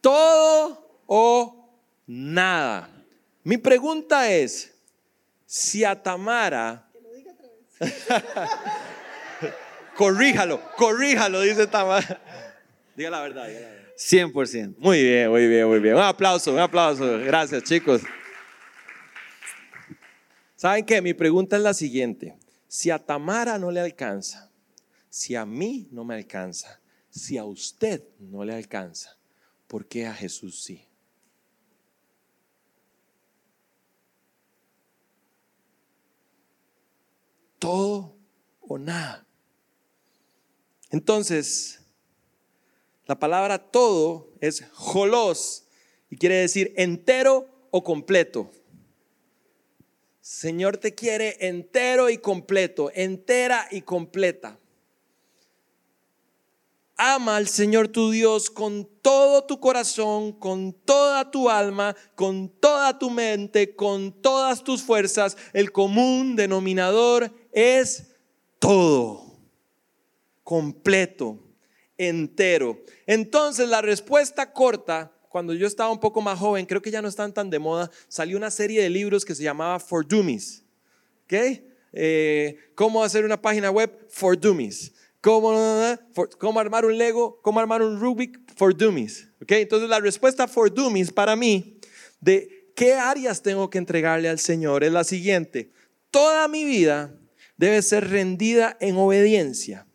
Todo 0.00 1.00
o 1.06 1.68
nada. 2.06 3.04
Mi 3.42 3.56
pregunta 3.56 4.30
es, 4.30 4.72
si 5.46 5.82
a 5.82 6.00
Tamara 6.00 6.85
corríjalo, 9.96 10.60
corríjalo, 10.76 11.42
dice 11.42 11.66
Tamara. 11.66 12.20
Diga 12.94 13.10
la 13.10 13.20
verdad, 13.20 13.48
diga 13.48 13.60
la 13.60 13.68
verdad. 13.68 13.86
100%. 13.96 14.76
Muy 14.78 15.02
bien, 15.02 15.30
muy 15.30 15.48
bien, 15.48 15.66
muy 15.66 15.80
bien. 15.80 15.94
Un 15.94 16.02
aplauso, 16.02 16.52
un 16.52 16.58
aplauso. 16.58 17.18
Gracias, 17.20 17.64
chicos. 17.64 18.02
¿Saben 20.54 20.84
qué? 20.84 21.02
Mi 21.02 21.14
pregunta 21.14 21.56
es 21.56 21.62
la 21.62 21.74
siguiente. 21.74 22.36
Si 22.68 22.90
a 22.90 22.98
Tamara 22.98 23.58
no 23.58 23.70
le 23.70 23.80
alcanza, 23.80 24.50
si 25.08 25.34
a 25.34 25.46
mí 25.46 25.88
no 25.90 26.04
me 26.04 26.14
alcanza, 26.14 26.80
si 27.10 27.38
a 27.38 27.44
usted 27.44 28.02
no 28.18 28.44
le 28.44 28.54
alcanza, 28.54 29.16
¿por 29.66 29.86
qué 29.86 30.06
a 30.06 30.14
Jesús 30.14 30.62
sí? 30.62 30.85
Todo 37.58 38.16
o 38.60 38.78
nada. 38.78 39.26
Entonces, 40.90 41.80
la 43.06 43.18
palabra 43.18 43.58
todo 43.58 44.32
es 44.40 44.64
jolos 44.72 45.66
y 46.10 46.16
quiere 46.16 46.36
decir 46.36 46.72
entero 46.76 47.48
o 47.70 47.84
completo. 47.84 48.50
Señor 50.20 50.76
te 50.78 50.94
quiere 50.94 51.36
entero 51.46 52.10
y 52.10 52.18
completo, 52.18 52.90
entera 52.92 53.68
y 53.70 53.82
completa. 53.82 54.58
ama 56.96 57.36
al 57.36 57.46
Señor 57.46 57.88
tu 57.88 58.10
Dios 58.10 58.50
con 58.50 58.88
todo 59.02 59.44
tu 59.44 59.60
corazón, 59.60 60.32
con 60.32 60.72
toda 60.72 61.30
tu 61.30 61.48
alma, 61.48 61.94
con 62.16 62.48
toda 62.48 62.98
tu 62.98 63.10
mente, 63.10 63.76
con 63.76 64.10
todas 64.20 64.64
tus 64.64 64.82
fuerzas. 64.82 65.36
El 65.52 65.70
común 65.70 66.34
denominador 66.34 67.30
es 67.56 68.08
todo, 68.58 69.38
completo, 70.44 71.42
entero. 71.96 72.78
Entonces 73.06 73.66
la 73.70 73.80
respuesta 73.80 74.52
corta, 74.52 75.10
cuando 75.30 75.54
yo 75.54 75.66
estaba 75.66 75.90
un 75.90 75.98
poco 75.98 76.20
más 76.20 76.38
joven, 76.38 76.66
creo 76.66 76.82
que 76.82 76.90
ya 76.90 77.00
no 77.00 77.08
están 77.08 77.32
tan 77.32 77.48
de 77.48 77.58
moda, 77.58 77.90
salió 78.08 78.36
una 78.36 78.50
serie 78.50 78.82
de 78.82 78.90
libros 78.90 79.24
que 79.24 79.34
se 79.34 79.42
llamaba 79.42 79.80
For 79.80 80.06
Dummies. 80.06 80.64
¿Ok? 81.24 81.62
Eh, 81.94 82.58
¿Cómo 82.74 83.02
hacer 83.02 83.24
una 83.24 83.40
página 83.40 83.70
web? 83.70 84.06
For 84.10 84.38
Dummies. 84.38 84.92
¿Cómo, 85.22 85.96
¿Cómo, 86.38 86.60
armar 86.60 86.84
un 86.84 86.98
Lego? 86.98 87.40
¿Cómo 87.40 87.58
armar 87.58 87.80
un 87.80 87.98
Rubik? 87.98 88.38
For 88.54 88.76
Dummies. 88.76 89.30
¿Ok? 89.40 89.52
Entonces 89.52 89.88
la 89.88 89.98
respuesta 89.98 90.46
For 90.46 90.72
Dummies 90.72 91.10
para 91.10 91.34
mí 91.36 91.80
de 92.20 92.70
qué 92.76 92.92
áreas 92.92 93.40
tengo 93.40 93.70
que 93.70 93.78
entregarle 93.78 94.28
al 94.28 94.40
Señor 94.40 94.84
es 94.84 94.92
la 94.92 95.04
siguiente. 95.04 95.72
Toda 96.10 96.48
mi 96.48 96.64
vida 96.64 97.18
debe 97.56 97.82
ser 97.82 98.08
rendida 98.10 98.76
en 98.80 98.96
obediencia. 98.96 99.86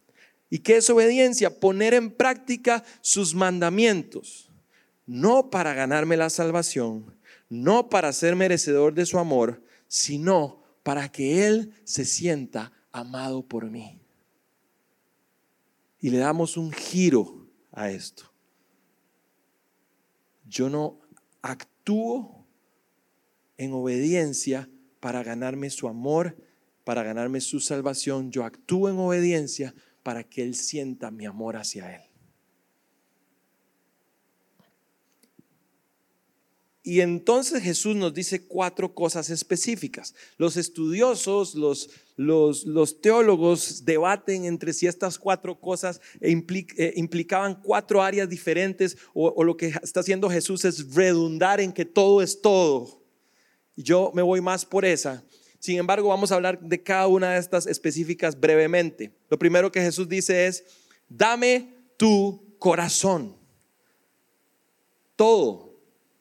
¿Y 0.50 0.60
qué 0.60 0.78
es 0.78 0.90
obediencia? 0.90 1.60
Poner 1.60 1.94
en 1.94 2.12
práctica 2.12 2.84
sus 3.02 3.34
mandamientos. 3.34 4.50
No 5.06 5.50
para 5.50 5.74
ganarme 5.74 6.18
la 6.18 6.30
salvación, 6.30 7.16
no 7.50 7.90
para 7.90 8.14
ser 8.14 8.36
merecedor 8.36 8.94
de 8.94 9.06
su 9.06 9.18
amor, 9.18 9.64
sino 9.88 10.62
para 10.84 11.12
que 11.12 11.48
Él 11.48 11.74
se 11.84 12.06
sienta 12.06 12.72
amado 12.92 13.44
por 13.44 13.70
mí. 13.70 14.00
Y 16.00 16.10
le 16.10 16.18
damos 16.18 16.58
un 16.58 16.72
giro 16.72 17.48
a 17.72 17.90
esto. 17.90 18.32
Yo 20.48 20.70
no 20.70 21.00
actúo 21.42 22.46
en 23.58 23.74
obediencia 23.74 24.70
para 25.00 25.24
ganarme 25.24 25.70
su 25.70 25.88
amor, 25.88 26.36
para 26.84 27.04
ganarme 27.04 27.42
su 27.42 27.60
salvación. 27.60 28.32
Yo 28.32 28.44
actúo 28.44 28.90
en 28.90 28.98
obediencia 28.98 29.74
para 30.04 30.24
que 30.24 30.44
Él 30.44 30.56
sienta 30.56 31.12
mi 31.12 31.26
amor 31.26 31.58
hacia 31.58 31.96
Él. 31.96 32.12
Y 36.84 37.02
entonces 37.02 37.62
Jesús 37.62 37.96
nos 37.96 38.12
dice 38.14 38.48
cuatro 38.48 38.96
cosas 38.96 39.30
específicas. 39.30 40.16
Los 40.38 40.58
estudiosos, 40.58 41.54
los, 41.54 41.90
los, 42.18 43.02
teólogos 43.02 43.86
debaten 43.86 44.46
entre 44.46 44.74
si 44.74 44.88
estas 44.88 45.20
cuatro 45.20 45.60
cosas 45.60 46.02
eh, 46.22 46.94
implicaban 46.96 47.62
cuatro 47.62 48.02
áreas 48.02 48.28
diferentes 48.28 48.98
o, 49.14 49.28
o 49.30 49.44
lo 49.44 49.56
que 49.58 49.68
está 49.84 50.00
haciendo 50.00 50.28
Jesús 50.28 50.66
es 50.66 50.96
redundar 50.96 51.62
en 51.62 51.72
que 51.72 51.86
todo 51.86 52.24
es 52.24 52.42
todo. 52.42 53.04
Yo 53.76 54.12
me 54.16 54.24
voy 54.24 54.42
más 54.42 54.66
por 54.66 54.84
esa. 54.84 55.24
Sin 55.62 55.78
embargo, 55.78 56.10
vamos 56.10 56.32
a 56.32 56.36
hablar 56.36 56.60
de 56.60 56.82
cada 56.82 57.06
una 57.06 57.34
de 57.34 57.40
estas 57.40 57.68
específicas 57.68 58.38
brevemente. 58.38 59.12
Lo 59.30 59.38
primero 59.38 59.72
que 59.72 59.80
Jesús 59.80 60.10
dice 60.10 60.48
es, 60.48 60.64
dame 61.08 61.76
tu 61.98 62.58
corazón. 62.58 63.38
Todo 65.16 65.72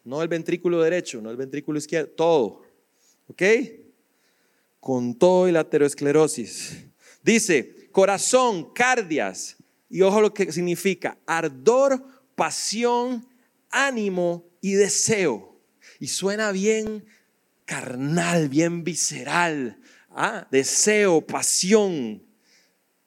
no 0.04 0.20
el 0.20 0.28
ventrículo 0.28 0.82
derecho, 0.82 1.22
no 1.22 1.30
el 1.30 1.38
ventrículo 1.38 1.78
izquierdo, 1.78 2.10
todo. 2.10 2.62
¿Ok? 3.28 3.42
Con 4.78 5.14
todo 5.14 5.48
y 5.48 5.52
la 5.52 5.60
aterosclerosis. 5.60 6.76
Dice, 7.22 7.88
corazón, 7.92 8.74
cardias, 8.74 9.56
y 9.88 10.02
ojo 10.02 10.20
lo 10.20 10.34
que 10.34 10.52
significa, 10.52 11.16
ardor, 11.24 12.04
pasión, 12.34 13.26
ánimo 13.70 14.44
y 14.60 14.72
deseo. 14.72 15.56
Y 15.98 16.08
suena 16.08 16.52
bien 16.52 17.06
carnal, 17.70 18.48
bien 18.48 18.82
visceral. 18.82 19.78
Ah, 20.10 20.48
deseo, 20.50 21.24
pasión. 21.24 22.20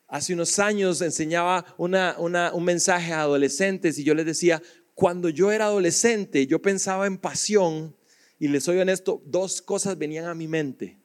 Hace 0.07 0.33
unos 0.33 0.57
años 0.57 1.01
enseñaba 1.01 1.65
una, 1.77 2.15
un 2.17 2.63
mensaje 2.63 3.11
a 3.11 3.23
adolescentes 3.23 3.99
y 3.99 4.05
yo 4.05 4.13
les 4.15 4.25
decía, 4.25 4.61
cuando 4.95 5.27
yo 5.27 5.51
era 5.51 5.65
adolescente, 5.65 6.47
yo 6.47 6.61
pensaba 6.61 7.07
en 7.07 7.17
pasión 7.17 7.93
y 8.39 8.47
les 8.47 8.63
soy 8.63 8.77
honesto, 8.79 9.21
dos 9.25 9.61
cosas 9.61 9.97
venían 9.97 10.27
a 10.27 10.33
mi 10.33 10.47
mente 10.47 10.97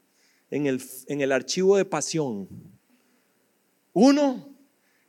en 0.53 0.67
el, 0.67 0.81
en 1.09 1.21
el 1.21 1.33
archivo 1.33 1.77
de 1.77 1.85
pasión. 1.85 2.49
Uno 3.93 4.57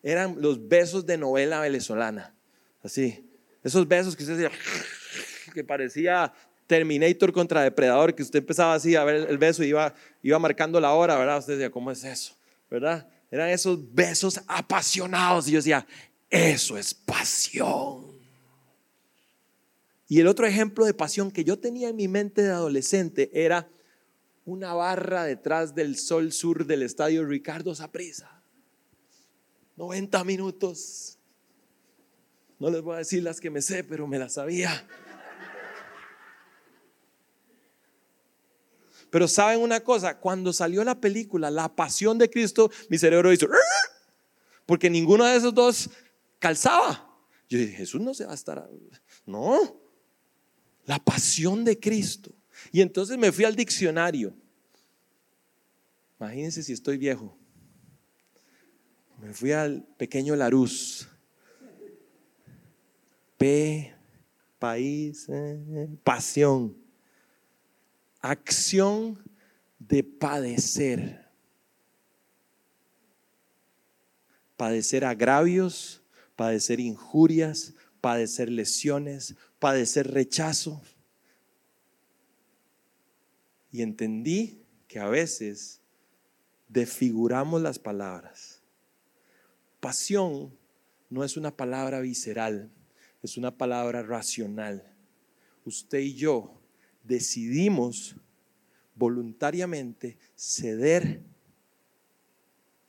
eran 0.01 0.41
los 0.41 0.67
besos 0.67 1.05
de 1.05 1.19
novela 1.19 1.59
venezolana, 1.59 2.35
así, 2.81 3.29
esos 3.63 3.87
besos 3.87 4.15
que 4.15 4.23
usted 4.23 4.37
decía, 4.37 4.57
que 5.53 5.63
parecía 5.63 6.33
Terminator 6.69 7.33
contra 7.33 7.63
Depredador, 7.63 8.13
que 8.13 8.21
usted 8.21 8.37
empezaba 8.37 8.75
así 8.75 8.95
a 8.95 9.03
ver 9.03 9.27
el 9.27 9.39
beso 9.39 9.63
y 9.63 9.69
iba, 9.69 9.91
iba 10.21 10.37
marcando 10.37 10.79
la 10.79 10.93
hora, 10.93 11.17
¿verdad? 11.17 11.39
Usted 11.39 11.53
decía, 11.53 11.71
¿cómo 11.71 11.89
es 11.89 12.03
eso? 12.03 12.35
¿Verdad? 12.69 13.09
Eran 13.31 13.49
esos 13.49 13.91
besos 13.91 14.39
apasionados 14.45 15.47
y 15.47 15.53
yo 15.53 15.57
decía, 15.57 15.87
eso 16.29 16.77
es 16.77 16.93
pasión. 16.93 18.05
Y 20.07 20.19
el 20.19 20.27
otro 20.27 20.45
ejemplo 20.45 20.85
de 20.85 20.93
pasión 20.93 21.31
que 21.31 21.43
yo 21.43 21.57
tenía 21.57 21.89
en 21.89 21.95
mi 21.95 22.07
mente 22.07 22.43
de 22.43 22.51
adolescente 22.51 23.31
era 23.33 23.67
una 24.45 24.75
barra 24.75 25.23
detrás 25.23 25.73
del 25.73 25.97
sol 25.97 26.31
sur 26.31 26.67
del 26.67 26.83
estadio 26.83 27.25
Ricardo 27.25 27.73
Saprissa. 27.73 28.43
90 29.75 30.23
minutos. 30.23 31.17
No 32.59 32.69
les 32.69 32.83
voy 32.83 32.93
a 32.93 32.97
decir 32.99 33.23
las 33.23 33.41
que 33.41 33.49
me 33.49 33.63
sé, 33.63 33.83
pero 33.83 34.05
me 34.05 34.19
las 34.19 34.33
sabía. 34.33 34.87
Pero 39.09 39.27
saben 39.27 39.61
una 39.61 39.79
cosa, 39.79 40.19
cuando 40.19 40.53
salió 40.53 40.83
la 40.83 40.99
película 40.99 41.49
La 41.49 41.75
Pasión 41.75 42.17
de 42.17 42.29
Cristo, 42.29 42.71
mi 42.89 42.97
cerebro 42.97 43.33
hizo, 43.33 43.47
porque 44.65 44.89
ninguno 44.89 45.25
de 45.25 45.35
esos 45.35 45.53
dos 45.53 45.89
calzaba. 46.37 47.09
Yo 47.49 47.57
dije, 47.57 47.77
Jesús 47.77 48.01
no 48.01 48.13
se 48.13 48.25
va 48.25 48.31
a 48.31 48.35
estar... 48.35 48.69
No, 49.25 49.79
la 50.89 50.97
pasión 50.97 51.63
de 51.63 51.79
Cristo. 51.79 52.31
Y 52.71 52.81
entonces 52.81 53.15
me 53.15 53.31
fui 53.31 53.45
al 53.45 53.55
diccionario. 53.55 54.35
Imagínense 56.19 56.63
si 56.63 56.73
estoy 56.73 56.97
viejo. 56.97 57.37
Me 59.21 59.31
fui 59.31 59.51
al 59.51 59.83
pequeño 59.97 60.35
Larus. 60.35 61.07
P, 63.37 63.93
país, 64.57 65.27
eh, 65.29 65.89
pasión. 66.03 66.75
Acción 68.21 69.17
de 69.79 70.03
padecer. 70.03 71.25
Padecer 74.57 75.05
agravios, 75.05 76.01
padecer 76.35 76.79
injurias, 76.79 77.73
padecer 78.01 78.49
lesiones, 78.49 79.35
padecer 79.57 80.11
rechazo. 80.11 80.81
Y 83.71 83.81
entendí 83.81 84.65
que 84.87 84.99
a 84.99 85.07
veces 85.07 85.79
desfiguramos 86.67 87.61
las 87.61 87.79
palabras. 87.79 88.61
Pasión 89.79 90.57
no 91.09 91.23
es 91.23 91.37
una 91.37 91.55
palabra 91.55 92.01
visceral, 92.01 92.71
es 93.23 93.37
una 93.37 93.57
palabra 93.57 94.01
racional. 94.03 94.93
Usted 95.65 95.99
y 95.99 96.15
yo 96.15 96.58
decidimos 97.09 98.15
voluntariamente 98.93 100.17
ceder 100.35 101.23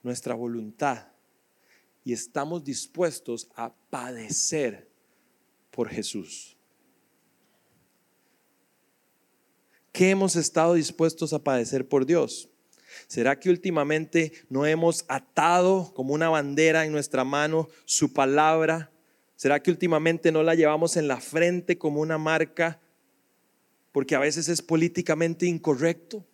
nuestra 0.02 0.34
voluntad 0.34 1.08
y 2.04 2.12
estamos 2.12 2.62
dispuestos 2.62 3.48
a 3.56 3.74
padecer 3.88 4.90
por 5.70 5.88
Jesús. 5.88 6.56
¿Qué 9.90 10.10
hemos 10.10 10.36
estado 10.36 10.74
dispuestos 10.74 11.32
a 11.32 11.42
padecer 11.42 11.88
por 11.88 12.04
Dios? 12.04 12.48
¿Será 13.06 13.38
que 13.38 13.48
últimamente 13.48 14.32
no 14.50 14.66
hemos 14.66 15.04
atado 15.08 15.92
como 15.94 16.12
una 16.12 16.28
bandera 16.28 16.84
en 16.84 16.92
nuestra 16.92 17.24
mano 17.24 17.68
su 17.86 18.12
palabra? 18.12 18.92
¿Será 19.36 19.62
que 19.62 19.70
últimamente 19.70 20.30
no 20.30 20.42
la 20.42 20.54
llevamos 20.54 20.96
en 20.96 21.08
la 21.08 21.20
frente 21.20 21.78
como 21.78 22.00
una 22.00 22.18
marca 22.18 22.80
porque 23.93 24.14
a 24.14 24.20
veces 24.20 24.49
es 24.49 24.62
políticamente 24.62 25.47
incorrecto? 25.47 26.26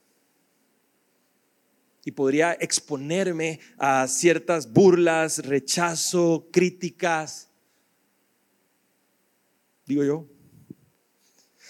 Y 2.04 2.12
podría 2.12 2.52
exponerme 2.52 3.60
a 3.78 4.06
ciertas 4.06 4.72
burlas, 4.72 5.38
rechazo, 5.44 6.48
críticas, 6.52 7.48
digo 9.86 10.04
yo. 10.04 10.26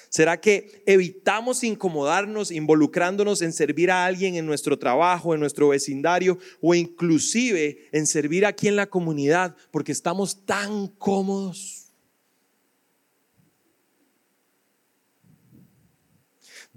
¿Será 0.09 0.41
que 0.41 0.83
evitamos 0.87 1.63
incomodarnos 1.63 2.51
involucrándonos 2.51 3.43
en 3.43 3.53
servir 3.53 3.91
a 3.91 4.07
alguien 4.07 4.37
en 4.37 4.47
nuestro 4.47 4.79
trabajo, 4.79 5.35
en 5.35 5.41
nuestro 5.41 5.69
vecindario 5.69 6.39
o 6.63 6.75
inclusive 6.75 7.89
en 7.93 8.07
servir 8.07 8.47
aquí 8.47 8.69
en 8.69 8.77
la 8.77 8.87
comunidad 8.87 9.55
porque 9.71 9.93
estamos 9.93 10.47
tan 10.47 10.87
cómodos? 10.89 11.76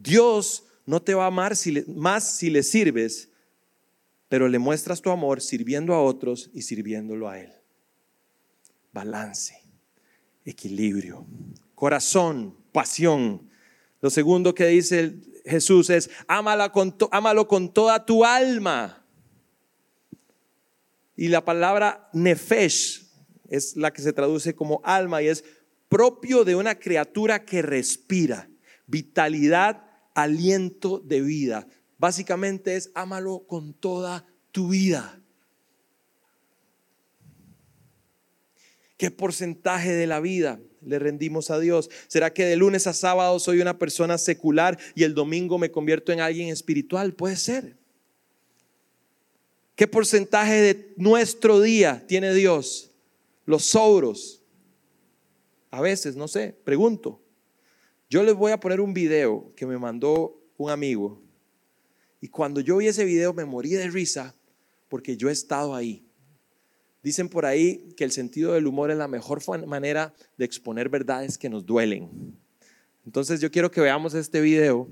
Dios 0.01 0.63
no 0.85 1.01
te 1.01 1.13
va 1.13 1.25
a 1.25 1.27
amar 1.27 1.53
más 1.87 2.37
si 2.37 2.49
le 2.49 2.63
sirves, 2.63 3.29
pero 4.27 4.47
le 4.47 4.59
muestras 4.59 5.01
tu 5.01 5.09
amor 5.09 5.41
sirviendo 5.41 5.93
a 5.93 6.01
otros 6.01 6.49
y 6.53 6.61
sirviéndolo 6.61 7.29
a 7.29 7.39
Él. 7.39 7.51
Balance, 8.93 9.55
equilibrio, 10.45 11.25
corazón, 11.75 12.55
pasión. 12.71 13.49
Lo 14.01 14.09
segundo 14.09 14.55
que 14.55 14.67
dice 14.67 15.15
Jesús 15.45 15.89
es, 15.89 16.09
ámalo 16.27 17.47
con 17.47 17.73
toda 17.73 18.05
tu 18.05 18.23
alma. 18.23 19.05
Y 21.15 21.27
la 21.27 21.43
palabra 21.43 22.09
nefesh 22.13 23.05
es 23.49 23.75
la 23.75 23.91
que 23.91 24.01
se 24.01 24.13
traduce 24.13 24.55
como 24.55 24.79
alma 24.83 25.21
y 25.21 25.27
es 25.27 25.43
propio 25.89 26.45
de 26.45 26.55
una 26.55 26.75
criatura 26.75 27.43
que 27.43 27.61
respira, 27.61 28.49
vitalidad, 28.85 29.88
aliento 30.14 30.99
de 30.99 31.22
vida. 31.22 31.68
Básicamente 31.97 32.76
es 32.76 32.91
ámalo 32.95 33.45
con 33.47 33.74
toda 33.74 34.26
tu 34.51 34.70
vida. 34.70 35.22
¿Qué 38.97 39.12
porcentaje 39.12 39.93
de 39.93 40.07
la 40.07 40.20
vida 40.20 40.60
le 40.82 40.99
rendimos 40.99 41.51
a 41.51 41.60
Dios? 41.60 41.89
¿Será 42.07 42.34
que 42.34 42.43
de 42.43 42.57
lunes 42.57 42.86
a 42.86 42.93
sábado 42.93 43.39
soy 43.39 43.62
una 43.62 43.80
persona 43.80 44.18
secular 44.18 44.78
y 44.93 45.03
el 45.03 45.14
domingo 45.14 45.57
me 45.57 45.72
convierto 45.72 46.12
en 46.12 46.20
alguien 46.20 46.49
espiritual? 46.49 47.14
Puede 47.14 47.38
ser. 47.38 47.78
¿Qué 49.76 49.88
porcentaje 49.88 50.55
de 50.55 50.93
nuestro 50.97 51.62
día 51.62 52.05
tiene 52.07 52.34
Dios? 52.34 52.91
Los 53.45 53.64
sobros. 53.64 54.43
A 55.72 55.80
veces, 55.80 56.18
no 56.18 56.28
sé, 56.28 56.53
pregunto. 56.66 57.22
Yo 58.10 58.24
les 58.24 58.34
voy 58.34 58.51
a 58.51 58.60
poner 58.60 58.82
un 58.82 58.91
video 58.91 59.53
que 59.55 59.68
me 59.68 59.78
mandó 59.78 60.41
un 60.57 60.72
amigo. 60.72 61.22
Y 62.20 62.28
cuando 62.28 62.60
yo 62.60 62.78
vi 62.78 62.88
ese 62.88 63.05
video 63.05 63.34
me 63.34 63.45
morí 63.45 63.70
de 63.70 63.88
risa 63.88 64.36
porque 64.89 65.16
yo 65.16 65.30
he 65.30 65.32
estado 65.32 65.76
ahí. 65.76 66.03
Dicen 67.03 67.30
por 67.30 67.45
ahí 67.45 67.93
que 67.95 68.03
el 68.03 68.12
sentido 68.12 68.53
del 68.53 68.66
humor 68.66 68.89
es 68.89 68.97
la 68.97 69.07
mejor 69.07 69.41
manera 69.68 70.14
de 70.38 70.45
exponer 70.45 70.89
verdades 70.89 71.38
que 71.38 71.49
nos 71.49 71.66
duelen. 71.66 72.36
Entonces 73.05 73.41
yo 73.41 73.51
quiero 73.51 73.70
que 73.70 73.80
veamos 73.80 74.16
este 74.16 74.41
video 74.41 74.89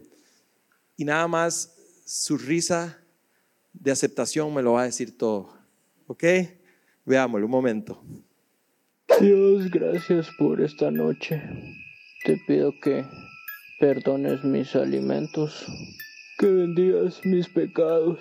y 0.95 1.03
nada 1.03 1.27
más 1.27 1.75
su 2.05 2.37
risa 2.37 2.99
de 3.73 3.91
aceptación 3.91 4.53
me 4.53 4.61
lo 4.61 4.73
va 4.73 4.83
a 4.83 4.85
decir 4.85 5.17
todo. 5.17 5.57
¿Ok? 6.05 6.23
Veámoslo 7.03 7.47
un 7.47 7.51
momento. 7.51 8.03
Dios, 9.19 9.69
gracias 9.71 10.29
por 10.37 10.61
esta 10.61 10.91
noche. 10.91 11.41
Te 12.27 12.35
pido 12.35 12.77
que 12.77 13.05
perdones 13.79 14.43
mis 14.43 14.75
alimentos, 14.75 15.65
que 16.37 16.51
bendigas 16.51 17.21
mis 17.23 17.47
pecados 17.47 18.19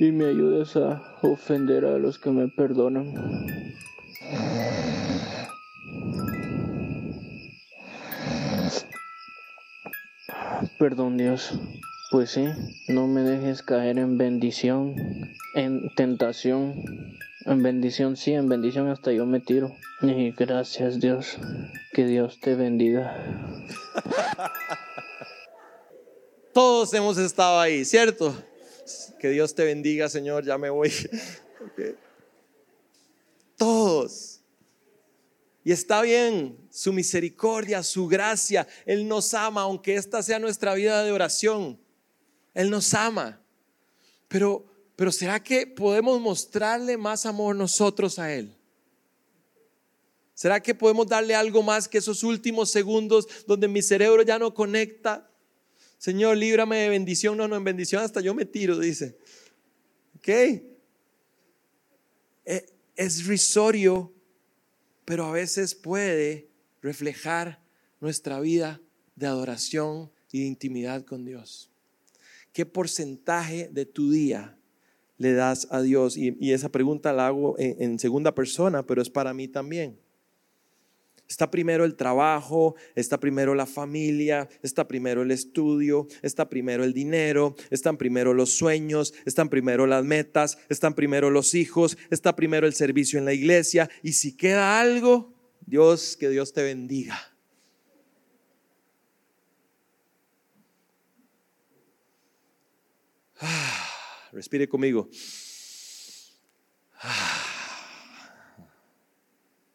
y 0.00 0.10
me 0.10 0.24
ayudes 0.24 0.74
a 0.74 1.16
ofender 1.22 1.84
a 1.84 1.96
los 1.98 2.18
que 2.18 2.30
me 2.30 2.48
perdonan. 2.48 3.14
Perdón 10.80 11.18
Dios, 11.18 11.56
pues 12.10 12.32
sí, 12.32 12.46
no 12.88 13.06
me 13.06 13.20
dejes 13.20 13.62
caer 13.62 13.98
en 13.98 14.18
bendición, 14.18 14.96
en 15.54 15.88
tentación, 15.94 16.74
en 17.44 17.62
bendición 17.62 18.16
sí, 18.16 18.32
en 18.32 18.48
bendición 18.48 18.88
hasta 18.88 19.12
yo 19.12 19.26
me 19.26 19.40
tiro. 19.40 19.74
Y 20.02 20.32
gracias 20.32 21.00
Dios, 21.00 21.38
que 21.92 22.06
Dios 22.06 22.40
te 22.40 22.54
bendiga. 22.54 23.16
Todos 26.52 26.92
hemos 26.94 27.18
estado 27.18 27.60
ahí, 27.60 27.84
¿cierto? 27.84 28.34
Que 29.20 29.30
Dios 29.30 29.54
te 29.54 29.64
bendiga, 29.64 30.08
Señor, 30.08 30.44
ya 30.44 30.58
me 30.58 30.70
voy. 30.70 30.92
Todos. 33.56 34.40
Y 35.64 35.72
está 35.72 36.00
bien, 36.02 36.56
su 36.70 36.92
misericordia, 36.92 37.82
su 37.82 38.08
gracia, 38.08 38.66
Él 38.86 39.06
nos 39.06 39.34
ama, 39.34 39.62
aunque 39.62 39.96
esta 39.96 40.22
sea 40.22 40.38
nuestra 40.38 40.74
vida 40.74 41.04
de 41.04 41.12
oración. 41.12 41.78
Él 42.54 42.70
nos 42.70 42.94
ama. 42.94 43.40
Pero, 44.28 44.64
pero 44.98 45.12
¿será 45.12 45.40
que 45.40 45.64
podemos 45.64 46.20
mostrarle 46.20 46.96
más 46.96 47.24
amor 47.24 47.54
nosotros 47.54 48.18
a 48.18 48.34
Él? 48.34 48.52
¿Será 50.34 50.60
que 50.60 50.74
podemos 50.74 51.06
darle 51.06 51.36
algo 51.36 51.62
más 51.62 51.86
que 51.86 51.98
esos 51.98 52.24
últimos 52.24 52.72
segundos 52.72 53.28
donde 53.46 53.68
mi 53.68 53.80
cerebro 53.80 54.24
ya 54.24 54.40
no 54.40 54.52
conecta? 54.52 55.30
Señor, 55.98 56.36
líbrame 56.36 56.78
de 56.78 56.88
bendición. 56.88 57.36
No, 57.36 57.46
no, 57.46 57.54
en 57.54 57.62
bendición 57.62 58.02
hasta 58.02 58.20
yo 58.20 58.34
me 58.34 58.44
tiro, 58.44 58.76
dice. 58.76 59.16
¿Ok? 60.16 60.28
E, 60.28 60.64
es 62.96 63.24
risorio, 63.24 64.12
pero 65.04 65.26
a 65.26 65.30
veces 65.30 65.76
puede 65.76 66.48
reflejar 66.82 67.62
nuestra 68.00 68.40
vida 68.40 68.80
de 69.14 69.28
adoración 69.28 70.10
y 70.32 70.40
de 70.40 70.46
intimidad 70.46 71.04
con 71.04 71.24
Dios. 71.24 71.70
¿Qué 72.52 72.66
porcentaje 72.66 73.68
de 73.70 73.86
tu 73.86 74.10
día 74.10 74.57
le 75.18 75.32
das 75.32 75.68
a 75.70 75.82
Dios? 75.82 76.16
Y, 76.16 76.52
esa 76.52 76.70
pregunta 76.70 77.12
la 77.12 77.26
hago 77.26 77.56
en 77.58 77.98
segunda 77.98 78.34
persona, 78.34 78.86
pero 78.86 79.02
es 79.02 79.10
para 79.10 79.34
mí 79.34 79.48
también. 79.48 79.98
Está 81.28 81.50
primero 81.50 81.84
el 81.84 81.94
trabajo, 81.94 82.74
está 82.94 83.20
primero 83.20 83.54
la 83.54 83.66
familia, 83.66 84.48
está 84.62 84.88
primero 84.88 85.20
el 85.20 85.30
estudio, 85.30 86.08
está 86.22 86.48
primero 86.48 86.84
el 86.84 86.94
dinero, 86.94 87.54
están 87.68 87.98
primero 87.98 88.32
los 88.32 88.56
sueños, 88.56 89.12
están 89.26 89.50
primero 89.50 89.86
las 89.86 90.04
metas, 90.04 90.56
están 90.70 90.94
primero 90.94 91.28
los 91.28 91.54
hijos, 91.54 91.98
está 92.08 92.34
primero 92.34 92.66
el 92.66 92.72
servicio 92.72 93.18
en 93.18 93.26
la 93.26 93.34
iglesia. 93.34 93.90
Y 94.02 94.14
si 94.14 94.38
queda 94.38 94.80
algo, 94.80 95.34
Dios, 95.66 96.16
que 96.16 96.30
Dios 96.30 96.54
te 96.54 96.62
bendiga. 96.62 97.20
Ah, 103.40 103.87
respire 104.38 104.68
conmigo. 104.68 105.08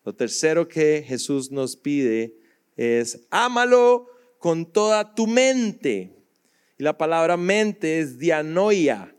Lo 0.05 0.15
tercero 0.15 0.69
que 0.69 1.03
Jesús 1.05 1.51
nos 1.51 1.75
pide 1.75 2.33
es, 2.77 3.27
ámalo 3.29 4.07
con 4.39 4.71
toda 4.71 5.15
tu 5.15 5.27
mente. 5.27 6.15
Y 6.77 6.83
la 6.83 6.97
palabra 6.97 7.35
mente 7.35 7.99
es 7.99 8.17
dianoia, 8.17 9.13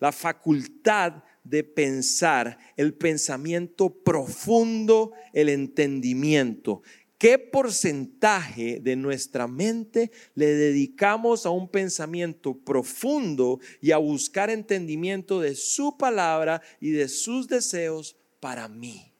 la 0.00 0.12
facultad 0.12 1.24
de 1.44 1.64
pensar, 1.64 2.58
el 2.76 2.92
pensamiento 2.92 3.88
profundo, 3.88 5.12
el 5.32 5.48
entendimiento. 5.48 6.82
¿Qué 7.24 7.38
porcentaje 7.38 8.80
de 8.80 8.96
nuestra 8.96 9.48
mente 9.48 10.10
le 10.34 10.54
dedicamos 10.54 11.46
a 11.46 11.48
un 11.48 11.70
pensamiento 11.70 12.52
profundo 12.52 13.60
y 13.80 13.92
a 13.92 13.96
buscar 13.96 14.50
entendimiento 14.50 15.40
de 15.40 15.54
su 15.54 15.96
palabra 15.96 16.60
y 16.82 16.90
de 16.90 17.08
sus 17.08 17.48
deseos 17.48 18.14
para 18.40 18.68
mí? 18.68 19.10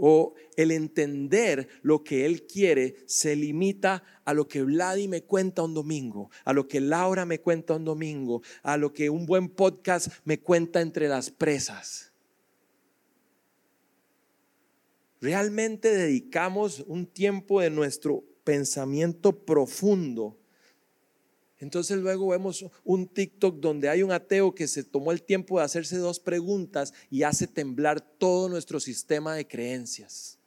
o 0.00 0.34
el 0.56 0.70
entender 0.70 1.66
lo 1.82 2.04
que 2.04 2.24
Él 2.24 2.46
quiere 2.46 2.94
se 3.06 3.34
limita 3.34 4.04
a 4.24 4.32
lo 4.32 4.46
que 4.46 4.62
Vladi 4.62 5.08
me 5.08 5.24
cuenta 5.24 5.64
un 5.64 5.74
domingo, 5.74 6.30
a 6.44 6.52
lo 6.52 6.68
que 6.68 6.80
Laura 6.80 7.26
me 7.26 7.40
cuenta 7.40 7.74
un 7.74 7.84
domingo, 7.84 8.42
a 8.62 8.76
lo 8.76 8.92
que 8.92 9.10
un 9.10 9.26
buen 9.26 9.48
podcast 9.48 10.12
me 10.24 10.38
cuenta 10.38 10.80
entre 10.80 11.08
las 11.08 11.32
presas. 11.32 12.07
Realmente 15.20 15.94
dedicamos 15.94 16.84
un 16.86 17.06
tiempo 17.06 17.60
de 17.60 17.70
nuestro 17.70 18.24
pensamiento 18.44 19.44
profundo 19.44 20.38
entonces 21.60 21.98
luego 21.98 22.28
vemos 22.28 22.64
un 22.84 23.08
TikTok 23.08 23.56
donde 23.58 23.88
hay 23.88 24.02
un 24.02 24.12
ateo 24.12 24.54
que 24.54 24.68
se 24.68 24.84
tomó 24.84 25.10
el 25.10 25.22
tiempo 25.22 25.58
de 25.58 25.64
hacerse 25.64 25.96
dos 25.98 26.20
preguntas 26.20 26.94
y 27.10 27.24
hace 27.24 27.46
temblar 27.46 28.00
todo 28.00 28.48
nuestro 28.48 28.78
sistema 28.78 29.34
de 29.34 29.46
creencias. 29.46 30.38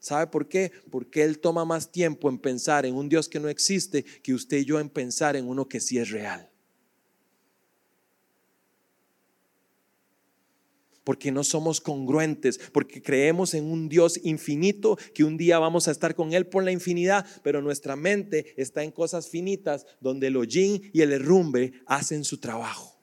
¿Sabe 0.00 0.26
por 0.26 0.48
qué? 0.48 0.72
Porque 0.90 1.22
él 1.22 1.38
toma 1.38 1.64
más 1.64 1.92
tiempo 1.92 2.28
en 2.28 2.38
pensar 2.38 2.86
en 2.86 2.94
un 2.94 3.08
Dios 3.08 3.28
que 3.28 3.38
no 3.38 3.48
existe 3.48 4.02
que 4.02 4.34
usted 4.34 4.58
y 4.58 4.64
yo 4.64 4.80
en 4.80 4.88
pensar 4.88 5.36
en 5.36 5.46
uno 5.46 5.68
que 5.68 5.78
sí 5.78 5.98
es 5.98 6.10
real. 6.10 6.49
Porque 11.04 11.32
no 11.32 11.44
somos 11.44 11.80
congruentes, 11.80 12.58
porque 12.72 13.02
creemos 13.02 13.54
en 13.54 13.64
un 13.64 13.88
Dios 13.88 14.20
infinito, 14.22 14.98
que 15.14 15.24
un 15.24 15.36
día 15.36 15.58
vamos 15.58 15.88
a 15.88 15.90
estar 15.90 16.14
con 16.14 16.32
Él 16.32 16.46
por 16.46 16.64
la 16.64 16.72
infinidad, 16.72 17.26
pero 17.42 17.62
nuestra 17.62 17.96
mente 17.96 18.54
está 18.56 18.82
en 18.82 18.90
cosas 18.90 19.28
finitas 19.28 19.86
donde 20.00 20.28
el 20.28 20.36
hollín 20.36 20.90
y 20.92 21.00
el 21.00 21.12
herrumbe 21.12 21.72
hacen 21.86 22.24
su 22.24 22.38
trabajo. 22.38 23.00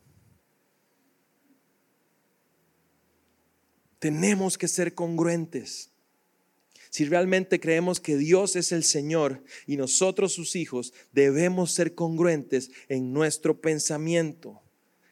Tenemos 3.99 4.57
que 4.57 4.67
ser 4.67 4.93
congruentes. 4.93 5.91
Si 6.89 7.05
realmente 7.05 7.59
creemos 7.59 7.99
que 7.99 8.15
Dios 8.15 8.55
es 8.55 8.71
el 8.71 8.83
Señor 8.83 9.43
y 9.65 9.75
nosotros 9.75 10.33
sus 10.33 10.55
hijos, 10.55 10.93
debemos 11.11 11.73
ser 11.73 11.95
congruentes 11.95 12.71
en 12.87 13.11
nuestro 13.11 13.59
pensamiento 13.59 14.61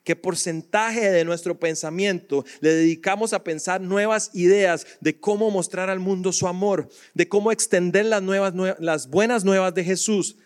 qué 0.06 0.16
porcentaje 0.16 1.10
de 1.12 1.26
nuestro 1.26 1.60
pensamiento 1.60 2.46
le 2.62 2.76
dedicamos 2.76 3.34
a 3.34 3.44
pensar 3.44 3.82
nuevas 3.82 4.30
ideas 4.34 4.86
de 5.02 5.20
cómo 5.20 5.50
mostrar 5.50 5.90
al 5.90 6.00
mundo 6.00 6.32
su 6.32 6.48
amor, 6.48 6.88
de 7.16 7.28
cómo 7.28 7.52
extender 7.52 8.06
las, 8.06 8.22
nuevas, 8.22 8.54
las 8.80 9.10
buenas 9.10 9.44
nuevas 9.44 9.74
de 9.74 9.84
Jesús. 9.84 10.38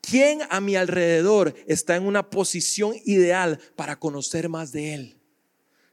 ¿Quién 0.00 0.40
a 0.48 0.60
mi 0.60 0.74
alrededor 0.74 1.54
está 1.66 1.96
en 1.96 2.04
una 2.04 2.30
posición 2.30 2.94
ideal 3.04 3.60
para 3.76 3.98
conocer 3.98 4.48
más 4.48 4.72
de 4.72 4.94
Él? 4.94 5.20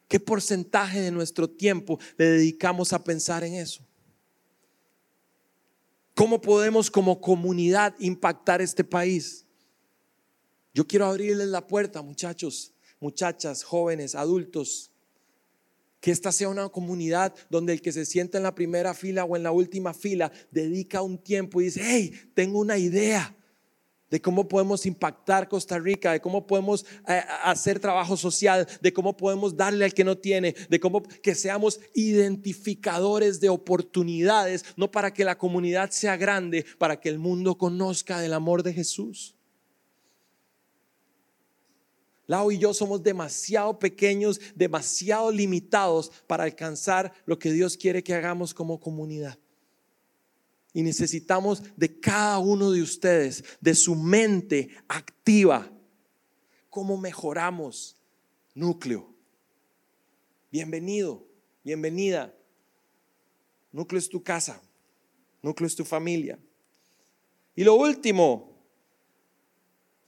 ¿Qué 0.07 0.19
porcentaje 0.19 1.01
de 1.01 1.11
nuestro 1.11 1.49
tiempo 1.49 1.99
le 2.17 2.25
dedicamos 2.25 2.93
a 2.93 3.03
pensar 3.03 3.43
en 3.43 3.55
eso? 3.55 3.85
¿Cómo 6.15 6.39
podemos 6.39 6.89
como 6.89 7.19
comunidad 7.19 7.93
impactar 7.99 8.61
este 8.61 8.85
país? 8.85 9.45
Yo 10.73 10.87
quiero 10.87 11.07
abrirles 11.07 11.47
la 11.47 11.67
puerta, 11.67 12.01
muchachos 12.01 12.73
muchachas, 13.01 13.63
jóvenes, 13.63 14.15
adultos, 14.15 14.91
que 15.99 16.11
esta 16.11 16.31
sea 16.31 16.49
una 16.49 16.69
comunidad 16.69 17.35
donde 17.49 17.73
el 17.73 17.81
que 17.81 17.91
se 17.91 18.05
sienta 18.05 18.37
en 18.37 18.43
la 18.43 18.55
primera 18.55 18.93
fila 18.93 19.25
o 19.25 19.35
en 19.35 19.43
la 19.43 19.51
última 19.51 19.93
fila 19.93 20.31
dedica 20.49 21.01
un 21.01 21.17
tiempo 21.17 21.61
y 21.61 21.65
dice, 21.65 21.81
hey, 21.83 22.13
tengo 22.33 22.59
una 22.59 22.77
idea 22.77 23.35
de 24.09 24.21
cómo 24.21 24.47
podemos 24.47 24.85
impactar 24.85 25.47
Costa 25.47 25.79
Rica, 25.79 26.11
de 26.11 26.19
cómo 26.19 26.45
podemos 26.45 26.85
eh, 27.07 27.21
hacer 27.43 27.79
trabajo 27.79 28.17
social, 28.17 28.67
de 28.81 28.91
cómo 28.91 29.15
podemos 29.15 29.55
darle 29.55 29.85
al 29.85 29.93
que 29.93 30.03
no 30.03 30.17
tiene, 30.17 30.53
de 30.69 30.79
cómo 30.79 31.01
que 31.01 31.33
seamos 31.33 31.79
identificadores 31.93 33.39
de 33.39 33.49
oportunidades, 33.49 34.65
no 34.75 34.91
para 34.91 35.13
que 35.13 35.23
la 35.23 35.37
comunidad 35.37 35.91
sea 35.91 36.17
grande, 36.17 36.65
para 36.77 36.99
que 36.99 37.09
el 37.09 37.19
mundo 37.19 37.57
conozca 37.57 38.19
del 38.19 38.33
amor 38.33 38.63
de 38.63 38.73
Jesús. 38.73 39.35
Lau 42.31 42.49
y 42.49 42.57
yo 42.57 42.73
somos 42.73 43.03
demasiado 43.03 43.77
pequeños, 43.77 44.39
demasiado 44.55 45.33
limitados 45.33 46.09
para 46.27 46.45
alcanzar 46.45 47.11
lo 47.25 47.37
que 47.37 47.51
Dios 47.51 47.75
quiere 47.75 48.05
que 48.05 48.13
hagamos 48.13 48.53
como 48.53 48.79
comunidad. 48.79 49.37
Y 50.71 50.81
necesitamos 50.81 51.61
de 51.75 51.99
cada 51.99 52.39
uno 52.39 52.71
de 52.71 52.81
ustedes, 52.81 53.43
de 53.59 53.75
su 53.75 53.95
mente 53.95 54.69
activa. 54.87 55.69
¿Cómo 56.69 56.95
mejoramos? 56.95 57.97
Núcleo. 58.55 59.13
Bienvenido, 60.53 61.27
bienvenida. 61.65 62.33
Núcleo 63.73 63.99
es 63.99 64.07
tu 64.07 64.23
casa. 64.23 64.61
Núcleo 65.41 65.67
es 65.67 65.75
tu 65.75 65.83
familia. 65.83 66.39
Y 67.57 67.65
lo 67.65 67.75
último, 67.75 68.50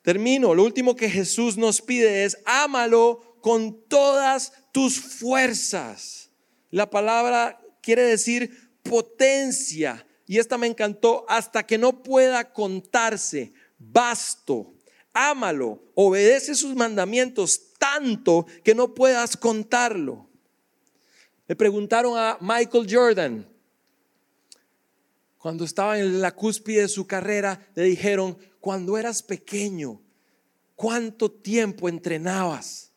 Termino. 0.04 0.54
Lo 0.54 0.64
último 0.64 0.96
que 0.96 1.10
Jesús 1.10 1.58
nos 1.58 1.82
pide 1.82 2.26
es, 2.26 2.38
ámalo 2.46 3.40
con 3.42 3.82
todas 3.88 4.54
tus 4.72 5.00
fuerzas. 5.00 6.30
La 6.70 6.90
palabra 6.90 7.60
quiere 7.82 8.04
decir 8.04 8.72
potencia. 8.84 10.06
Y 10.28 10.40
esta 10.40 10.58
me 10.58 10.68
encantó 10.68 11.26
hasta 11.28 11.66
que 11.66 11.78
no 11.78 12.04
pueda 12.04 12.54
contarse. 12.54 13.54
Basto. 13.80 14.74
Ámalo. 15.14 15.82
Obedece 15.96 16.54
sus 16.56 16.76
mandamientos 16.76 17.74
tanto 17.80 18.46
que 18.64 18.76
no 18.76 18.94
puedas 18.94 19.38
contarlo. 19.38 20.28
Le 21.48 21.56
preguntaron 21.56 22.18
a 22.18 22.38
Michael 22.40 22.88
Jordan, 22.90 23.48
cuando 25.44 25.66
estaba 25.66 26.00
en 26.00 26.22
la 26.22 26.34
cúspide 26.34 26.84
de 26.84 26.88
su 26.88 27.06
carrera, 27.06 27.68
le 27.76 27.84
dijeron, 27.84 28.38
cuando 28.62 28.98
eras 28.98 29.22
pequeño, 29.22 30.02
¿cuánto 30.74 31.30
tiempo 31.30 31.90
entrenabas? 31.90 32.94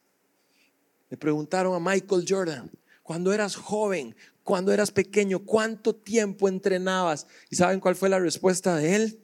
Le 1.11 1.16
preguntaron 1.16 1.74
a 1.74 1.80
Michael 1.80 2.24
Jordan, 2.24 2.70
cuando 3.03 3.32
eras 3.32 3.57
joven, 3.57 4.14
cuando 4.44 4.72
eras 4.72 4.92
pequeño, 4.92 5.40
¿cuánto 5.40 5.97
tiempo 5.97 6.49
entrenabas? 6.49 7.26
¿Y 7.51 7.57
saben 7.57 7.80
cuál 7.80 7.97
fue 7.97 8.11
la 8.11 8.20
respuesta 8.20 8.76
de 8.76 8.94
él? 8.94 9.20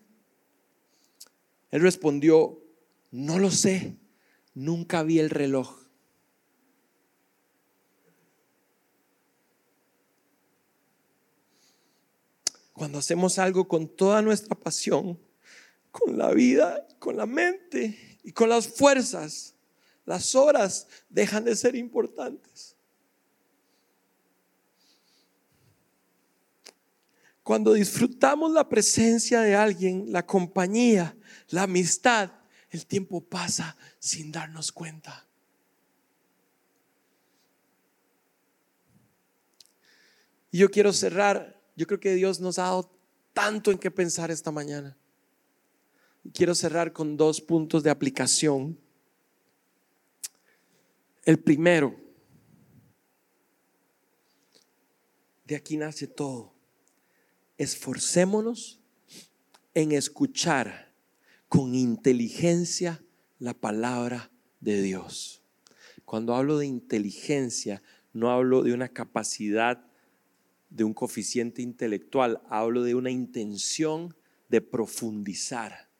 Él 1.70 1.80
respondió, 1.80 2.60
no 3.12 3.38
lo 3.38 3.52
sé, 3.52 3.98
nunca 4.52 5.04
vi 5.04 5.20
el 5.20 5.30
reloj. 5.30 5.81
Cuando 12.82 12.98
hacemos 12.98 13.38
algo 13.38 13.68
con 13.68 13.86
toda 13.86 14.20
nuestra 14.22 14.56
pasión, 14.56 15.16
con 15.92 16.18
la 16.18 16.32
vida, 16.32 16.84
con 16.98 17.16
la 17.16 17.26
mente 17.26 18.18
y 18.24 18.32
con 18.32 18.48
las 18.48 18.66
fuerzas, 18.66 19.54
las 20.04 20.34
horas 20.34 20.88
dejan 21.08 21.44
de 21.44 21.54
ser 21.54 21.76
importantes. 21.76 22.74
Cuando 27.44 27.72
disfrutamos 27.72 28.50
la 28.50 28.68
presencia 28.68 29.42
de 29.42 29.54
alguien, 29.54 30.10
la 30.12 30.26
compañía, 30.26 31.16
la 31.50 31.62
amistad, 31.62 32.32
el 32.68 32.84
tiempo 32.84 33.20
pasa 33.20 33.76
sin 34.00 34.32
darnos 34.32 34.72
cuenta. 34.72 35.24
Y 40.50 40.58
yo 40.58 40.68
quiero 40.68 40.92
cerrar, 40.92 41.61
yo 41.82 41.86
creo 41.88 41.98
que 41.98 42.14
Dios 42.14 42.38
nos 42.38 42.60
ha 42.60 42.62
dado 42.62 42.96
tanto 43.32 43.72
en 43.72 43.78
qué 43.78 43.90
pensar 43.90 44.30
esta 44.30 44.52
mañana. 44.52 44.96
Quiero 46.32 46.54
cerrar 46.54 46.92
con 46.92 47.16
dos 47.16 47.40
puntos 47.40 47.82
de 47.82 47.90
aplicación. 47.90 48.78
El 51.24 51.40
primero, 51.40 51.96
de 55.44 55.56
aquí 55.56 55.76
nace 55.76 56.06
todo. 56.06 56.54
Esforcémonos 57.58 58.78
en 59.74 59.90
escuchar 59.90 60.94
con 61.48 61.74
inteligencia 61.74 63.02
la 63.40 63.54
palabra 63.54 64.30
de 64.60 64.80
Dios. 64.82 65.42
Cuando 66.04 66.36
hablo 66.36 66.58
de 66.58 66.66
inteligencia, 66.66 67.82
no 68.12 68.30
hablo 68.30 68.62
de 68.62 68.72
una 68.72 68.88
capacidad, 68.88 69.84
de 70.74 70.84
un 70.84 70.94
coeficiente 70.94 71.62
intelectual, 71.62 72.40
hablo 72.48 72.82
de 72.82 72.94
una 72.94 73.10
intención 73.10 74.14
de 74.48 74.60
profundizar 74.60 75.92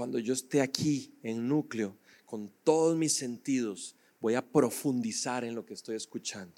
cuando 0.00 0.18
yo 0.18 0.32
esté 0.32 0.62
aquí 0.62 1.12
en 1.22 1.46
núcleo, 1.46 1.94
con 2.24 2.50
todos 2.64 2.96
mis 2.96 3.12
sentidos, 3.12 3.94
voy 4.18 4.34
a 4.34 4.40
profundizar 4.40 5.44
en 5.44 5.54
lo 5.54 5.66
que 5.66 5.74
estoy 5.74 5.94
escuchando. 5.94 6.54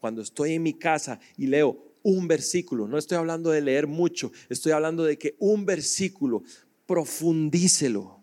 Cuando 0.00 0.22
estoy 0.22 0.54
en 0.54 0.64
mi 0.64 0.74
casa 0.74 1.20
y 1.36 1.46
leo 1.46 1.94
un 2.02 2.26
versículo, 2.26 2.88
no 2.88 2.98
estoy 2.98 3.16
hablando 3.16 3.50
de 3.50 3.60
leer 3.60 3.86
mucho, 3.86 4.32
estoy 4.48 4.72
hablando 4.72 5.04
de 5.04 5.16
que 5.16 5.36
un 5.38 5.64
versículo, 5.64 6.42
profundícelo. 6.84 8.20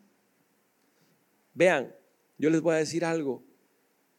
Vean, 1.53 1.95
yo 2.37 2.49
les 2.49 2.59
voy 2.59 2.75
a 2.75 2.79
decir 2.79 3.05
algo, 3.05 3.45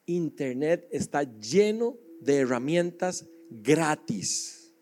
Internet 0.06 0.88
está 0.90 1.24
lleno 1.24 1.98
de 2.22 2.36
herramientas 2.36 3.26
gratis 3.60 4.72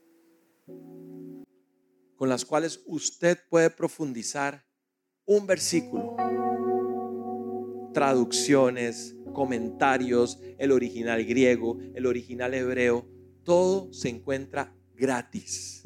con 2.16 2.28
las 2.28 2.44
cuales 2.44 2.82
usted 2.86 3.38
puede 3.48 3.70
profundizar 3.70 4.66
un 5.24 5.46
versículo, 5.46 6.16
traducciones, 7.94 9.16
comentarios, 9.32 10.38
el 10.58 10.72
original 10.72 11.24
griego, 11.24 11.78
el 11.94 12.06
original 12.06 12.52
hebreo, 12.52 13.08
todo 13.42 13.92
se 13.92 14.10
encuentra 14.10 14.74
gratis 14.94 15.82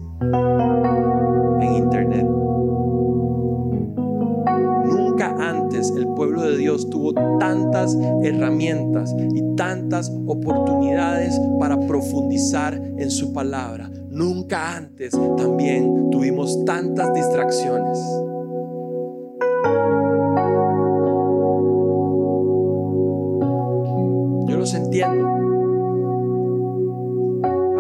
Tuvo 6.91 7.13
tantas 7.39 7.97
herramientas 8.23 9.15
y 9.35 9.57
tantas 9.57 10.11
oportunidades 10.27 11.39
para 11.59 11.79
profundizar 11.87 12.75
en 12.75 13.11
su 13.11 13.33
palabra. 13.33 13.91
Nunca 14.11 14.77
antes 14.77 15.13
también 15.37 16.11
tuvimos 16.11 16.65
tantas 16.65 17.13
distracciones. 17.15 17.99
entiendo. 24.73 25.29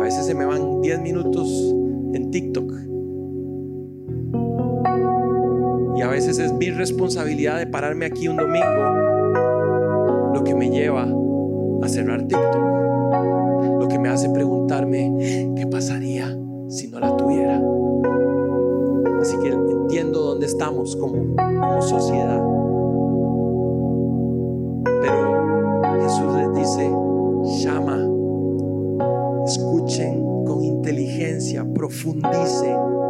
veces 0.02 0.26
se 0.26 0.34
me 0.34 0.44
van 0.44 0.82
10 0.82 1.00
minutos 1.00 1.48
en 2.12 2.30
TikTok. 2.30 2.93
Es 6.38 6.52
mi 6.52 6.70
responsabilidad 6.70 7.58
de 7.58 7.66
pararme 7.66 8.06
aquí 8.06 8.26
un 8.26 8.36
domingo 8.36 10.32
lo 10.34 10.42
que 10.42 10.54
me 10.54 10.68
lleva 10.68 11.06
a 11.82 11.88
cerrar 11.88 12.22
TikTok. 12.22 13.80
Lo 13.80 13.86
que 13.88 13.98
me 13.98 14.08
hace 14.08 14.28
preguntarme, 14.30 15.52
¿qué 15.56 15.66
pasaría 15.68 16.36
si 16.68 16.88
no 16.88 16.98
la 16.98 17.16
tuviera? 17.16 17.62
Así 19.20 19.36
que 19.38 19.48
entiendo 19.48 20.20
dónde 20.20 20.46
estamos 20.46 20.96
como, 20.96 21.36
como 21.36 21.82
sociedad. 21.82 22.42
Pero 25.02 26.02
Jesús 26.02 26.34
les 26.36 26.54
dice, 26.54 26.90
llama, 27.64 28.08
escuchen 29.46 30.44
con 30.44 30.64
inteligencia, 30.64 31.64
profundicen 31.74 33.03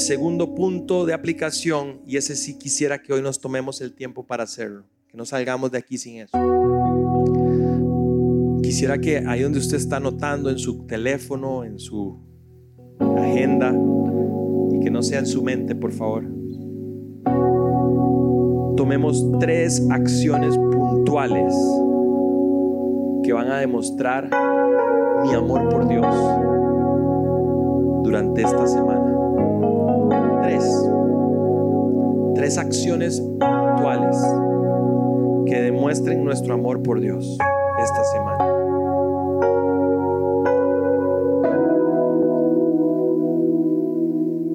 Segundo 0.00 0.54
punto 0.54 1.04
de 1.04 1.12
aplicación, 1.12 2.00
y 2.06 2.16
ese 2.16 2.34
sí 2.34 2.58
quisiera 2.58 3.02
que 3.02 3.12
hoy 3.12 3.20
nos 3.20 3.38
tomemos 3.38 3.82
el 3.82 3.92
tiempo 3.92 4.24
para 4.24 4.44
hacerlo, 4.44 4.84
que 5.06 5.16
no 5.18 5.26
salgamos 5.26 5.70
de 5.70 5.78
aquí 5.78 5.98
sin 5.98 6.22
eso. 6.22 6.38
Quisiera 8.62 8.98
que 8.98 9.18
ahí 9.18 9.42
donde 9.42 9.58
usted 9.58 9.76
está 9.76 9.96
anotando 9.96 10.48
en 10.48 10.58
su 10.58 10.86
teléfono, 10.86 11.64
en 11.64 11.78
su 11.78 12.18
agenda, 12.98 13.74
y 14.72 14.80
que 14.80 14.90
no 14.90 15.02
sea 15.02 15.18
en 15.18 15.26
su 15.26 15.42
mente, 15.42 15.74
por 15.74 15.92
favor, 15.92 16.24
tomemos 18.76 19.22
tres 19.38 19.86
acciones 19.90 20.56
puntuales 20.56 21.54
que 23.22 23.34
van 23.34 23.50
a 23.50 23.58
demostrar 23.58 24.30
mi 25.24 25.34
amor 25.34 25.68
por 25.68 25.86
Dios 25.86 26.06
durante 28.02 28.42
esta 28.42 28.66
semana. 28.66 28.99
Tres. 32.34 32.58
Acciones 32.58 33.20
puntuales 33.20 34.16
que 35.46 35.60
demuestren 35.60 36.24
nuestro 36.24 36.54
amor 36.54 36.82
por 36.82 36.98
Dios 36.98 37.38
esta 37.80 38.04
semana. 38.04 38.44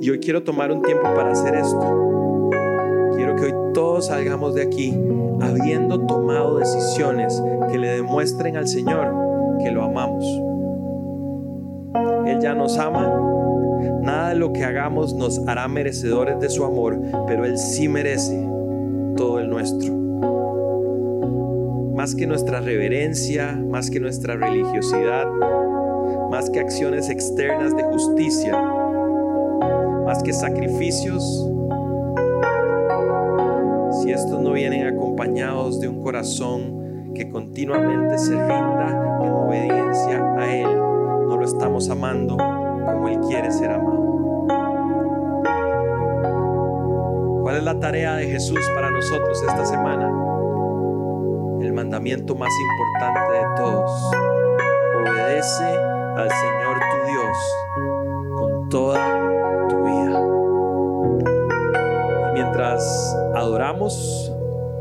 Y 0.02 0.10
hoy 0.10 0.20
quiero 0.20 0.44
tomar 0.44 0.74
un 0.74 0.82
tiempo 0.82 1.04
para 1.04 1.32
hacer 1.32 1.56
esto. 1.56 2.50
Quiero 3.16 3.36
que 3.38 3.46
hoy 3.46 3.54
todos 3.74 4.08
salgamos 4.08 4.56
de 4.56 4.64
aquí 4.64 4.94
habiendo 5.40 6.06
tomado 6.06 6.58
decisiones 6.58 7.42
que 7.72 7.78
le 7.78 7.92
demuestren 7.92 8.58
al 8.58 8.68
Señor 8.68 9.14
que 9.64 9.72
lo 9.72 9.84
amamos. 9.84 10.26
Él 12.28 12.40
ya 12.42 12.54
nos 12.54 12.78
ama. 12.78 13.45
Nada 14.06 14.30
de 14.30 14.36
lo 14.36 14.54
que 14.54 14.64
hagamos 14.64 15.16
nos 15.16 15.42
hará 15.48 15.68
merecedores 15.68 16.40
de 16.40 16.48
su 16.48 16.64
amor, 16.64 17.02
pero 17.26 17.44
Él 17.44 17.58
sí 17.58 17.88
merece 17.88 18.40
todo 19.18 19.40
el 19.40 19.50
nuestro. 19.50 19.92
Más 21.96 22.14
que 22.14 22.28
nuestra 22.28 22.62
reverencia, 22.62 23.54
más 23.54 23.90
que 23.90 24.00
nuestra 24.00 24.36
religiosidad, 24.36 25.26
más 26.30 26.52
que 26.52 26.60
acciones 26.60 27.10
externas 27.10 27.76
de 27.76 27.82
justicia, 27.82 28.62
más 30.06 30.22
que 30.22 30.34
sacrificios, 30.34 31.50
si 34.04 34.12
estos 34.12 34.40
no 34.40 34.52
vienen 34.52 34.86
acompañados 34.86 35.80
de 35.82 35.88
un 35.88 36.04
corazón 36.04 37.12
que 37.16 37.28
continuamente 37.28 38.20
se 38.20 38.34
rinda 38.34 39.20
en 39.24 39.32
obediencia 39.32 40.36
a 40.38 40.56
Él, 40.56 40.78
no 41.28 41.38
lo 41.38 41.44
estamos 41.44 41.90
amando 41.90 42.38
como 43.06 43.10
Él 43.10 43.20
quiere 43.28 43.52
ser 43.52 43.72
amado. 43.72 44.04
¿Cuál 47.42 47.58
es 47.58 47.64
la 47.64 47.80
tarea 47.80 48.16
de 48.16 48.26
Jesús 48.28 48.60
para 48.74 48.90
nosotros 48.90 49.44
esta 49.48 49.66
semana? 49.66 50.08
El 51.62 51.72
mandamiento 51.74 52.36
más 52.36 52.50
importante 52.72 53.34
de 53.34 53.44
todos. 53.58 54.12
Obedece 55.02 55.78
al 56.16 56.30
Señor 56.30 56.80
tu 56.80 57.12
Dios 57.12 57.38
con 58.38 58.70
toda 58.70 59.68
tu 59.70 59.84
vida. 59.84 60.20
Y 62.30 62.34
mientras 62.34 63.16
adoramos, 63.36 64.32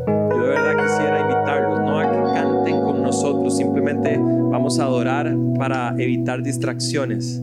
yo 0.06 0.42
de 0.42 0.48
verdad 0.48 0.82
quisiera 0.82 1.20
invitarlos, 1.20 1.80
no 1.80 1.98
a 1.98 2.10
que 2.10 2.22
canten 2.32 2.80
con 2.80 3.02
nosotros, 3.02 3.56
simplemente 3.56 4.18
vamos 4.18 4.78
a 4.78 4.84
adorar 4.84 5.30
para 5.58 5.94
evitar 5.98 6.42
distracciones. 6.42 7.42